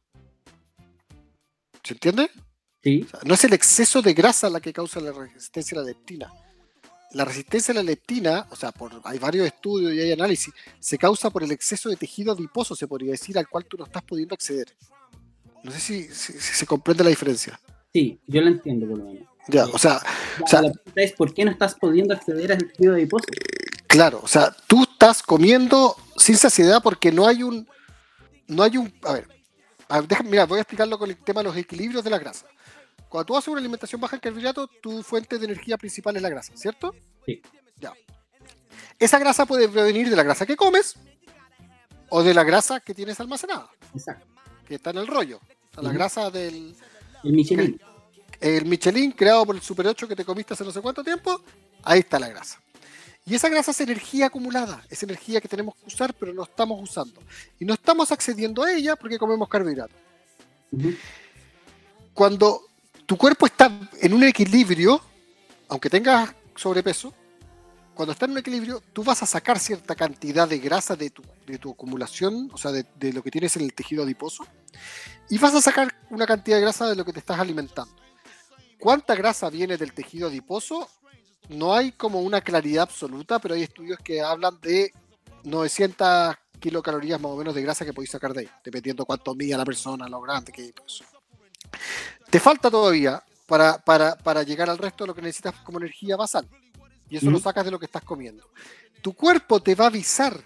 ¿Se 1.83 1.95
entiende? 1.95 2.31
Sí, 2.83 3.03
O 3.07 3.09
sea, 3.09 3.21
no 3.25 3.33
es 3.33 3.45
el 3.45 3.55
exceso 3.55 4.03
de 4.03 4.13
grasa 4.13 4.51
la 4.51 4.61
que 4.61 4.75
causa 4.75 5.01
la 5.01 5.11
resistencia 5.13 5.79
a 5.79 5.81
la 5.81 5.87
leptina. 5.87 6.31
La 7.13 7.25
resistencia 7.25 7.73
a 7.73 7.77
la 7.77 7.83
leptina, 7.83 8.47
o 8.51 8.57
sea, 8.57 8.71
por, 8.71 9.01
hay 9.05 9.19
varios 9.19 9.47
estudios 9.47 9.95
y 9.95 10.01
hay 10.01 10.13
análisis, 10.13 10.53
se 10.79 10.99
causa 10.99 11.31
por 11.31 11.43
el 11.43 11.51
exceso 11.53 11.89
de 11.89 11.97
tejido 11.97 12.33
adiposo, 12.33 12.77
se 12.77 12.87
podría 12.87 13.13
decir, 13.13 13.39
al 13.39 13.49
cual 13.49 13.65
tú 13.65 13.79
no 13.79 13.85
estás 13.87 14.03
pudiendo 14.03 14.35
acceder. 14.35 14.67
No 15.65 15.71
sé 15.71 15.81
si, 15.81 16.03
si- 16.09 16.35
si 16.35 16.55
se 16.55 16.67
comprende 16.67 17.03
la 17.05 17.09
diferencia. 17.11 17.59
sí, 17.95 18.21
yo 18.27 18.43
lo 18.43 18.49
entiendo 18.49 18.87
por 18.87 18.99
lo 18.99 19.05
menos. 19.07 19.29
Ya, 19.49 19.67
o 19.67 19.79
sea, 19.79 20.01
Ya, 20.39 20.45
O 20.45 20.47
sea- 20.47 20.63
la 20.63 20.73
pregunta 20.73 21.03
es, 21.03 21.13
¿por 21.13 21.35
qué 21.35 21.45
no 21.45 21.51
estás 21.51 21.75
pudiendo 21.75 22.15
acceder 22.15 22.53
al 22.53 22.59
tejido 22.67 22.95
adiposo? 22.95 23.25
claro, 23.87 24.21
o 24.23 24.29
sea, 24.29 24.55
tú 24.67 24.83
estás 24.83 25.23
comiendo 25.23 25.97
sin 26.17 26.37
saciedad 26.37 26.83
porque 26.83 27.11
no 27.11 27.27
hay 27.27 27.43
un, 27.43 27.67
no 28.47 28.63
hay 28.63 28.77
un, 28.77 28.93
a 29.05 29.13
ver, 29.15 29.29
a 29.89 30.01
ver, 30.01 30.09
déjame- 30.09 30.31
mira, 30.31 30.45
voy 30.47 30.59
a 30.59 30.63
explicarlo 30.63 30.99
con 30.99 31.09
el 31.11 31.17
tema 31.17 31.41
de 31.41 31.45
los 31.49 31.57
equilibrios 31.57 32.05
de 32.05 32.11
la 32.11 32.19
grasa. 32.19 32.47
Cuando 33.09 33.25
tú 33.27 33.37
haces 33.37 33.49
una 33.49 33.61
alimentación 33.61 34.01
baja 34.01 34.17
en 34.17 34.21
carbohidratos, 34.21 34.69
tu 34.83 35.03
fuente 35.03 35.39
de 35.39 35.47
energía 35.47 35.79
principal 35.79 36.15
es 36.17 36.23
la 36.23 36.29
grasa, 36.29 36.53
¿cierto? 36.57 36.95
Sí. 37.25 37.41
Ya. 37.79 37.95
Esa 38.99 39.19
grasa 39.19 39.47
puede 39.47 39.69
provenir 39.69 40.11
de 40.11 40.17
la 40.17 40.23
grasa 40.25 40.45
que 40.45 40.57
comes 40.57 40.95
o 42.11 42.23
de 42.23 42.35
la 42.35 42.45
grasa 42.45 42.81
que 42.81 42.95
tienes 42.95 43.19
almacenada, 43.21 43.71
Exacto. 43.95 44.27
que 44.67 44.75
está 44.75 44.91
en 44.91 44.99
el 44.99 45.07
rollo. 45.07 45.39
O 45.71 45.75
sea, 45.75 45.83
la 45.83 45.93
grasa 45.93 46.31
del 46.31 46.77
El 47.25 47.33
Michelin. 47.33 47.81
El 48.41 48.65
Michelin 48.65 49.13
creado 49.13 49.45
por 49.47 49.57
el 49.57 49.63
Super 49.63 49.87
8 49.87 50.07
que 50.09 50.17
te 50.17 50.25
comiste 50.25 50.55
hace 50.55 50.65
no 50.65 50.71
sé 50.71 50.81
cuánto 50.81 51.03
tiempo, 51.03 51.43
ahí 51.83 52.01
está 52.01 52.19
la 52.19 52.29
grasa. 52.29 52.61
Y 53.27 53.35
esa 53.35 53.49
grasa 53.49 53.73
es 53.73 53.81
energía 53.81 54.27
acumulada, 54.27 54.83
es 54.89 55.03
energía 55.03 55.41
que 55.41 55.49
tenemos 55.49 55.75
que 55.77 55.87
usar 55.87 56.15
pero 56.15 56.33
no 56.33 56.45
estamos 56.45 56.83
usando. 56.83 57.21
Y 57.59 57.65
no 57.65 57.75
estamos 57.75 58.11
accediendo 58.11 58.63
a 58.63 58.73
ella 58.73 58.97
porque 58.97 59.19
comemos 59.19 59.49
carbohidratos. 59.49 59.97
Cuando 62.15 62.63
tu 63.05 63.17
cuerpo 63.17 63.47
está 63.47 63.71
en 64.01 64.15
un 64.15 64.25
equilibrio, 64.25 65.01
aunque 65.69 65.91
tengas 65.91 66.35
sobrepeso, 66.57 67.13
cuando 67.95 68.13
está 68.13 68.27
en 68.27 68.33
un 68.33 68.39
equilibrio, 68.39 68.81
tú 68.93 69.03
vas 69.03 69.23
a 69.23 69.27
sacar 69.27 69.59
cierta 69.59 69.95
cantidad 69.95 70.49
de 70.49 70.59
grasa 70.59 70.95
de 70.95 71.11
tu, 71.11 71.23
de 71.47 71.59
tu 71.59 71.73
acumulación, 71.73 72.49
o 72.53 72.57
sea, 72.57 72.71
de, 72.71 72.87
de 72.95 73.13
lo 73.13 73.23
que 73.23 73.31
tienes 73.31 73.57
en 73.57 73.63
el 73.63 73.75
tejido 73.75 74.05
adiposo, 74.05 74.47
y 75.29 75.37
vas 75.37 75.55
a 75.55 75.61
sacar 75.61 75.93
una 76.09 76.25
cantidad 76.25 76.59
de 76.59 76.63
grasa 76.63 76.89
de 76.89 76.95
lo 76.95 77.05
que 77.05 77.13
te 77.13 77.19
estás 77.19 77.41
alimentando. 77.41 77.93
¿Cuánta 78.79 79.15
grasa 79.15 79.51
viene 79.51 79.77
del 79.77 79.93
tejido 79.93 80.29
adiposo? 80.29 80.89
No 81.49 81.75
hay 81.75 81.93
como 81.93 82.21
una 82.21 82.41
claridad 82.41 82.85
absoluta, 82.85 83.39
pero 83.39 83.55
hay 83.55 83.63
estudios 83.63 83.99
que 83.99 84.21
hablan 84.21 84.61
de 84.61 84.93
900 85.45 86.37
kilocalorías 86.61 87.21
más 87.21 87.33
o 87.33 87.37
menos 87.37 87.55
de 87.55 87.63
grasa 87.63 87.85
que 87.85 87.93
podéis 87.93 88.11
sacar 88.11 88.33
de 88.33 88.41
ahí, 88.41 88.49
dependiendo 88.65 89.05
cuánto 89.05 89.35
mida 89.35 89.57
la 89.57 89.65
persona, 89.65 90.09
lo 90.09 90.21
grande 90.21 90.53
que 90.53 90.67
es. 90.67 91.03
Te 92.31 92.41
falta 92.41 92.71
todavía 92.71 93.23
para, 93.47 93.79
para, 93.79 94.17
para 94.17 94.43
llegar 94.43 94.69
al 94.69 94.79
resto 94.79 95.05
de 95.05 95.09
lo 95.09 95.15
que 95.15 95.23
necesitas 95.23 95.55
como 95.65 95.79
energía 95.79 96.17
basal. 96.17 96.47
Y 97.09 97.17
eso 97.17 97.31
lo 97.31 97.39
sacas 97.39 97.65
de 97.65 97.71
lo 97.71 97.79
que 97.79 97.87
estás 97.87 98.03
comiendo. 98.05 98.51
Tu 99.01 99.15
cuerpo 99.15 99.63
te 99.63 99.75
va 99.75 99.85
a 99.85 99.89
avisar 99.89 100.39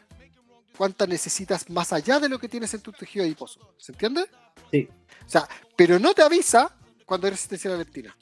cuánta 0.77 1.07
necesitas 1.07 1.69
más 1.69 1.93
allá 1.93 2.21
de 2.21 2.29
lo 2.29 2.39
que 2.39 2.49
tienes 2.49 2.73
en 2.75 2.81
tu 2.81 2.93
tejido 2.93 3.25
adiposo. 3.25 3.75
¿Se 3.79 3.93
entiende? 3.93 4.27
Sí. 4.71 4.89
O 5.27 5.29
sea, 5.29 5.49
pero 5.75 5.99
no 5.99 6.15
te 6.15 6.23
avisa 6.23 6.73
cuando 7.13 7.27
hay 7.27 7.33
resistencia 7.33 7.69
a 7.69 7.75
la 7.75 7.79
leptina. 7.81 8.17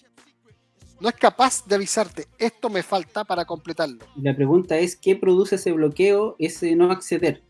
No 0.98 1.08
es 1.08 1.14
capaz 1.14 1.64
de 1.64 1.76
avisarte, 1.76 2.26
esto 2.36 2.68
me 2.68 2.82
falta 2.82 3.22
para 3.22 3.44
completarlo. 3.44 4.04
La 4.16 4.34
pregunta 4.34 4.76
es, 4.78 4.96
¿qué 4.96 5.14
produce 5.14 5.54
ese 5.54 5.70
bloqueo, 5.70 6.34
ese 6.40 6.74
no 6.74 6.90
acceder? 6.90 7.40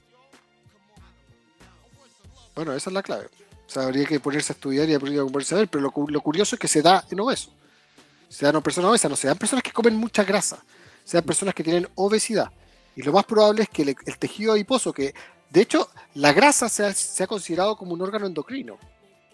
Bueno, 2.55 2.74
esa 2.74 2.91
es 2.91 2.95
la 2.95 3.03
clave. 3.03 3.24
O 3.66 3.70
sea, 3.72 3.84
habría 3.84 4.05
que 4.05 4.20
ponerse 4.20 4.53
a 4.53 4.55
estudiar 4.55 4.86
y 4.86 4.93
habría 4.93 5.24
que 5.24 5.30
ponerse 5.30 5.55
a 5.55 5.59
ver, 5.59 5.68
pero 5.68 5.80
lo, 5.82 5.91
cu- 5.91 6.09
lo 6.11 6.20
curioso 6.20 6.57
es 6.57 6.61
que 6.61 6.68
se 6.68 6.82
da 6.82 7.03
en 7.11 7.20
obesos. 7.20 7.55
Se 8.28 8.45
dan 8.45 8.55
en 8.55 8.62
personas 8.62 8.91
obesas, 8.91 9.11
no 9.11 9.16
se 9.16 9.28
dan 9.28 9.38
personas 9.38 9.62
que 9.62 9.72
comen 9.72 9.97
mucha 9.97 10.24
grasa, 10.24 10.62
se 11.05 11.16
dan 11.16 11.24
personas 11.24 11.55
que 11.55 11.64
tienen 11.64 11.88
obesidad. 11.95 12.53
Y 12.95 13.03
lo 13.03 13.12
más 13.14 13.24
probable 13.24 13.62
es 13.62 13.70
que 13.70 13.80
el, 13.80 13.97
el 14.05 14.18
tejido 14.18 14.53
adiposo, 14.53 14.93
que 14.93 15.14
de 15.49 15.62
hecho 15.62 15.88
la 16.12 16.34
grasa 16.34 16.68
se 16.68 16.84
ha, 16.84 16.93
se 16.93 17.24
ha 17.24 17.26
considerado 17.26 17.76
como 17.78 17.95
un 17.95 18.03
órgano 18.03 18.26
endocrino, 18.26 18.78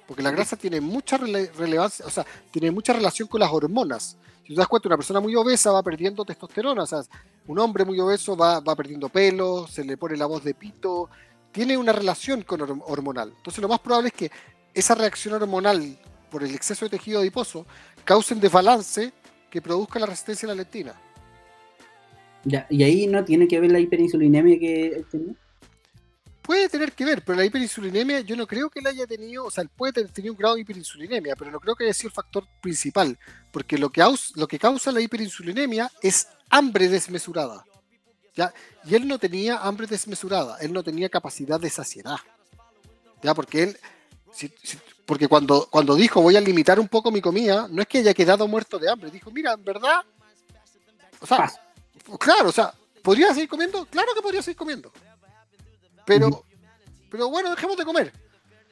porque 0.07 0.23
la 0.23 0.31
grasa 0.31 0.57
tiene 0.57 0.81
mucha 0.81 1.19
rele- 1.19 1.51
relevancia, 1.53 2.07
o 2.07 2.11
sea, 2.11 2.25
tiene 2.51 2.71
mucha 2.71 2.93
relación 2.93 3.29
con 3.29 3.41
las 3.41 3.51
hormonas. 3.51 4.17
Si 4.47 4.55
te 4.55 4.59
das 4.61 4.69
cuenta, 4.69 4.89
una 4.89 4.97
persona 4.97 5.19
muy 5.21 5.35
obesa 5.35 5.73
va 5.73 5.83
perdiendo 5.83 6.25
testosterona, 6.25 6.85
o 6.85 6.87
sea, 6.87 7.01
un 7.49 7.59
hombre 7.59 7.85
muy 7.85 7.99
obeso 7.99 8.37
va, 8.37 8.61
va 8.61 8.77
perdiendo 8.77 9.09
pelo, 9.09 9.67
se 9.67 9.85
le 9.85 9.97
pone 9.97 10.17
la 10.17 10.27
voz 10.27 10.45
de 10.45 10.55
pito, 10.55 11.11
tiene 11.51 11.77
una 11.77 11.93
relación 11.93 12.43
con 12.43 12.61
horm- 12.61 12.83
hormonal. 12.87 13.33
Entonces 13.37 13.61
lo 13.61 13.69
más 13.69 13.81
probable 13.81 14.09
es 14.09 14.15
que 14.15 14.31
esa 14.73 14.95
reacción 14.95 15.35
hormonal 15.35 15.99
por 16.31 16.45
el 16.45 16.55
exceso 16.55 16.85
de 16.85 16.91
tejido 16.91 17.21
adiposo 17.21 17.67
cause 18.05 18.35
un 18.35 18.41
desbalance 18.41 19.13
que 19.51 19.63
produzca 19.63 19.99
la 19.99 20.07
resistencia 20.07 20.47
a 20.47 20.51
la 20.51 20.55
leptina. 20.57 20.95
Ya, 22.45 22.67
y 22.71 22.85
ahí 22.85 23.07
no 23.09 23.25
tiene 23.25 23.49
que 23.49 23.59
ver 23.59 23.73
la 23.73 23.81
hiperinsulinemia 23.81 24.59
que 24.61 25.05
tenía. 25.11 25.35
Puede 26.47 26.69
tener 26.69 26.93
que 26.93 27.05
ver, 27.05 27.25
pero 27.25 27.37
la 27.37 27.45
hiperinsulinemia 27.45 28.21
yo 28.21 28.37
no 28.37 28.47
creo 28.47 28.71
que 28.71 28.81
la 28.81 28.91
haya 28.91 29.05
tenido, 29.05 29.47
o 29.47 29.51
sea, 29.51 29.63
él 29.63 29.69
puede 29.69 29.93
tener 29.95 30.13
tenido 30.13 30.33
un 30.33 30.39
grado 30.39 30.55
de 30.55 30.61
hiperinsulinemia, 30.61 31.35
pero 31.35 31.51
no 31.51 31.59
creo 31.59 31.75
que 31.75 31.83
haya 31.85 31.93
sido 31.93 32.09
el 32.11 32.15
factor 32.15 32.47
principal, 32.63 33.19
porque 33.51 33.77
lo 33.77 33.91
que, 33.91 34.01
aus- 34.01 34.31
lo 34.37 34.47
que 34.47 34.57
causa 34.57 34.93
la 34.93 35.01
hiperinsulinemia 35.01 35.91
es 36.01 36.29
hambre 36.49 36.89
desmesurada. 36.89 37.65
¿ya? 38.37 38.55
Y 38.85 38.95
él 38.95 39.09
no 39.09 39.19
tenía 39.19 39.57
hambre 39.59 39.89
desmesurada, 39.89 40.59
él 40.61 40.73
no 40.73 40.85
tenía 40.85 41.09
capacidad 41.09 41.59
de 41.59 41.69
saciedad. 41.69 42.19
¿ya? 43.23 43.35
Porque 43.35 43.65
él, 43.65 43.79
si- 44.33 44.55
si- 44.63 44.79
porque 45.05 45.27
cuando, 45.27 45.67
cuando 45.69 45.97
dijo 45.97 46.23
voy 46.23 46.37
a 46.37 46.41
limitar 46.41 46.79
un 46.79 46.87
poco 46.87 47.11
mi 47.11 47.21
comida, 47.21 47.67
no 47.69 47.83
es 47.83 47.89
que 47.89 47.99
haya 47.99 48.15
quedado 48.15 48.47
muerto 48.47 48.79
de 48.79 48.89
hambre, 48.89 49.11
dijo, 49.11 49.33
mira, 49.33 49.55
en 49.55 49.65
verdad, 49.65 50.01
o 51.19 51.27
sea, 51.27 51.53
claro, 52.21 52.51
o 52.51 52.53
sea, 52.53 52.73
¿podría 53.03 53.35
seguir 53.35 53.49
comiendo? 53.49 53.85
Claro 53.87 54.15
que 54.15 54.23
podría 54.23 54.43
seguir 54.43 54.57
comiendo. 54.57 54.93
Pero, 56.07 56.45
pero 57.11 57.29
bueno, 57.29 57.51
dejemos 57.51 57.77
de 57.77 57.85
comer. 57.85 58.13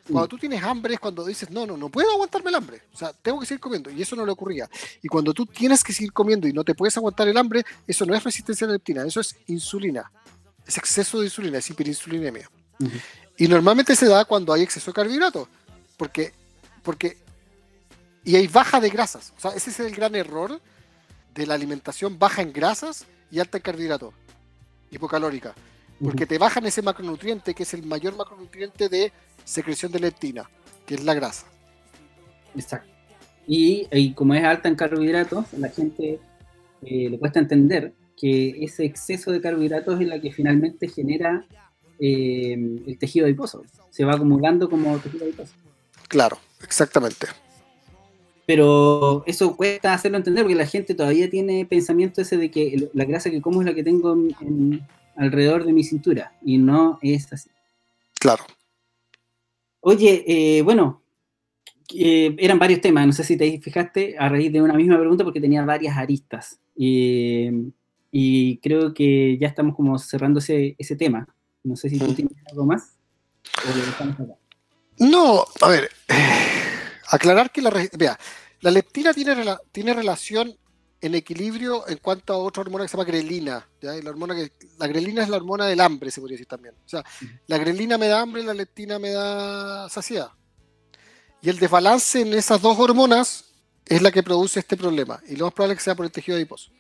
Cuando 0.07 0.29
tú 0.29 0.39
tienes 0.39 0.63
hambre 0.63 0.95
es 0.95 1.01
cuando 1.01 1.25
dices, 1.25 1.51
no, 1.51 1.67
no, 1.67 1.79
no 1.79 1.89
puedo 1.89 2.11
aguantarme 2.13 2.51
el 2.51 2.57
hambre. 2.57 2.83
O 2.93 2.97
sea, 2.97 3.13
tengo 3.13 3.41
que 3.41 3.47
seguir 3.47 3.61
comiendo. 3.61 3.91
Y 3.91 4.03
eso 4.03 4.15
no 4.15 4.27
le 4.27 4.33
ocurría. 4.33 4.69
Y 5.03 5.09
cuando 5.09 5.33
tú 5.33 5.47
tienes 5.47 5.83
que 5.83 5.95
seguir 5.95 6.13
comiendo 6.13 6.47
y 6.47 6.53
no 6.53 6.63
te 6.63 6.75
puedes 6.75 6.97
aguantar 6.97 7.27
el 7.27 7.37
hambre, 7.39 7.65
eso 7.87 8.05
no 8.05 8.15
es 8.15 8.23
resistencia 8.23 8.67
a 8.67 8.69
la 8.69 8.75
leptina, 8.75 9.05
eso 9.05 9.21
es 9.21 9.35
insulina. 9.47 10.11
Es 10.67 10.77
exceso 10.77 11.21
de 11.21 11.27
insulina, 11.27 11.59
es 11.59 11.71
hiperinsulinemia. 11.71 12.51
Ujú. 12.81 12.93
Y 13.39 13.49
normalmente 13.49 13.97
se 13.97 14.07
da 14.07 14.27
cuando 14.27 14.53
hay 14.53 14.63
exceso 14.63 14.91
de 14.91 14.95
carbohidratos. 14.95 15.49
Porque, 15.97 16.35
porque, 16.83 17.17
y 18.25 18.37
hay 18.37 18.47
baja 18.47 18.81
de 18.81 18.91
grasas. 18.91 19.33
O 19.39 19.41
sea, 19.41 19.53
ese 19.53 19.71
es 19.71 19.81
el 19.81 19.95
gran 19.95 20.15
error 20.15 20.61
de 21.35 21.47
la 21.47 21.55
alimentación 21.55 22.19
baja 22.19 22.43
en 22.43 22.53
grasas 22.53 23.07
y 23.31 23.41
alta 23.41 23.57
en 23.57 23.63
carbohidratos. 23.63 24.13
Hipocalórica. 24.91 25.55
Porque 26.03 26.27
te 26.27 26.39
bajan 26.39 26.67
ese 26.67 26.83
macronutriente, 26.83 27.55
que 27.55 27.63
es 27.63 27.75
el 27.75 27.85
mayor 27.85 28.17
macronutriente 28.17 28.89
de 28.89 29.13
secreción 29.45 29.93
de 29.93 30.01
leptina, 30.01 30.49
que 30.87 30.97
es 30.97 31.05
la 31.05 31.15
grasa. 31.15 31.47
Exacto. 32.55 32.91
Y, 33.47 33.87
y 33.93 34.13
como 34.13 34.35
es 34.35 34.45
alta 34.45 34.69
en 34.69 34.75
carbohidratos, 34.75 35.53
la 35.55 35.69
gente 35.69 36.19
eh, 36.83 37.11
le 37.11 37.19
cuesta 37.19 37.39
entender 37.39 37.93
que 38.17 38.65
ese 38.65 38.85
exceso 38.85 39.33
de 39.33 39.41
carbohidratos 39.41 40.01
es 40.01 40.07
la 40.07 40.21
que 40.21 40.33
finalmente 40.33 40.89
genera 40.89 41.45
eh, 41.99 42.53
el 42.87 42.99
tejido 42.99 43.27
adiposo. 43.27 43.63
Se 43.91 44.05
va 44.05 44.15
acumulando 44.15 44.69
como 44.69 44.99
tejido 44.99 45.25
adiposo. 45.25 45.53
Claro, 46.09 46.39
exactamente. 46.63 47.27
Pero 48.47 49.25
eso 49.27 49.57
cuesta 49.57 49.95
hacerlo 49.95 50.19
entender 50.19 50.45
porque 50.45 50.55
la 50.55 50.67
gente 50.67 50.95
todavía 50.95 51.31
tiene 51.31 51.65
pensamiento 51.65 52.21
ese 52.21 52.37
de 52.37 52.51
que 52.51 52.91
la 52.93 53.05
grasa 53.05 53.31
que 53.31 53.41
como 53.41 53.63
es 53.63 53.67
la 53.67 53.75
que 53.75 53.83
tengo 53.83 54.17
alrededor 55.17 55.65
de 55.65 55.73
mi 55.73 55.85
cintura 55.85 56.37
y 56.43 56.59
no 56.59 56.99
es 57.03 57.33
así. 57.33 57.51
Claro. 58.19 58.45
Oye, 59.81 60.25
eh, 60.27 60.63
bueno, 60.63 61.03
eh, 61.95 62.35
eran 62.39 62.59
varios 62.59 62.81
temas, 62.81 63.07
no 63.07 63.13
sé 63.13 63.25
si 63.25 63.37
te 63.37 63.61
fijaste 63.61 64.17
a 64.19 64.29
raíz 64.29 64.53
de 64.53 64.63
una 64.63 64.75
misma 64.75 64.99
pregunta 64.99 65.25
porque 65.25 65.41
tenía 65.41 65.65
varias 65.65 65.97
aristas. 65.97 66.59
y 66.77 68.59
creo 68.59 68.95
que 68.95 69.37
ya 69.39 69.49
estamos 69.49 69.75
como 69.75 69.99
cerrando 69.99 70.39
ese, 70.41 70.97
tema. 70.97 71.27
No 71.63 71.77
sé 71.77 71.91
si 71.91 71.99
tú 71.99 72.15
tienes 72.15 72.37
algo 72.51 72.65
más 72.65 72.97
o 73.67 73.77
lo 73.77 73.85
dejamos 73.85 74.21
acá. 74.21 74.35
No, 74.99 75.45
a 75.61 75.69
ver, 75.69 75.91
aclarar 77.09 77.51
que 77.51 77.61
la, 77.61 77.71
vea, 77.71 78.19
la 78.61 78.71
leptina 78.71 79.13
tiene, 79.13 79.35
tiene 79.73 79.93
relación 79.93 80.57
en 81.05 81.15
equilibrio 81.15 81.87
en 81.87 81.99
cuanto 81.99 82.33
a 82.33 82.39
otra 82.39 82.63
hormona 82.63 82.85
que 82.85 82.89
se 82.89 82.97
llama 82.97 83.07
grelina. 83.07 83.69
la, 83.83 84.11
hormona 84.11 84.35
que, 84.35 84.51
la 84.79 84.87
grelina 84.87 85.23
es 85.23 85.29
la 85.29 85.37
hormona 85.37 85.67
del 85.67 85.81
hambre, 85.81 86.11
se 86.11 86.19
podría 86.19 86.37
decir 86.37 86.47
también. 86.47 86.75
O 86.75 86.89
sea, 86.89 87.05
la 87.47 87.59
grelina 87.59 87.99
me 87.99 88.09
da 88.09 88.23
hambre, 88.23 88.43
la 88.43 88.55
leptina 88.55 88.99
me 88.99 89.11
da 89.11 89.87
saciedad. 89.91 90.31
Y 91.43 91.51
el 91.51 91.59
desbalance 91.59 92.23
en 92.23 92.33
esas 92.33 92.63
dos 92.63 92.79
hormonas 92.79 93.45
es 93.85 94.01
la 94.01 94.11
que 94.11 94.23
produce 94.23 94.61
este 94.61 94.79
problema. 94.79 95.21
Y 95.29 95.37
lo 95.37 95.45
más 95.45 95.53
probable 95.53 95.75
es 95.75 95.81
que 95.81 95.85
sea 95.85 95.95
por 95.95 96.07
el 96.07 96.13
tejido 96.13 96.39
adiposo. 96.39 96.71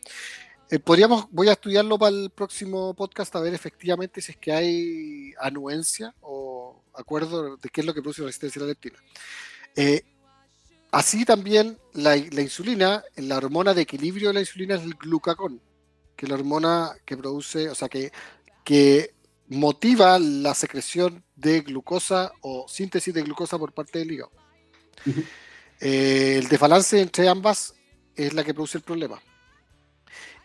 Eh, 0.71 0.79
podríamos, 0.79 1.27
voy 1.31 1.49
a 1.49 1.53
estudiarlo 1.53 1.99
para 1.99 2.17
el 2.17 2.31
próximo 2.31 2.95
podcast 2.95 3.37
a 3.37 3.41
ver 3.41 3.53
efectivamente 3.53 4.23
si 4.23 4.33
es 4.33 4.39
que 4.39 4.53
hay 4.55 5.35
anuencia 5.39 6.15
o 6.23 6.83
acuerdo 6.95 7.59
de 7.59 7.69
qué 7.69 7.83
es 7.83 7.87
lo 7.87 7.93
que 7.93 8.01
produce 8.01 8.23
la 8.23 8.29
resistencia 8.29 8.61
a 8.61 8.63
la 8.63 8.69
leptina. 8.69 8.97
Eh, 9.77 10.03
así 10.95 11.25
también 11.25 11.77
la, 11.93 12.17
insulina, 12.17 13.03
la 13.17 13.37
hormona 13.37 13.75
de 13.75 13.83
equilibrio 13.83 14.29
de 14.29 14.35
la 14.35 14.41
insulina 14.41 14.77
es 14.77 14.83
el 14.83 14.95
glucagón, 14.95 15.61
que 16.17 16.27
es 16.27 16.29
la 16.29 16.37
hormona 16.37 16.93
que 17.05 17.17
produce, 17.17 17.69
o 17.69 17.75
sea, 17.75 17.89
que, 17.89 18.13
que 18.63 19.13
motiva 19.49 20.19
la 20.21 20.55
secreción 20.55 21.25
de 21.35 21.63
glucosa 21.63 22.33
o 22.43 22.67
síntesis 22.69 23.13
de 23.13 23.23
glucosa 23.23 23.59
por 23.59 23.73
parte 23.73 23.99
del 23.99 24.13
hígado. 24.13 24.31
Eh, 25.81 26.37
el 26.39 26.49
desbalance 26.49 27.01
entre 27.01 27.29
ambas 27.29 27.75
es 28.15 28.33
la 28.33 28.45
que 28.45 28.55
produce 28.55 28.79
el 28.79 28.85
problema. 28.85 29.21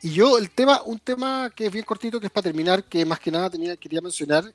Y 0.02 0.12
yo, 0.12 0.40
el 0.40 0.50
tema, 0.50 0.82
un 0.82 0.98
tema 1.00 1.52
que 1.56 1.68
es 1.68 1.72
bien 1.72 1.86
cortito, 1.86 2.20
que 2.20 2.26
es 2.26 2.32
para 2.32 2.46
terminar, 2.46 2.84
que 2.84 3.06
más 3.06 3.20
que 3.20 3.30
nada 3.30 3.50
tenía, 3.50 3.78
quería 3.78 4.02
mencionar, 4.02 4.52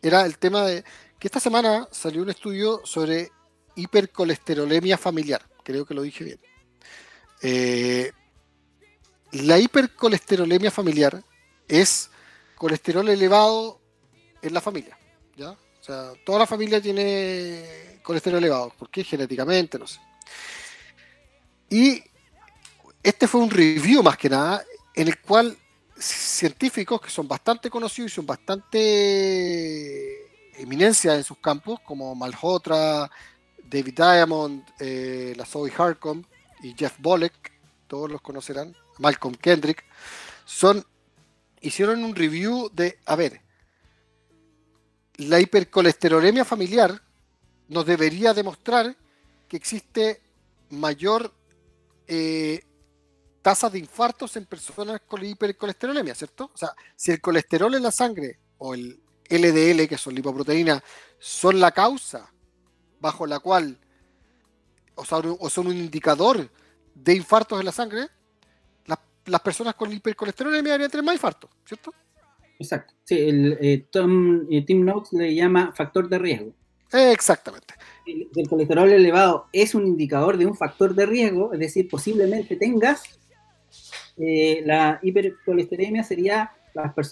era 0.00 0.24
el 0.24 0.38
tema 0.38 0.62
de 0.62 0.84
que 1.18 1.26
esta 1.26 1.40
semana 1.40 1.88
salió 1.90 2.22
un 2.22 2.30
estudio 2.30 2.80
sobre 2.84 3.32
hipercolesterolemia 3.76 4.98
familiar. 4.98 5.42
Creo 5.62 5.84
que 5.86 5.94
lo 5.94 6.02
dije 6.02 6.24
bien. 6.24 6.40
Eh, 7.42 8.10
la 9.32 9.58
hipercolesterolemia 9.58 10.70
familiar 10.70 11.22
es 11.68 12.10
colesterol 12.56 13.08
elevado 13.08 13.80
en 14.42 14.54
la 14.54 14.60
familia. 14.60 14.98
¿ya? 15.36 15.50
O 15.50 15.84
sea, 15.84 16.12
toda 16.24 16.40
la 16.40 16.46
familia 16.46 16.80
tiene 16.80 18.00
colesterol 18.02 18.38
elevado. 18.38 18.72
¿Por 18.78 18.90
qué? 18.90 19.04
Genéticamente, 19.04 19.78
no 19.78 19.86
sé. 19.86 20.00
Y 21.68 22.02
este 23.02 23.28
fue 23.28 23.40
un 23.40 23.50
review 23.50 24.02
más 24.02 24.16
que 24.16 24.28
nada 24.28 24.64
en 24.94 25.08
el 25.08 25.20
cual 25.20 25.56
científicos 25.98 27.00
que 27.00 27.10
son 27.10 27.26
bastante 27.26 27.70
conocidos 27.70 28.12
y 28.12 28.14
son 28.14 28.26
bastante 28.26 28.80
eminencia 30.60 31.14
en 31.14 31.24
sus 31.24 31.38
campos, 31.38 31.80
como 31.80 32.14
Malhotra, 32.14 33.10
David 33.68 33.94
Diamond, 33.94 34.64
eh, 34.78 35.34
la 35.36 35.44
Zoe 35.44 35.72
Harcom 35.76 36.22
y 36.62 36.74
Jeff 36.74 36.94
Bolek, 36.98 37.52
todos 37.86 38.10
los 38.10 38.20
conocerán, 38.20 38.74
Malcolm 38.98 39.34
Kendrick, 39.34 39.84
son, 40.44 40.84
hicieron 41.60 42.04
un 42.04 42.14
review 42.14 42.70
de, 42.72 42.98
a 43.06 43.16
ver, 43.16 43.40
la 45.16 45.40
hipercolesterolemia 45.40 46.44
familiar 46.44 47.00
nos 47.68 47.86
debería 47.86 48.34
demostrar 48.34 48.96
que 49.48 49.56
existe 49.56 50.20
mayor 50.70 51.32
eh, 52.06 52.64
tasa 53.42 53.70
de 53.70 53.78
infartos 53.78 54.36
en 54.36 54.46
personas 54.46 55.00
con 55.06 55.24
hipercolesterolemia, 55.24 56.14
¿cierto? 56.14 56.50
O 56.52 56.56
sea, 56.56 56.70
si 56.94 57.12
el 57.12 57.20
colesterol 57.20 57.74
en 57.74 57.82
la 57.82 57.92
sangre 57.92 58.38
o 58.58 58.74
el 58.74 59.00
LDL, 59.28 59.88
que 59.88 59.98
son 59.98 60.14
lipoproteínas, 60.14 60.82
son 61.18 61.58
la 61.58 61.72
causa 61.72 62.32
bajo 63.00 63.26
la 63.26 63.38
cual, 63.38 63.78
o, 64.94 65.04
son 65.04 65.66
un 65.66 65.76
indicador 65.76 66.48
de 66.94 67.14
infartos 67.14 67.58
en 67.58 67.66
la 67.66 67.72
sangre, 67.72 68.08
las 69.26 69.40
personas 69.40 69.74
con 69.74 69.92
hipercolesterolemia 69.92 70.72
deberían 70.72 70.90
tener 70.90 71.04
más 71.04 71.16
infartos, 71.16 71.50
¿cierto? 71.64 71.92
Exacto. 72.60 72.94
Sí, 73.02 73.18
el, 73.18 73.58
eh, 73.60 73.84
Tom, 73.90 74.46
eh, 74.48 74.64
Tim 74.64 74.84
Noakes 74.84 75.16
le 75.16 75.34
llama 75.34 75.72
factor 75.74 76.08
de 76.08 76.18
riesgo. 76.18 76.52
exactamente. 76.92 77.74
El, 78.06 78.28
el, 78.36 78.48
colesterol 78.48 78.88
elevado 78.88 79.46
es 79.52 79.74
un 79.74 79.84
indicador 79.84 80.36
de 80.36 80.46
un 80.46 80.56
factor 80.56 80.94
de 80.94 81.06
riesgo, 81.06 81.52
es 81.52 81.58
decir, 81.58 81.88
posiblemente 81.88 82.54
tengas 82.54 83.02
eh, 84.18 84.62
la 84.64 84.98
hipercolesterolemia 85.02 86.02
sería 86.02 86.52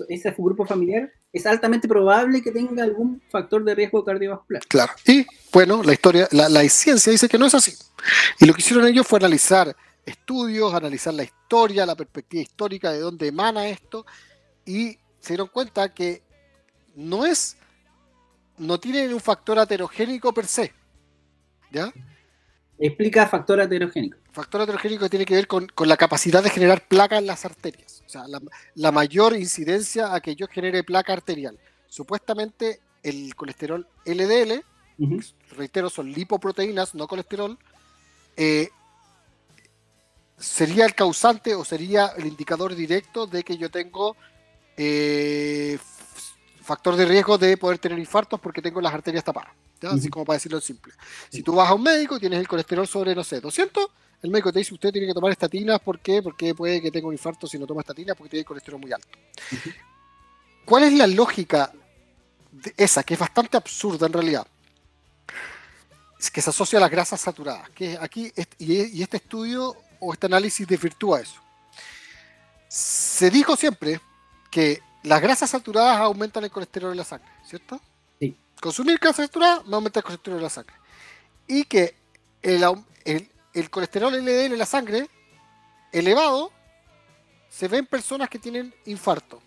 ese 0.08 0.34
grupo 0.38 0.64
familiar, 0.66 1.10
es 1.34 1.44
altamente 1.46 1.88
probable 1.88 2.40
que 2.40 2.52
tenga 2.52 2.84
algún 2.84 3.20
factor 3.28 3.62
de 3.64 3.74
riesgo 3.74 4.04
cardiovascular. 4.04 4.62
Claro. 4.66 4.92
Y 5.06 5.26
bueno, 5.52 5.82
la 5.82 5.92
historia, 5.92 6.28
la, 6.30 6.48
la 6.48 6.66
ciencia 6.68 7.10
dice 7.10 7.28
que 7.28 7.36
no 7.36 7.46
es 7.46 7.54
así. 7.54 7.74
Y 8.38 8.46
lo 8.46 8.54
que 8.54 8.60
hicieron 8.60 8.86
ellos 8.86 9.06
fue 9.06 9.18
analizar 9.18 9.74
estudios, 10.06 10.72
analizar 10.72 11.12
la 11.12 11.24
historia, 11.24 11.84
la 11.84 11.96
perspectiva 11.96 12.42
histórica 12.42 12.92
de 12.92 13.00
dónde 13.00 13.28
emana 13.28 13.68
esto, 13.68 14.06
y 14.64 14.98
se 15.20 15.28
dieron 15.34 15.48
cuenta 15.48 15.92
que 15.92 16.22
no 16.94 17.26
es, 17.26 17.56
no 18.58 18.78
tiene 18.78 19.12
un 19.12 19.20
factor 19.20 19.58
aterogénico 19.58 20.32
per 20.32 20.46
se. 20.46 20.72
¿Ya? 21.72 21.92
Explica 22.78 23.26
factor 23.26 23.60
aterogénico. 23.60 24.18
Factor 24.32 24.62
aterogénico 24.62 25.08
tiene 25.08 25.24
que 25.24 25.34
ver 25.34 25.46
con, 25.46 25.66
la 25.78 25.96
capacidad 25.96 26.42
de 26.42 26.50
generar 26.50 26.86
placa 26.86 27.18
en 27.18 27.26
las 27.26 27.44
arterias. 27.44 27.93
Sea, 28.14 28.26
la, 28.76 28.92
mayor 28.92 29.34
incidencia 29.34 30.14
a 30.14 30.20
que 30.20 30.36
yo 30.36 30.46
genere 30.46 30.84
placa 30.84 31.12
arterial. 31.12 31.58
Supuestamente 31.88 32.78
el 33.02 33.34
colesterol 33.34 33.86
LDL, 34.04 34.62
reitero, 35.56 35.90
son 35.90 36.12
lipoproteínas, 36.12 36.94
no 36.94 37.08
colesterol, 37.08 37.58
eh, 38.36 38.68
sería 40.38 40.86
el 40.86 40.94
causante 40.94 41.56
o 41.56 41.64
sería 41.64 42.12
el 42.16 42.26
indicador 42.26 42.76
directo 42.76 43.26
de 43.26 43.42
que 43.42 43.56
yo 43.56 43.68
tengo 43.68 44.16
eh, 44.76 45.76
factor 46.62 46.94
de 46.94 47.06
riesgo 47.06 47.36
de 47.36 47.56
poder 47.56 47.78
tener 47.78 47.98
infartos 47.98 48.38
porque 48.38 48.62
tengo 48.62 48.80
las 48.80 48.94
arterias 48.94 49.24
tapadas. 49.24 49.52
Así 49.82 50.08
como 50.08 50.24
para 50.24 50.36
decirlo 50.36 50.60
simple. 50.60 50.94
Si 51.30 51.42
tú 51.42 51.56
vas 51.56 51.68
a 51.68 51.74
un 51.74 51.82
médico, 51.82 52.20
tienes 52.20 52.38
el 52.38 52.48
colesterol 52.48 52.86
sobre, 52.86 53.12
no 53.14 53.24
sé, 53.24 53.40
200, 53.40 53.86
el 54.24 54.30
médico 54.30 54.50
te 54.50 54.60
dice, 54.60 54.72
usted 54.72 54.90
tiene 54.90 55.06
que 55.06 55.12
tomar 55.12 55.30
estatinas, 55.30 55.78
¿por 55.80 56.00
qué? 56.00 56.22
Porque 56.22 56.54
puede 56.54 56.80
que 56.80 56.90
tenga 56.90 57.06
un 57.06 57.12
infarto 57.12 57.46
si 57.46 57.58
no 57.58 57.66
toma 57.66 57.82
estatinas, 57.82 58.16
porque 58.16 58.30
tiene 58.30 58.40
el 58.40 58.46
colesterol 58.46 58.80
muy 58.80 58.90
alto. 58.90 59.06
¿Cuál 60.64 60.84
es 60.84 60.94
la 60.94 61.06
lógica 61.06 61.70
de 62.50 62.72
esa, 62.74 63.02
que 63.02 63.12
es 63.12 63.20
bastante 63.20 63.58
absurda 63.58 64.06
en 64.06 64.14
realidad? 64.14 64.46
Es 66.18 66.30
que 66.30 66.40
se 66.40 66.48
asocia 66.48 66.78
a 66.78 66.80
las 66.80 66.90
grasas 66.90 67.20
saturadas. 67.20 67.68
Que 67.70 67.98
aquí, 68.00 68.32
y 68.58 69.02
este 69.02 69.18
estudio 69.18 69.76
o 70.00 70.14
este 70.14 70.24
análisis 70.24 70.66
desvirtúa 70.66 71.20
eso. 71.20 71.38
Se 72.66 73.28
dijo 73.28 73.56
siempre 73.56 74.00
que 74.50 74.80
las 75.02 75.20
grasas 75.20 75.50
saturadas 75.50 75.98
aumentan 75.98 76.44
el 76.44 76.50
colesterol 76.50 76.92
en 76.92 76.96
la 76.96 77.04
sangre, 77.04 77.28
¿cierto? 77.46 77.78
Sí. 78.18 78.34
Consumir 78.58 78.98
grasa 78.98 79.22
saturada 79.22 79.62
no 79.66 79.76
aumenta 79.76 80.00
el 80.00 80.04
colesterol 80.04 80.38
en 80.38 80.44
la 80.44 80.48
sangre. 80.48 80.76
Y 81.46 81.64
que 81.64 81.94
el, 82.40 82.64
el, 83.04 83.30
el 83.54 83.70
colesterol 83.70 84.12
LDL 84.12 84.52
en 84.52 84.58
la 84.58 84.66
sangre 84.66 85.08
elevado 85.92 86.52
se 87.48 87.68
ve 87.68 87.78
en 87.78 87.86
personas 87.86 88.28
que 88.28 88.38
tienen 88.38 88.74
infarto. 88.84 89.40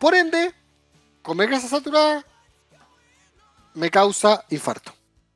Por 0.00 0.14
ende, 0.14 0.54
comer 1.22 1.48
grasa 1.48 1.68
saturada 1.68 2.24
me 3.74 3.90
causa 3.90 4.44
infarto. 4.50 4.92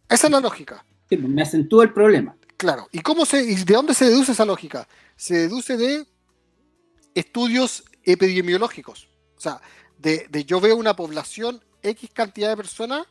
Esa 0.08 0.26
es 0.26 0.32
la 0.32 0.40
lógica. 0.40 0.84
Pues, 1.08 1.20
me 1.20 1.42
acentúa 1.42 1.84
el 1.84 1.92
problema. 1.92 2.36
Claro. 2.56 2.88
¿Y 2.90 3.00
cómo 3.00 3.26
se, 3.26 3.42
y 3.42 3.54
de 3.56 3.74
dónde 3.74 3.94
se 3.94 4.06
deduce 4.06 4.32
esa 4.32 4.44
lógica? 4.44 4.88
Se 5.16 5.34
deduce 5.34 5.76
de 5.76 6.06
estudios 7.14 7.84
epidemiológicos. 8.04 9.08
O 9.36 9.40
sea, 9.40 9.60
de, 9.98 10.26
de 10.30 10.44
yo 10.44 10.60
veo 10.60 10.76
una 10.76 10.96
población 10.96 11.62
X 11.82 12.10
cantidad 12.12 12.48
de 12.48 12.56
personas 12.56 13.06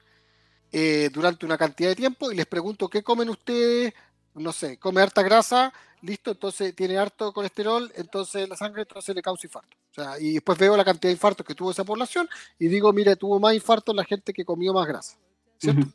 eh, 0.71 1.09
durante 1.11 1.45
una 1.45 1.57
cantidad 1.57 1.89
de 1.89 1.95
tiempo 1.95 2.31
y 2.31 2.35
les 2.35 2.45
pregunto 2.45 2.89
qué 2.89 3.03
comen 3.03 3.29
ustedes, 3.29 3.93
no 4.35 4.53
sé, 4.53 4.77
come 4.77 5.01
harta 5.01 5.21
grasa, 5.21 5.73
listo, 6.01 6.31
entonces 6.31 6.75
tiene 6.75 6.97
harto 6.97 7.33
colesterol, 7.33 7.91
entonces 7.95 8.47
la 8.47 8.55
sangre 8.55 8.83
entonces 8.83 9.15
le 9.15 9.21
causa 9.21 9.47
infarto. 9.47 9.77
O 9.91 9.93
sea, 9.93 10.19
y 10.19 10.33
después 10.33 10.57
veo 10.57 10.77
la 10.77 10.85
cantidad 10.85 11.09
de 11.09 11.15
infartos 11.15 11.45
que 11.45 11.55
tuvo 11.55 11.71
esa 11.71 11.83
población 11.83 12.29
y 12.57 12.67
digo, 12.67 12.93
mire, 12.93 13.15
tuvo 13.15 13.39
más 13.39 13.53
infartos 13.53 13.95
la 13.95 14.05
gente 14.05 14.31
que 14.31 14.45
comió 14.45 14.73
más 14.73 14.87
grasa. 14.87 15.17
¿Cierto? 15.57 15.85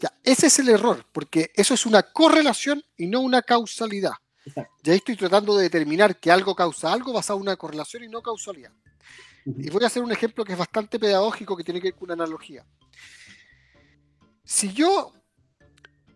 ya, 0.00 0.12
ese 0.22 0.46
es 0.46 0.58
el 0.60 0.68
error, 0.68 1.04
porque 1.10 1.50
eso 1.54 1.74
es 1.74 1.86
una 1.86 2.04
correlación 2.04 2.84
y 2.96 3.06
no 3.06 3.20
una 3.20 3.42
causalidad. 3.42 4.12
Ya 4.82 4.94
estoy 4.94 5.16
tratando 5.16 5.56
de 5.56 5.64
determinar 5.64 6.16
que 6.20 6.30
algo 6.30 6.54
causa 6.54 6.92
algo 6.92 7.12
basado 7.12 7.38
en 7.38 7.42
una 7.42 7.56
correlación 7.56 8.04
y 8.04 8.08
no 8.08 8.22
causalidad. 8.22 8.70
Y 9.44 9.70
voy 9.70 9.82
a 9.82 9.86
hacer 9.86 10.02
un 10.02 10.12
ejemplo 10.12 10.44
que 10.44 10.52
es 10.52 10.58
bastante 10.58 10.98
pedagógico, 10.98 11.56
que 11.56 11.64
tiene 11.64 11.80
que 11.80 11.88
ver 11.88 11.94
con 11.94 12.04
una 12.04 12.14
analogía. 12.24 12.64
Si 14.48 14.72
yo 14.72 15.12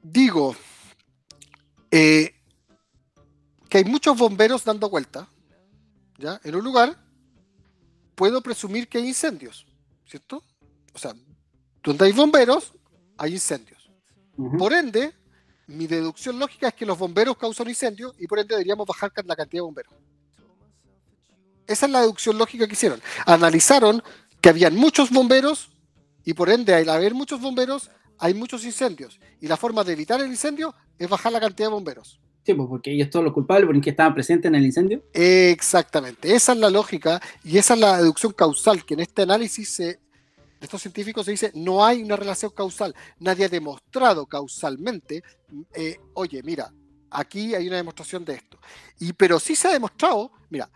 digo 0.03 0.57
eh, 1.91 2.35
que 3.69 3.77
hay 3.77 3.85
muchos 3.85 4.17
bomberos 4.17 4.65
dando 4.65 4.89
vuelta, 4.89 5.29
¿ya? 6.17 6.41
En 6.43 6.55
un 6.57 6.65
lugar, 6.65 6.97
puedo 8.15 8.41
presumir 8.41 8.89
que 8.89 8.97
hay 8.97 9.09
incendios, 9.09 9.67
¿cierto? 10.07 10.43
O 10.95 10.99
sea, 10.99 11.13
donde 11.83 12.07
hay 12.07 12.13
bomberos, 12.13 12.73
hay 13.19 13.35
incendios. 13.35 13.91
Por 14.59 14.73
ende, 14.73 15.13
mi 15.67 15.87
deducción 15.87 16.39
lógica 16.39 16.69
es 16.69 16.75
que 16.75 16.87
los 16.87 16.97
bomberos 16.97 17.37
causan 17.37 17.69
incendios 17.69 18.15
y 18.19 18.27
por 18.27 18.39
ende 18.39 18.55
deberíamos 18.55 18.87
bajar 18.87 19.13
la 19.27 19.37
cantidad 19.37 19.59
de 19.59 19.67
bomberos. 19.67 19.93
Esa 21.67 21.85
es 21.85 21.93
la 21.93 22.01
deducción 22.01 22.39
lógica 22.39 22.67
que 22.67 22.73
hicieron. 22.73 23.03
Analizaron 23.27 24.03
que 24.41 24.49
habían 24.49 24.75
muchos 24.75 25.11
bomberos 25.11 25.71
y 26.25 26.33
por 26.33 26.49
ende, 26.49 26.75
al 26.75 26.89
haber 26.89 27.13
muchos 27.13 27.39
bomberos, 27.39 27.91
hay 28.23 28.35
muchos 28.35 28.65
incendios. 28.65 29.19
Y 29.41 29.49
la 29.49 29.57
forma 29.57 29.83
de 29.83 29.95
evitar 29.95 30.21
el 30.21 30.29
incendio 30.29 30.73
es 30.97 31.09
bajar 31.09 31.33
la 31.33 31.41
cantidad 31.41 31.69
de 31.69 31.75
bomberos. 31.75 32.21
Sí, 32.47 32.55
pues 32.55 32.69
porque 32.69 32.93
ellos 32.93 33.11
todos 33.11 33.25
los 33.25 33.35
culpables 33.35 33.67
porque 33.67 33.91
estaban 33.91 34.15
presentes 34.15 34.49
en 34.49 34.55
el 34.55 34.65
incendio. 34.65 35.03
Exactamente, 35.13 36.33
esa 36.33 36.53
es 36.53 36.59
la 36.59 36.71
lógica 36.71 37.21
y 37.43 37.59
esa 37.59 37.75
es 37.75 37.81
la 37.81 37.99
deducción 37.99 38.33
causal, 38.33 38.85
que 38.85 38.95
en 38.95 39.01
este 39.01 39.23
análisis 39.23 39.77
de 39.77 39.99
estos 40.61 40.81
científicos 40.81 41.25
se 41.25 41.33
dice 41.33 41.53
no 41.55 41.85
hay 41.85 42.01
una 42.03 42.15
relación 42.15 42.53
causal. 42.53 42.95
Nadie 43.19 43.47
ha 43.47 43.49
demostrado 43.49 44.27
causalmente, 44.27 45.25
eh, 45.75 45.99
oye, 46.15 46.43
mira, 46.45 46.73
aquí 47.11 47.57
hay 47.57 47.67
una 47.67 47.77
demostración 47.77 48.25
de 48.25 48.35
esto. 48.35 48.57
Y, 49.01 49.13
pero 49.15 49.41
sí 49.41 49.57
se 49.57 49.67
ha 49.67 49.73
demostrado, 49.73 50.31
mira, 50.49 50.71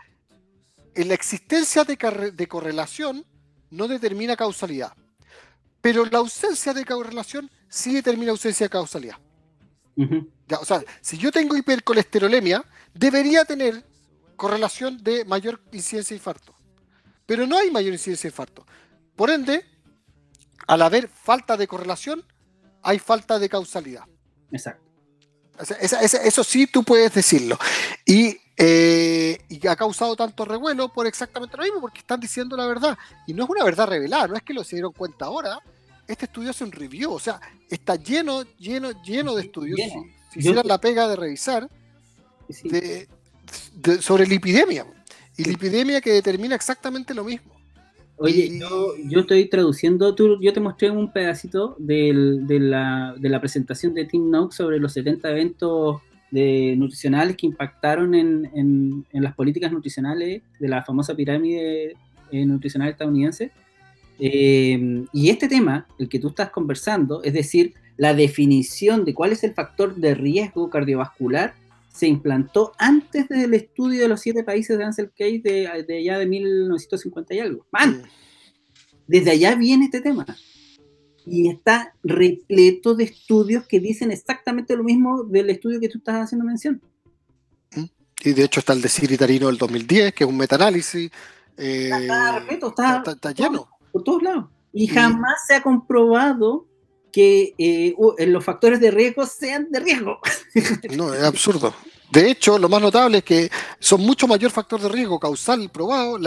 en 0.97 1.07
la 1.07 1.15
existencia 1.15 1.85
de, 1.85 2.33
de 2.35 2.49
correlación 2.49 3.25
no 3.71 3.87
determina 3.87 4.35
causalidad. 4.35 4.93
Pero 5.87 6.05
la 6.05 6.19
ausencia 6.19 6.75
de 6.75 6.85
correlación 6.85 7.49
sí 7.69 7.95
determina 7.95 8.33
ausencia 8.33 8.65
de 8.65 8.71
causalidad. 8.71 9.19
o 9.97 10.65
sea, 10.65 10.83
si 11.01 11.17
yo 11.17 11.31
tengo 11.31 11.57
hipercolesterolemia, 11.57 12.65
debería 12.93 13.45
tener 13.45 13.85
correlación 14.35 15.01
de 15.01 15.25
mayor 15.25 15.63
incidencia 15.71 16.17
de 16.17 16.19
infarto. 16.19 16.53
Pero 17.25 17.47
no 17.47 17.57
hay 17.57 17.71
mayor 17.71 17.93
incidencia 17.93 18.29
de 18.29 18.33
infarto. 18.33 18.67
Por 19.15 19.31
ende, 19.31 19.65
al 20.67 20.83
haber 20.83 21.07
falta 21.07 21.57
de 21.57 21.69
correlación, 21.69 22.25
hay 22.83 22.99
falta 22.99 23.39
de 23.39 23.49
causalidad. 23.49 24.03
Exacto. 24.51 24.83
eso 26.25 26.43
sí 26.43 26.67
tú 26.67 26.83
puedes 26.83 27.15
decirlo. 27.15 27.57
Y, 28.05 28.37
eh, 28.57 29.39
y, 29.49 29.65
ha 29.69 29.77
causado 29.77 30.17
tanto 30.17 30.45
revuelo 30.45 30.93
por 30.93 31.07
exactamente 31.07 31.57
lo 31.57 31.63
mismo, 31.63 31.81
porque 31.81 32.01
están 32.01 32.19
diciendo 32.19 32.57
la 32.57 32.67
verdad. 32.67 32.99
Y 33.29 33.35
no 33.35 33.45
es 33.45 33.51
una 33.51 33.63
verdad 33.63 33.87
revelada, 33.87 34.27
no 34.27 34.35
es 34.35 34.43
que 34.43 34.53
lo 34.53 34.65
se 34.65 34.75
dieron 34.75 34.93
cuenta 34.93 35.27
ahora, 35.27 35.61
este 36.07 36.27
estudio 36.27 36.51
hace 36.51 36.65
un 36.65 36.73
review, 36.73 37.13
o 37.13 37.19
sea, 37.19 37.41
está 37.69 37.97
lleno, 37.97 38.43
lleno, 38.59 38.91
lleno 39.03 39.35
de 39.35 39.43
estudios. 39.43 39.79
Si, 40.33 40.39
hicieran 40.41 40.67
la 40.67 40.79
pega 40.79 41.09
de 41.09 41.17
revisar 41.17 41.69
sobre 44.01 44.27
la 44.27 44.35
epidemia. 44.35 44.87
Y 45.37 45.45
la 45.45 45.53
epidemia 45.53 46.01
que 46.01 46.13
determina 46.13 46.55
exactamente 46.55 47.15
lo 47.15 47.25
mismo. 47.25 47.57
Oye, 48.19 48.59
yo, 48.59 49.21
estoy 49.21 49.45
traduciendo, 49.47 50.15
tú, 50.15 50.41
yo 50.41 50.53
te 50.53 50.61
mostré 50.61 50.91
un 50.91 51.13
pedacito 51.13 51.77
de, 51.79 52.15
la, 52.59 53.41
presentación 53.41 53.93
de 53.93 54.07
Tim 54.07 54.31
Noakes 54.31 54.57
sobre 54.57 54.79
los 54.79 54.95
70 54.95 55.31
eventos 55.31 56.01
de 56.31 56.75
nutricionales 56.77 57.37
que 57.37 57.47
impactaron 57.47 58.15
en, 58.15 59.05
las 59.13 59.35
políticas 59.35 59.71
nutricionales 59.71 60.43
de 60.59 60.69
la 60.69 60.83
famosa 60.83 61.15
pirámide 61.15 61.97
eh, 62.31 62.47
nutricional 62.47 62.89
estadounidense. 62.89 63.53
Eh, 64.19 65.05
y 65.13 65.31
este 65.31 65.49
tema, 65.49 65.87
el 65.99 66.09
que 66.09 66.19
tú 66.19 66.29
estás 66.29 66.51
conversando, 66.51 67.23
es 67.23 67.33
decir, 67.33 67.75
la 67.97 68.15
definición 68.15 69.05
de 69.05 69.15
cuál 69.15 69.33
es 69.33 69.45
el 69.45 69.55
factor 69.55 69.95
de 69.97 70.15
riesgo 70.15 70.71
cardiovascular, 70.71 71.55
se 71.93 72.07
implantó 72.07 72.73
antes 72.79 73.29
del 73.29 73.55
estudio 73.55 74.03
de 74.03 74.09
los 74.09 74.21
siete 74.21 74.45
países 74.45 74.77
de 74.77 74.85
Ansel 74.85 75.11
Keys 75.17 75.43
de, 75.43 75.85
de 75.87 75.99
allá 75.99 76.19
de 76.19 76.27
1950 76.27 77.35
y 77.35 77.39
algo. 77.41 77.67
Man, 77.73 78.03
desde 79.07 79.31
allá 79.31 79.55
viene 79.55 79.87
este 79.87 80.03
tema. 80.03 80.27
Y 81.25 81.49
está 81.49 81.95
repleto 82.05 82.95
de 82.95 83.05
estudios 83.05 83.67
que 83.67 83.81
dicen 83.81 84.13
exactamente 84.13 84.77
lo 84.77 84.85
mismo 84.85 85.25
del 85.25 85.51
estudio 85.51 85.81
que 85.81 85.89
tú 85.89 85.99
estás 85.99 86.25
haciendo 86.25 86.45
mención. 86.45 86.81
Y 88.23 88.33
de 88.33 88.45
hecho 88.45 88.61
está 88.61 88.73
el 88.73 88.83
de 88.83 88.89
Siritarino 88.89 89.47
del 89.47 89.59
2010, 89.59 90.13
que 90.13 90.25
es 90.25 90.31
un 90.31 90.37
metaanálisis. 90.37 91.11
Eh, 91.57 91.91
está, 91.91 92.45
está, 92.49 93.13
está, 93.13 93.33
lleno 93.33 93.76
por 93.97 94.05
todos 94.05 94.23
lados. 94.23 94.45
Y 94.75 94.89
jamás 94.89 95.47
se 95.47 95.55
ha 95.55 95.63
comprobado 95.63 96.67
que 97.11 97.55
eh, 97.57 97.95
los 98.27 98.45
factores 98.45 98.79
de 98.79 98.91
riesgo 98.91 99.25
sean 99.25 99.69
de 99.71 99.81
riesgo. 99.81 100.19
No, 100.95 101.15
es 101.15 101.23
absurdo. 101.23 101.73
De 102.13 102.31
hecho, 102.31 102.59
lo 102.59 102.69
más 102.69 102.83
notable 102.83 103.19
es 103.19 103.25
que 103.25 103.51
son 103.79 104.03
mucho 104.03 104.29
mayor 104.29 104.51
factor 104.51 104.83
de 104.83 104.91
riesgo 104.91 105.19
causal 105.19 105.71
probado 105.71 106.19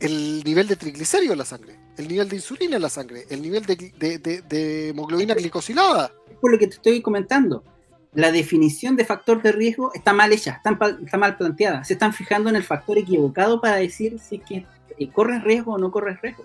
el 0.00 0.44
nivel 0.44 0.68
de 0.68 0.76
triglicéridos 0.76 1.32
en 1.32 1.38
la 1.38 1.46
sangre, 1.46 1.80
el 1.96 2.08
nivel 2.08 2.28
de 2.28 2.36
insulina 2.36 2.76
en 2.76 2.82
la 2.82 2.90
sangre, 2.90 3.24
el 3.30 3.40
nivel 3.40 3.64
de, 3.64 4.88
hemoglobina 4.90 5.32
glicosilada. 5.32 6.12
Por 6.42 6.52
lo 6.52 6.58
que 6.58 6.66
te 6.66 6.74
estoy 6.74 7.00
comentando, 7.00 7.64
la 8.12 8.30
definición 8.30 8.96
de 8.96 9.06
factor 9.06 9.40
de 9.40 9.52
riesgo 9.52 9.92
está 9.94 10.12
mal 10.12 10.30
hecha, 10.30 10.60
está, 10.62 10.78
está 11.02 11.16
mal 11.16 11.38
planteada. 11.38 11.84
Se 11.84 11.94
están 11.94 12.12
fijando 12.12 12.50
en 12.50 12.56
el 12.56 12.64
factor 12.64 12.98
equivocado 12.98 13.62
para 13.62 13.76
decir 13.76 14.18
si 14.18 14.36
es 14.36 14.42
que 14.46 14.66
corres 15.12 15.42
riesgo 15.44 15.74
o 15.74 15.78
no 15.78 15.90
corres 15.90 16.20
riesgo. 16.20 16.44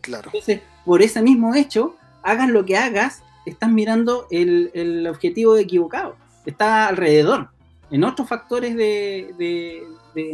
Claro. 0.00 0.26
Entonces, 0.26 0.60
por 0.84 1.02
ese 1.02 1.22
mismo 1.22 1.54
hecho, 1.54 1.96
hagas 2.22 2.48
lo 2.48 2.64
que 2.64 2.76
hagas, 2.76 3.22
estás 3.46 3.70
mirando 3.70 4.26
el, 4.30 5.06
objetivo 5.08 5.56
equivocado. 5.56 6.16
Está 6.46 6.88
alrededor, 6.88 7.50
en 7.90 8.04
otros 8.04 8.28
factores 8.28 8.76
de, 8.76 9.84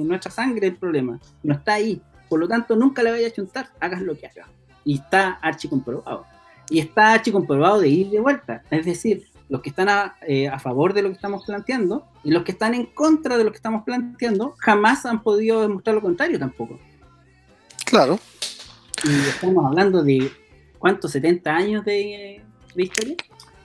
nuestra 0.01 0.31
sangre 0.31 0.69
el 0.69 0.77
problema. 0.77 1.19
No 1.43 1.55
está 1.55 1.75
ahí. 1.75 2.01
Por 2.29 2.41
lo 2.41 2.49
tanto, 2.49 2.77
nunca 2.77 3.03
le 3.03 3.11
vayas 3.11 3.33
a 3.33 3.35
chuntar, 3.35 3.71
hagas 3.81 4.03
lo 4.03 4.17
que 4.17 4.27
hagas. 4.27 4.49
Y 4.85 4.95
está 4.95 5.39
archi 5.43 5.69
comprobado. 5.69 6.25
Y 6.71 6.79
está 6.81 7.13
archi 7.13 7.33
comprobado 7.33 7.81
de 7.81 7.89
ir 7.89 8.11
de 8.11 8.21
vuelta. 8.21 8.63
Es 8.71 8.85
decir, 8.85 9.27
los 9.49 9.63
que 9.63 9.71
están 9.71 9.89
a, 9.89 10.17
eh, 10.27 10.49
a, 10.49 10.59
favor 10.59 10.93
de 10.93 11.03
lo 11.03 11.09
que 11.09 11.15
estamos 11.15 11.45
planteando 11.47 12.07
y 12.23 12.31
los 12.31 12.43
que 12.43 12.53
están 12.53 12.75
en 12.75 12.85
contra 12.85 13.39
de 13.39 13.45
lo 13.45 13.51
que 13.51 13.57
estamos 13.57 13.83
planteando 13.85 14.55
jamás 14.59 15.07
han 15.07 15.23
podido 15.23 15.63
demostrar 15.63 15.95
lo 15.95 16.03
contrario 16.03 16.39
tampoco. 16.39 16.79
Claro. 17.89 18.21
Y 19.05 19.29
estamos 19.29 19.65
hablando 19.65 20.03
de, 20.03 20.31
¿cuántos? 20.79 21.15
¿70 21.15 21.47
años 21.47 21.85
de, 21.85 22.43
historia? 22.77 23.17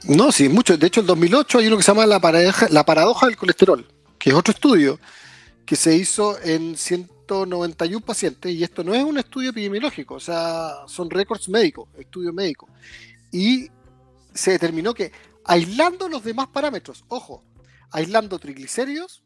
No, 0.05 0.31
sí, 0.31 0.47
mucho. 0.49 0.77
De 0.77 0.87
hecho, 0.87 1.01
en 1.01 1.07
2008 1.07 1.57
hay 1.59 1.67
uno 1.67 1.77
que 1.77 1.83
se 1.83 1.91
llama 1.91 2.05
la 2.05 2.19
paradoja, 2.19 2.67
la 2.69 2.85
paradoja 2.85 3.27
del 3.27 3.37
colesterol, 3.37 3.85
que 4.17 4.29
es 4.29 4.35
otro 4.35 4.53
estudio 4.53 4.99
que 5.65 5.75
se 5.75 5.95
hizo 5.95 6.39
en 6.41 6.75
191 6.75 8.05
pacientes, 8.05 8.51
y 8.51 8.63
esto 8.63 8.83
no 8.83 8.93
es 8.93 9.03
un 9.03 9.17
estudio 9.17 9.51
epidemiológico, 9.51 10.15
o 10.15 10.19
sea, 10.19 10.71
son 10.87 11.09
récords 11.09 11.47
médicos, 11.47 11.87
estudios 11.97 12.33
médicos. 12.33 12.69
Y 13.31 13.69
se 14.33 14.51
determinó 14.51 14.93
que 14.93 15.11
aislando 15.45 16.09
los 16.09 16.23
demás 16.23 16.47
parámetros, 16.47 17.05
ojo, 17.07 17.43
aislando 17.91 18.39
triglicéridos, 18.39 19.23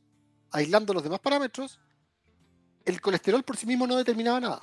aislando 0.51 0.93
los 0.93 1.03
demás 1.03 1.19
parámetros, 1.19 1.79
el 2.85 3.01
colesterol 3.01 3.43
por 3.43 3.57
sí 3.57 3.65
mismo 3.65 3.87
no 3.87 3.97
determinaba 3.97 4.39
nada. 4.39 4.61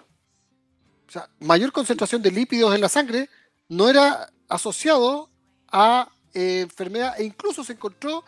O 1.08 1.12
sea, 1.12 1.28
mayor 1.40 1.72
concentración 1.72 2.22
de 2.22 2.30
lípidos 2.30 2.74
en 2.74 2.80
la 2.80 2.88
sangre 2.88 3.28
no 3.68 3.88
era 3.88 4.30
asociado 4.48 5.30
a 5.70 6.08
eh, 6.32 6.60
enfermedad 6.62 7.14
e 7.18 7.24
incluso 7.24 7.64
se 7.64 7.74
encontró 7.74 8.24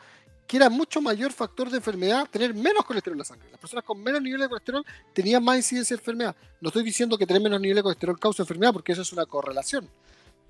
que 0.47 0.57
era 0.57 0.71
mucho 0.71 1.01
mayor 1.01 1.33
factor 1.33 1.71
de 1.71 1.79
enfermedad 1.79 2.29
tener 2.31 2.55
menos 2.55 2.85
colesterol 2.85 3.15
en 3.15 3.19
la 3.19 3.25
sangre. 3.25 3.49
Las 3.51 3.61
personas 3.61 3.85
con 3.85 4.01
menos 4.03 4.23
nivel 4.23 4.41
de 4.41 4.49
colesterol 4.49 4.85
tenían 5.13 5.43
más 5.43 5.57
incidencia 5.57 5.97
de 5.97 6.01
enfermedad. 6.01 6.37
No 6.61 6.69
estoy 6.69 6.85
diciendo 6.85 7.19
que 7.19 7.27
tener 7.27 7.43
menos 7.43 7.61
nivel 7.61 7.77
de 7.77 7.83
colesterol 7.83 8.19
causa 8.19 8.43
enfermedad, 8.43 8.73
porque 8.73 8.93
eso 8.93 9.03
es 9.03 9.13
una 9.13 9.27
correlación. 9.27 9.89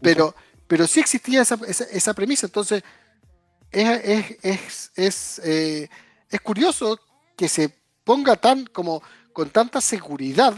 Pero, 0.00 0.34
pero 0.66 0.86
sí 0.86 1.00
existía 1.00 1.42
esa, 1.42 1.58
esa, 1.66 2.12
premisa. 2.12 2.46
Entonces, 2.46 2.82
es, 3.70 4.36
es, 4.42 4.92
es, 4.94 5.38
eh, 5.44 5.88
es, 6.28 6.40
curioso 6.42 7.00
que 7.34 7.48
se 7.48 7.74
ponga 8.04 8.36
tan 8.36 8.66
como 8.66 9.02
con 9.32 9.48
tanta 9.48 9.80
seguridad 9.80 10.54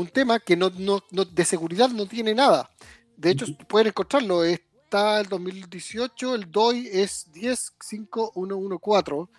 un 0.00 0.08
tema 0.08 0.40
que 0.40 0.56
no, 0.56 0.70
de 0.70 1.44
seguridad 1.44 1.90
no 1.90 2.06
tiene 2.06 2.34
nada. 2.34 2.70
De 3.16 3.30
hecho, 3.30 3.46
pueden 3.68 3.88
encontrarlo, 3.88 4.44
es 4.44 4.60
está 4.90 5.20
el 5.20 5.28
2018, 5.28 6.34
el 6.34 6.50
DOI 6.50 6.88
es 6.92 7.28
105114 7.32 9.30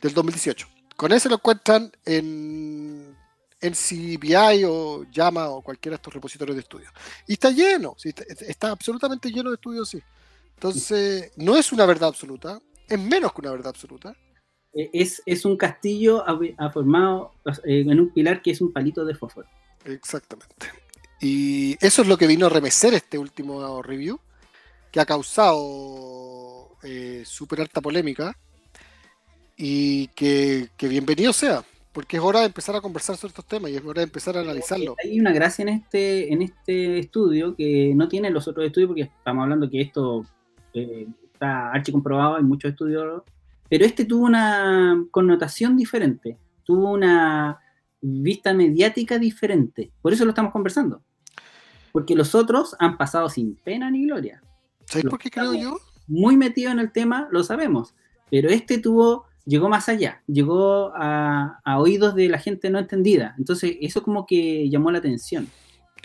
del 0.00 0.14
2018. 0.14 0.66
Con 0.96 1.12
ese 1.12 1.28
lo 1.28 1.34
encuentran 1.34 1.92
en, 2.06 3.14
en 3.60 3.72
CBI 3.74 4.64
o 4.64 5.04
Llama 5.12 5.50
o 5.50 5.60
cualquiera 5.60 5.96
de 5.96 5.96
estos 5.96 6.14
repositorios 6.14 6.56
de 6.56 6.62
estudio. 6.62 6.88
Y 7.26 7.34
está 7.34 7.50
lleno, 7.50 7.94
está, 8.02 8.22
está, 8.46 8.70
absolutamente 8.70 9.30
lleno 9.30 9.50
de 9.50 9.56
estudios, 9.56 9.90
sí. 9.90 10.00
Entonces, 10.54 11.30
no 11.36 11.58
es 11.58 11.72
una 11.72 11.84
verdad 11.84 12.08
absoluta, 12.08 12.58
es 12.88 12.98
menos 12.98 13.34
que 13.34 13.42
una 13.42 13.50
verdad 13.50 13.68
absoluta. 13.68 14.16
Eh, 14.72 14.88
es, 14.94 15.22
es 15.26 15.44
un 15.44 15.58
castillo 15.58 16.24
formado 16.72 17.32
eh, 17.64 17.84
en 17.86 18.00
un 18.00 18.14
pilar 18.14 18.40
que 18.40 18.52
es 18.52 18.62
un 18.62 18.72
palito 18.72 19.04
de 19.04 19.14
fósforo. 19.14 19.46
Exactamente. 19.86 20.66
Y 21.20 21.76
eso 21.84 22.02
es 22.02 22.08
lo 22.08 22.18
que 22.18 22.26
vino 22.26 22.46
a 22.46 22.50
remecer 22.50 22.94
este 22.94 23.18
último 23.18 23.82
review, 23.82 24.18
que 24.90 25.00
ha 25.00 25.06
causado 25.06 26.76
eh, 26.82 27.22
súper 27.24 27.62
alta 27.62 27.80
polémica 27.80 28.36
y 29.56 30.08
que, 30.08 30.68
bienvenido 30.80 31.32
sea, 31.32 31.64
porque 31.92 32.18
es 32.18 32.22
hora 32.22 32.40
de 32.40 32.46
empezar 32.46 32.76
a 32.76 32.80
conversar 32.82 33.16
sobre 33.16 33.30
estos 33.30 33.46
temas 33.46 33.70
y 33.70 33.76
es 33.76 33.84
hora 33.84 34.00
de 34.00 34.04
empezar 34.04 34.36
a 34.36 34.40
analizarlo. 34.40 34.94
Hay 35.02 35.18
una 35.18 35.32
gracia 35.32 35.62
en 35.62 35.68
este, 35.70 36.32
en 36.32 36.42
este 36.42 36.98
estudio 36.98 37.56
que 37.56 37.92
no 37.94 38.08
tiene 38.08 38.30
los 38.30 38.46
otros 38.46 38.66
estudios, 38.66 38.88
porque 38.88 39.02
estamos 39.02 39.42
hablando 39.42 39.70
que 39.70 39.80
esto 39.80 40.26
eh, 40.74 41.06
está 41.32 41.70
archi 41.72 41.92
comprobado, 41.92 42.36
hay 42.36 42.42
muchos 42.42 42.72
estudios, 42.72 43.22
pero 43.70 43.84
este 43.86 44.04
tuvo 44.04 44.26
una 44.26 45.02
connotación 45.10 45.76
diferente, 45.76 46.36
tuvo 46.64 46.92
una 46.92 47.58
vista 48.00 48.54
mediática 48.54 49.18
diferente, 49.18 49.90
por 50.02 50.12
eso 50.12 50.24
lo 50.24 50.30
estamos 50.30 50.52
conversando. 50.52 51.02
Porque 51.92 52.14
los 52.14 52.34
otros 52.34 52.76
han 52.78 52.98
pasado 52.98 53.28
sin 53.30 53.56
pena 53.56 53.90
ni 53.90 54.04
gloria. 54.06 54.42
¿Sabes 54.84 55.06
por 55.06 55.18
qué 55.18 55.30
creo 55.30 55.54
yo? 55.54 55.78
Muy 56.06 56.36
metido 56.36 56.70
en 56.70 56.78
el 56.78 56.92
tema, 56.92 57.28
lo 57.30 57.42
sabemos. 57.42 57.94
Pero 58.30 58.50
este 58.50 58.78
tuvo, 58.78 59.24
llegó 59.44 59.68
más 59.68 59.88
allá, 59.88 60.22
llegó 60.26 60.92
a, 60.94 61.60
oídos 61.78 62.14
de 62.14 62.28
la 62.28 62.38
gente 62.38 62.70
no 62.70 62.78
entendida. 62.78 63.34
Entonces, 63.38 63.76
eso 63.80 64.02
como 64.02 64.26
que 64.26 64.68
llamó 64.68 64.90
la 64.90 64.98
atención. 64.98 65.48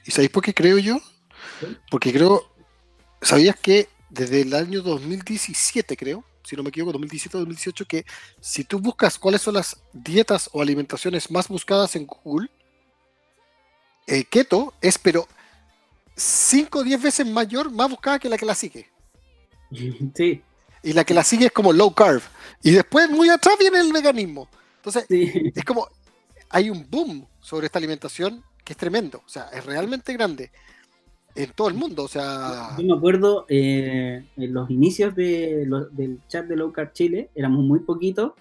¿Y 0.05 0.11
sabéis 0.11 0.31
por 0.31 0.43
qué 0.43 0.53
creo 0.53 0.77
yo? 0.77 0.97
Porque 1.89 2.13
creo, 2.13 2.41
¿sabías 3.21 3.55
que 3.57 3.87
desde 4.09 4.41
el 4.41 4.53
año 4.53 4.81
2017, 4.81 5.97
creo, 5.97 6.23
si 6.51 6.57
no 6.57 6.63
me 6.63 6.69
equivoco, 6.69 6.99
2017-2018, 6.99 7.87
que 7.87 8.05
si 8.41 8.65
tú 8.65 8.77
buscas 8.77 9.17
cuáles 9.17 9.41
son 9.41 9.53
las 9.53 9.77
dietas 9.93 10.49
o 10.51 10.61
alimentaciones 10.61 11.31
más 11.31 11.47
buscadas 11.47 11.95
en 11.95 12.05
Google, 12.05 12.49
eh, 14.05 14.25
keto 14.25 14.73
es, 14.81 14.97
pero 14.97 15.29
5 16.17 16.79
o 16.79 16.83
10 16.83 17.01
veces 17.01 17.25
mayor, 17.25 17.71
más 17.71 17.89
buscada 17.89 18.19
que 18.19 18.27
la 18.27 18.37
que 18.37 18.45
la 18.45 18.55
sigue. 18.55 18.89
Sí. 20.13 20.43
Y 20.83 20.91
la 20.91 21.05
que 21.05 21.13
la 21.13 21.23
sigue 21.23 21.45
es 21.45 21.51
como 21.53 21.71
low 21.71 21.93
carb. 21.93 22.21
Y 22.61 22.71
después, 22.71 23.09
muy 23.09 23.29
atrás, 23.29 23.55
viene 23.57 23.79
el 23.79 23.93
veganismo. 23.93 24.49
Entonces, 24.77 25.05
es 25.09 25.63
como, 25.63 25.87
hay 26.49 26.69
un 26.69 26.85
boom 26.89 27.25
sobre 27.39 27.67
esta 27.67 27.77
alimentación 27.77 28.43
que 28.65 28.73
es 28.73 28.77
tremendo. 28.77 29.21
O 29.25 29.29
sea, 29.29 29.43
es 29.53 29.63
realmente 29.63 30.11
grande 30.11 30.51
en 31.35 31.51
todo 31.51 31.69
el 31.69 31.75
mundo. 31.75 32.03
O 32.03 32.07
sea, 32.07 32.75
yo 32.77 32.85
me 32.85 32.93
acuerdo 32.93 33.45
eh, 33.49 34.23
en 34.37 34.53
los 34.53 34.69
inicios 34.69 35.15
de 35.15 35.67
del 35.91 36.19
chat 36.27 36.45
de 36.45 36.55
Low 36.55 36.71
Carb 36.71 36.93
Chile, 36.93 37.29
éramos 37.35 37.63
muy 37.63 37.79
poquitos. 37.79 38.33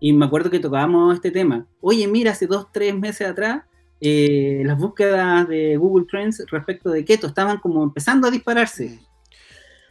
Y 0.00 0.12
me 0.12 0.26
acuerdo 0.26 0.50
que 0.50 0.60
tocábamos 0.60 1.14
este 1.14 1.30
tema. 1.30 1.66
Oye, 1.80 2.06
mira, 2.06 2.32
hace 2.32 2.46
dos, 2.46 2.66
tres 2.72 2.94
meses 2.94 3.26
atrás 3.26 3.62
eh, 4.06 4.62
las 4.66 4.76
búsquedas 4.76 5.48
de 5.48 5.78
Google 5.78 6.06
Trends 6.10 6.44
respecto 6.50 6.90
de 6.90 7.06
keto 7.06 7.26
estaban 7.26 7.58
como 7.58 7.82
empezando 7.82 8.28
a 8.28 8.30
dispararse. 8.30 8.98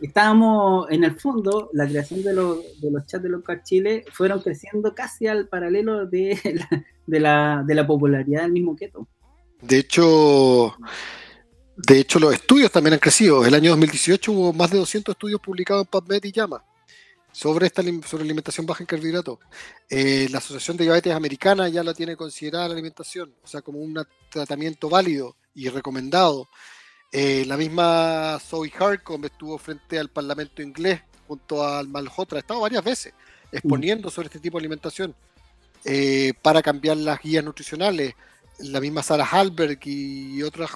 Estábamos, 0.02 0.86
en 0.92 1.04
el 1.04 1.20
fondo, 1.20 1.72
la 1.74 1.88
creación 1.88 2.22
de, 2.22 2.34
los, 2.34 2.80
de 2.80 2.92
los 2.92 3.08
chats 3.08 3.24
de 3.24 3.30
Local 3.30 3.64
Chile 3.64 4.06
fueron 4.12 4.42
creciendo 4.42 4.94
casi 4.94 5.26
al 5.26 5.48
paralelo 5.48 6.06
de 6.06 6.38
la, 6.70 6.86
de 7.08 7.20
la, 7.20 7.64
de 7.66 7.74
la 7.74 7.88
popularidad 7.88 8.44
del 8.44 8.52
mismo 8.52 8.76
keto. 8.76 9.08
De 9.62 9.80
hecho, 9.80 10.76
de 11.76 12.00
hecho, 12.00 12.20
los 12.20 12.34
estudios 12.34 12.72
también 12.72 12.94
han 12.94 13.00
crecido. 13.00 13.46
El 13.46 13.54
año 13.54 13.72
2018 13.72 14.32
hubo 14.32 14.54
más 14.54 14.70
de 14.72 14.78
200 14.78 15.14
estudios 15.14 15.42
publicados 15.42 15.84
en 15.84 15.90
PubMed 15.90 16.24
y 16.24 16.32
Llama 16.32 16.64
sobre 17.34 17.66
esta 17.66 17.82
sobre 18.06 18.24
alimentación 18.24 18.66
baja 18.66 18.84
en 18.84 18.88
carbohidratos. 18.88 19.40
Eh, 19.90 20.28
la 20.30 20.38
Asociación 20.38 20.78
de 20.78 20.86
Diabetes 20.86 21.14
Americana 21.14 21.68
ya 21.68 21.84
la 21.84 21.94
tiene 21.94 22.16
considerada 22.16 22.68
la 22.68 22.74
alimentación, 22.76 23.34
o 23.44 23.48
sea, 23.48 23.62
como 23.62 23.80
un 23.80 24.06
tratamiento 24.30 24.88
válido 24.88 25.36
y 25.56 25.68
recomendado. 25.68 26.48
Eh, 27.12 27.44
la 27.48 27.58
misma 27.58 28.40
Zoe 28.40 28.72
Harcombe 28.78 29.28
estuvo 29.28 29.58
frente 29.58 30.00
al 30.00 30.10
Parlamento 30.10 30.62
inglés 30.62 31.02
junto 31.28 31.66
al 31.66 31.88
Malhotra, 31.88 32.38
ha 32.38 32.42
estado 32.42 32.62
varias 32.62 32.84
veces 32.84 33.14
exponiendo 33.52 34.10
sobre 34.10 34.28
este 34.28 34.40
tipo 34.40 34.58
de 34.58 34.62
alimentación 34.62 35.16
eh, 35.86 36.34
para 36.42 36.62
cambiar 36.62 36.98
las 36.98 37.20
guías 37.20 37.44
nutricionales. 37.44 38.14
La 38.60 38.80
misma 38.80 39.02
Sarah 39.02 39.26
Halberg 39.26 39.80
y 39.86 40.44
otros 40.44 40.70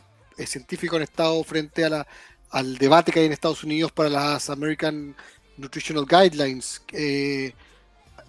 científicos 0.46 0.98
han 0.98 1.04
estado 1.04 1.44
frente 1.44 1.86
a 1.86 1.90
la, 1.90 2.08
al 2.52 2.78
debate 2.78 3.12
que 3.12 3.20
hay 3.20 3.26
en 3.26 3.32
Estados 3.32 3.64
Unidos 3.64 3.92
para 3.92 4.10
las 4.10 4.50
American 4.50 5.16
Nutritional 5.58 6.06
Guidelines 6.06 6.82
eh, 6.92 7.54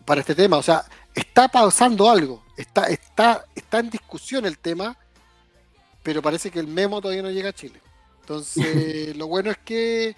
para 0.04 0.20
este 0.20 0.34
tema. 0.34 0.56
O 0.56 0.62
sea, 0.62 0.84
está 1.14 1.48
pasando 1.48 2.10
algo, 2.10 2.44
está, 2.56 2.84
está, 2.84 3.44
está 3.54 3.80
en 3.80 3.90
discusión 3.90 4.46
el 4.46 4.58
tema, 4.58 4.96
pero 6.02 6.22
parece 6.22 6.50
que 6.50 6.60
el 6.60 6.66
memo 6.66 7.00
todavía 7.00 7.22
no 7.22 7.30
llega 7.30 7.50
a 7.50 7.54
Chile. 7.54 7.80
Entonces, 8.20 9.16
lo 9.16 9.26
bueno 9.26 9.50
es 9.50 9.58
que 9.58 10.16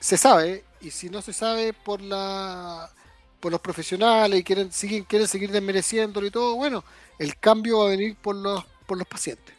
se 0.00 0.16
sabe, 0.16 0.64
y 0.80 0.90
si 0.90 1.10
no 1.10 1.22
se 1.22 1.32
sabe 1.32 1.72
por 1.72 2.00
la 2.00 2.90
por 3.42 3.50
los 3.50 3.60
profesionales 3.60 4.38
y 4.38 4.44
quieren, 4.44 4.70
siguen, 4.70 5.02
quieren 5.02 5.26
seguir 5.26 5.50
desmereciéndolo 5.50 6.24
y 6.28 6.30
todo, 6.30 6.54
bueno, 6.54 6.84
el 7.18 7.36
cambio 7.38 7.80
va 7.80 7.86
a 7.86 7.88
venir 7.88 8.14
por 8.14 8.36
los, 8.36 8.64
por 8.86 8.96
los 8.96 9.06
pacientes. 9.08 9.52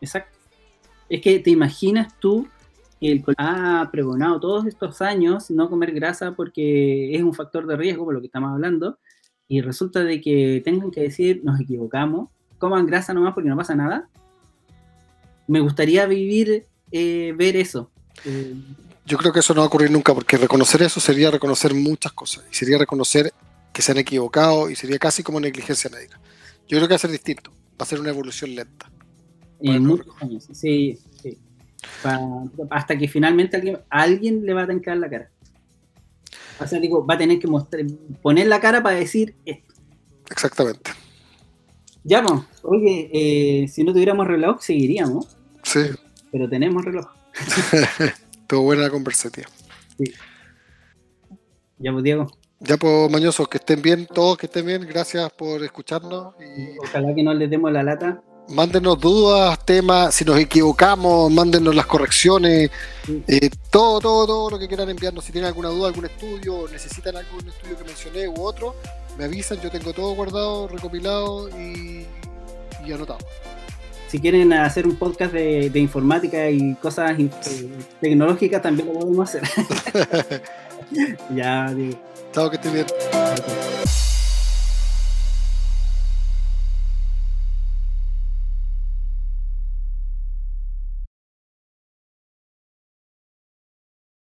Exacto. 0.00 0.33
Es 1.14 1.20
que 1.20 1.38
te 1.38 1.50
imaginas 1.50 2.18
tú 2.18 2.48
el 3.00 3.22
ha 3.36 3.88
pregonado 3.92 4.40
todos 4.40 4.66
estos 4.66 5.00
años 5.00 5.48
no 5.48 5.70
comer 5.70 5.92
grasa 5.92 6.34
porque 6.34 7.14
es 7.14 7.22
un 7.22 7.32
factor 7.32 7.68
de 7.68 7.76
riesgo, 7.76 8.04
por 8.04 8.14
lo 8.14 8.20
que 8.20 8.26
estamos 8.26 8.50
hablando, 8.50 8.98
y 9.46 9.60
resulta 9.60 10.02
de 10.02 10.20
que 10.20 10.60
tengan 10.64 10.90
que 10.90 11.02
decir, 11.02 11.40
nos 11.44 11.60
equivocamos, 11.60 12.30
coman 12.58 12.84
grasa 12.84 13.14
nomás 13.14 13.32
porque 13.32 13.48
no 13.48 13.56
pasa 13.56 13.76
nada. 13.76 14.08
Me 15.46 15.60
gustaría 15.60 16.04
vivir, 16.06 16.66
eh, 16.90 17.32
ver 17.36 17.54
eso. 17.54 17.92
Eh, 18.24 18.52
Yo 19.06 19.16
creo 19.16 19.32
que 19.32 19.38
eso 19.38 19.54
no 19.54 19.60
va 19.60 19.66
a 19.66 19.68
ocurrir 19.68 19.92
nunca, 19.92 20.12
porque 20.14 20.36
reconocer 20.36 20.82
eso 20.82 20.98
sería 20.98 21.30
reconocer 21.30 21.74
muchas 21.74 22.12
cosas, 22.12 22.44
y 22.50 22.54
sería 22.56 22.76
reconocer 22.76 23.32
que 23.72 23.82
se 23.82 23.92
han 23.92 23.98
equivocado, 23.98 24.68
y 24.68 24.74
sería 24.74 24.98
casi 24.98 25.22
como 25.22 25.38
negligencia 25.38 25.88
médica. 25.90 26.18
Yo 26.66 26.76
creo 26.78 26.88
que 26.88 26.94
va 26.94 26.96
a 26.96 26.98
ser 26.98 27.12
distinto, 27.12 27.52
va 27.52 27.84
a 27.84 27.86
ser 27.86 28.00
una 28.00 28.10
evolución 28.10 28.52
lenta. 28.52 28.90
Sí, 30.52 30.98
sí 31.22 31.38
hasta 32.70 32.96
que 32.98 33.08
finalmente 33.08 33.56
alguien, 33.56 33.78
alguien 33.90 34.46
le 34.46 34.54
va 34.54 34.62
a 34.62 34.66
tener 34.66 34.82
que 34.82 34.90
dar 34.90 34.98
la 34.98 35.10
cara. 35.10 35.30
O 36.60 36.66
sea, 36.66 36.78
digo, 36.78 37.04
va 37.04 37.14
a 37.14 37.18
tener 37.18 37.38
que 37.38 37.48
mostrar, 37.48 37.84
poner 38.22 38.46
la 38.46 38.60
cara 38.60 38.82
para 38.82 38.96
decir 38.96 39.34
esto. 39.44 39.74
Exactamente. 40.30 40.92
Ya, 42.04 42.24
oye, 42.62 43.10
eh, 43.12 43.68
si 43.68 43.82
no 43.82 43.92
tuviéramos 43.92 44.26
reloj, 44.26 44.60
seguiríamos. 44.60 45.36
Sí. 45.62 45.80
Pero 46.30 46.48
tenemos 46.48 46.84
reloj. 46.84 47.06
Todo 48.46 48.62
buena 48.62 48.82
la 48.82 48.90
conversación. 48.90 49.46
Sí. 49.98 50.12
Ya, 51.78 51.92
pues, 51.92 52.04
Diego. 52.04 52.26
Ya, 52.60 52.76
pues, 52.76 53.10
mañosos, 53.10 53.48
que 53.48 53.58
estén 53.58 53.82
bien, 53.82 54.06
todos 54.06 54.38
que 54.38 54.46
estén 54.46 54.64
bien. 54.64 54.86
Gracias 54.86 55.30
por 55.32 55.62
escucharnos. 55.62 56.34
Y... 56.40 56.78
Ojalá 56.78 57.14
que 57.14 57.22
no 57.22 57.34
les 57.34 57.50
demos 57.50 57.72
la 57.72 57.82
lata 57.82 58.22
mándenos 58.48 59.00
dudas, 59.00 59.58
temas, 59.64 60.14
si 60.14 60.24
nos 60.24 60.38
equivocamos, 60.38 61.30
mándenos 61.30 61.74
las 61.74 61.86
correcciones, 61.86 62.70
eh, 63.26 63.50
todo, 63.70 64.00
todo, 64.00 64.26
todo 64.26 64.50
lo 64.50 64.58
que 64.58 64.68
quieran 64.68 64.88
enviarnos. 64.90 65.24
Si 65.24 65.32
tienen 65.32 65.48
alguna 65.48 65.68
duda, 65.68 65.88
algún 65.88 66.06
estudio, 66.06 66.66
necesitan 66.70 67.16
algún 67.16 67.46
estudio 67.48 67.78
que 67.78 67.84
mencioné 67.84 68.28
u 68.28 68.42
otro, 68.42 68.74
me 69.18 69.24
avisan, 69.24 69.60
yo 69.60 69.70
tengo 69.70 69.92
todo 69.92 70.14
guardado, 70.14 70.68
recopilado 70.68 71.48
y, 71.50 72.06
anotado. 72.92 73.18
Si 74.08 74.20
quieren 74.20 74.52
hacer 74.52 74.86
un 74.86 74.96
podcast 74.96 75.32
de, 75.32 75.70
informática 75.74 76.48
y 76.48 76.74
cosas 76.74 77.18
eh, 77.18 77.30
tecnológicas, 78.00 78.62
también 78.62 78.88
lo 78.88 79.00
podemos 79.00 79.28
hacer. 79.28 79.42
ya, 81.34 81.72
digo. 81.72 81.98
Chao, 82.32 82.50
que 82.50 82.56
estén 82.56 82.72
bien. 82.72 82.86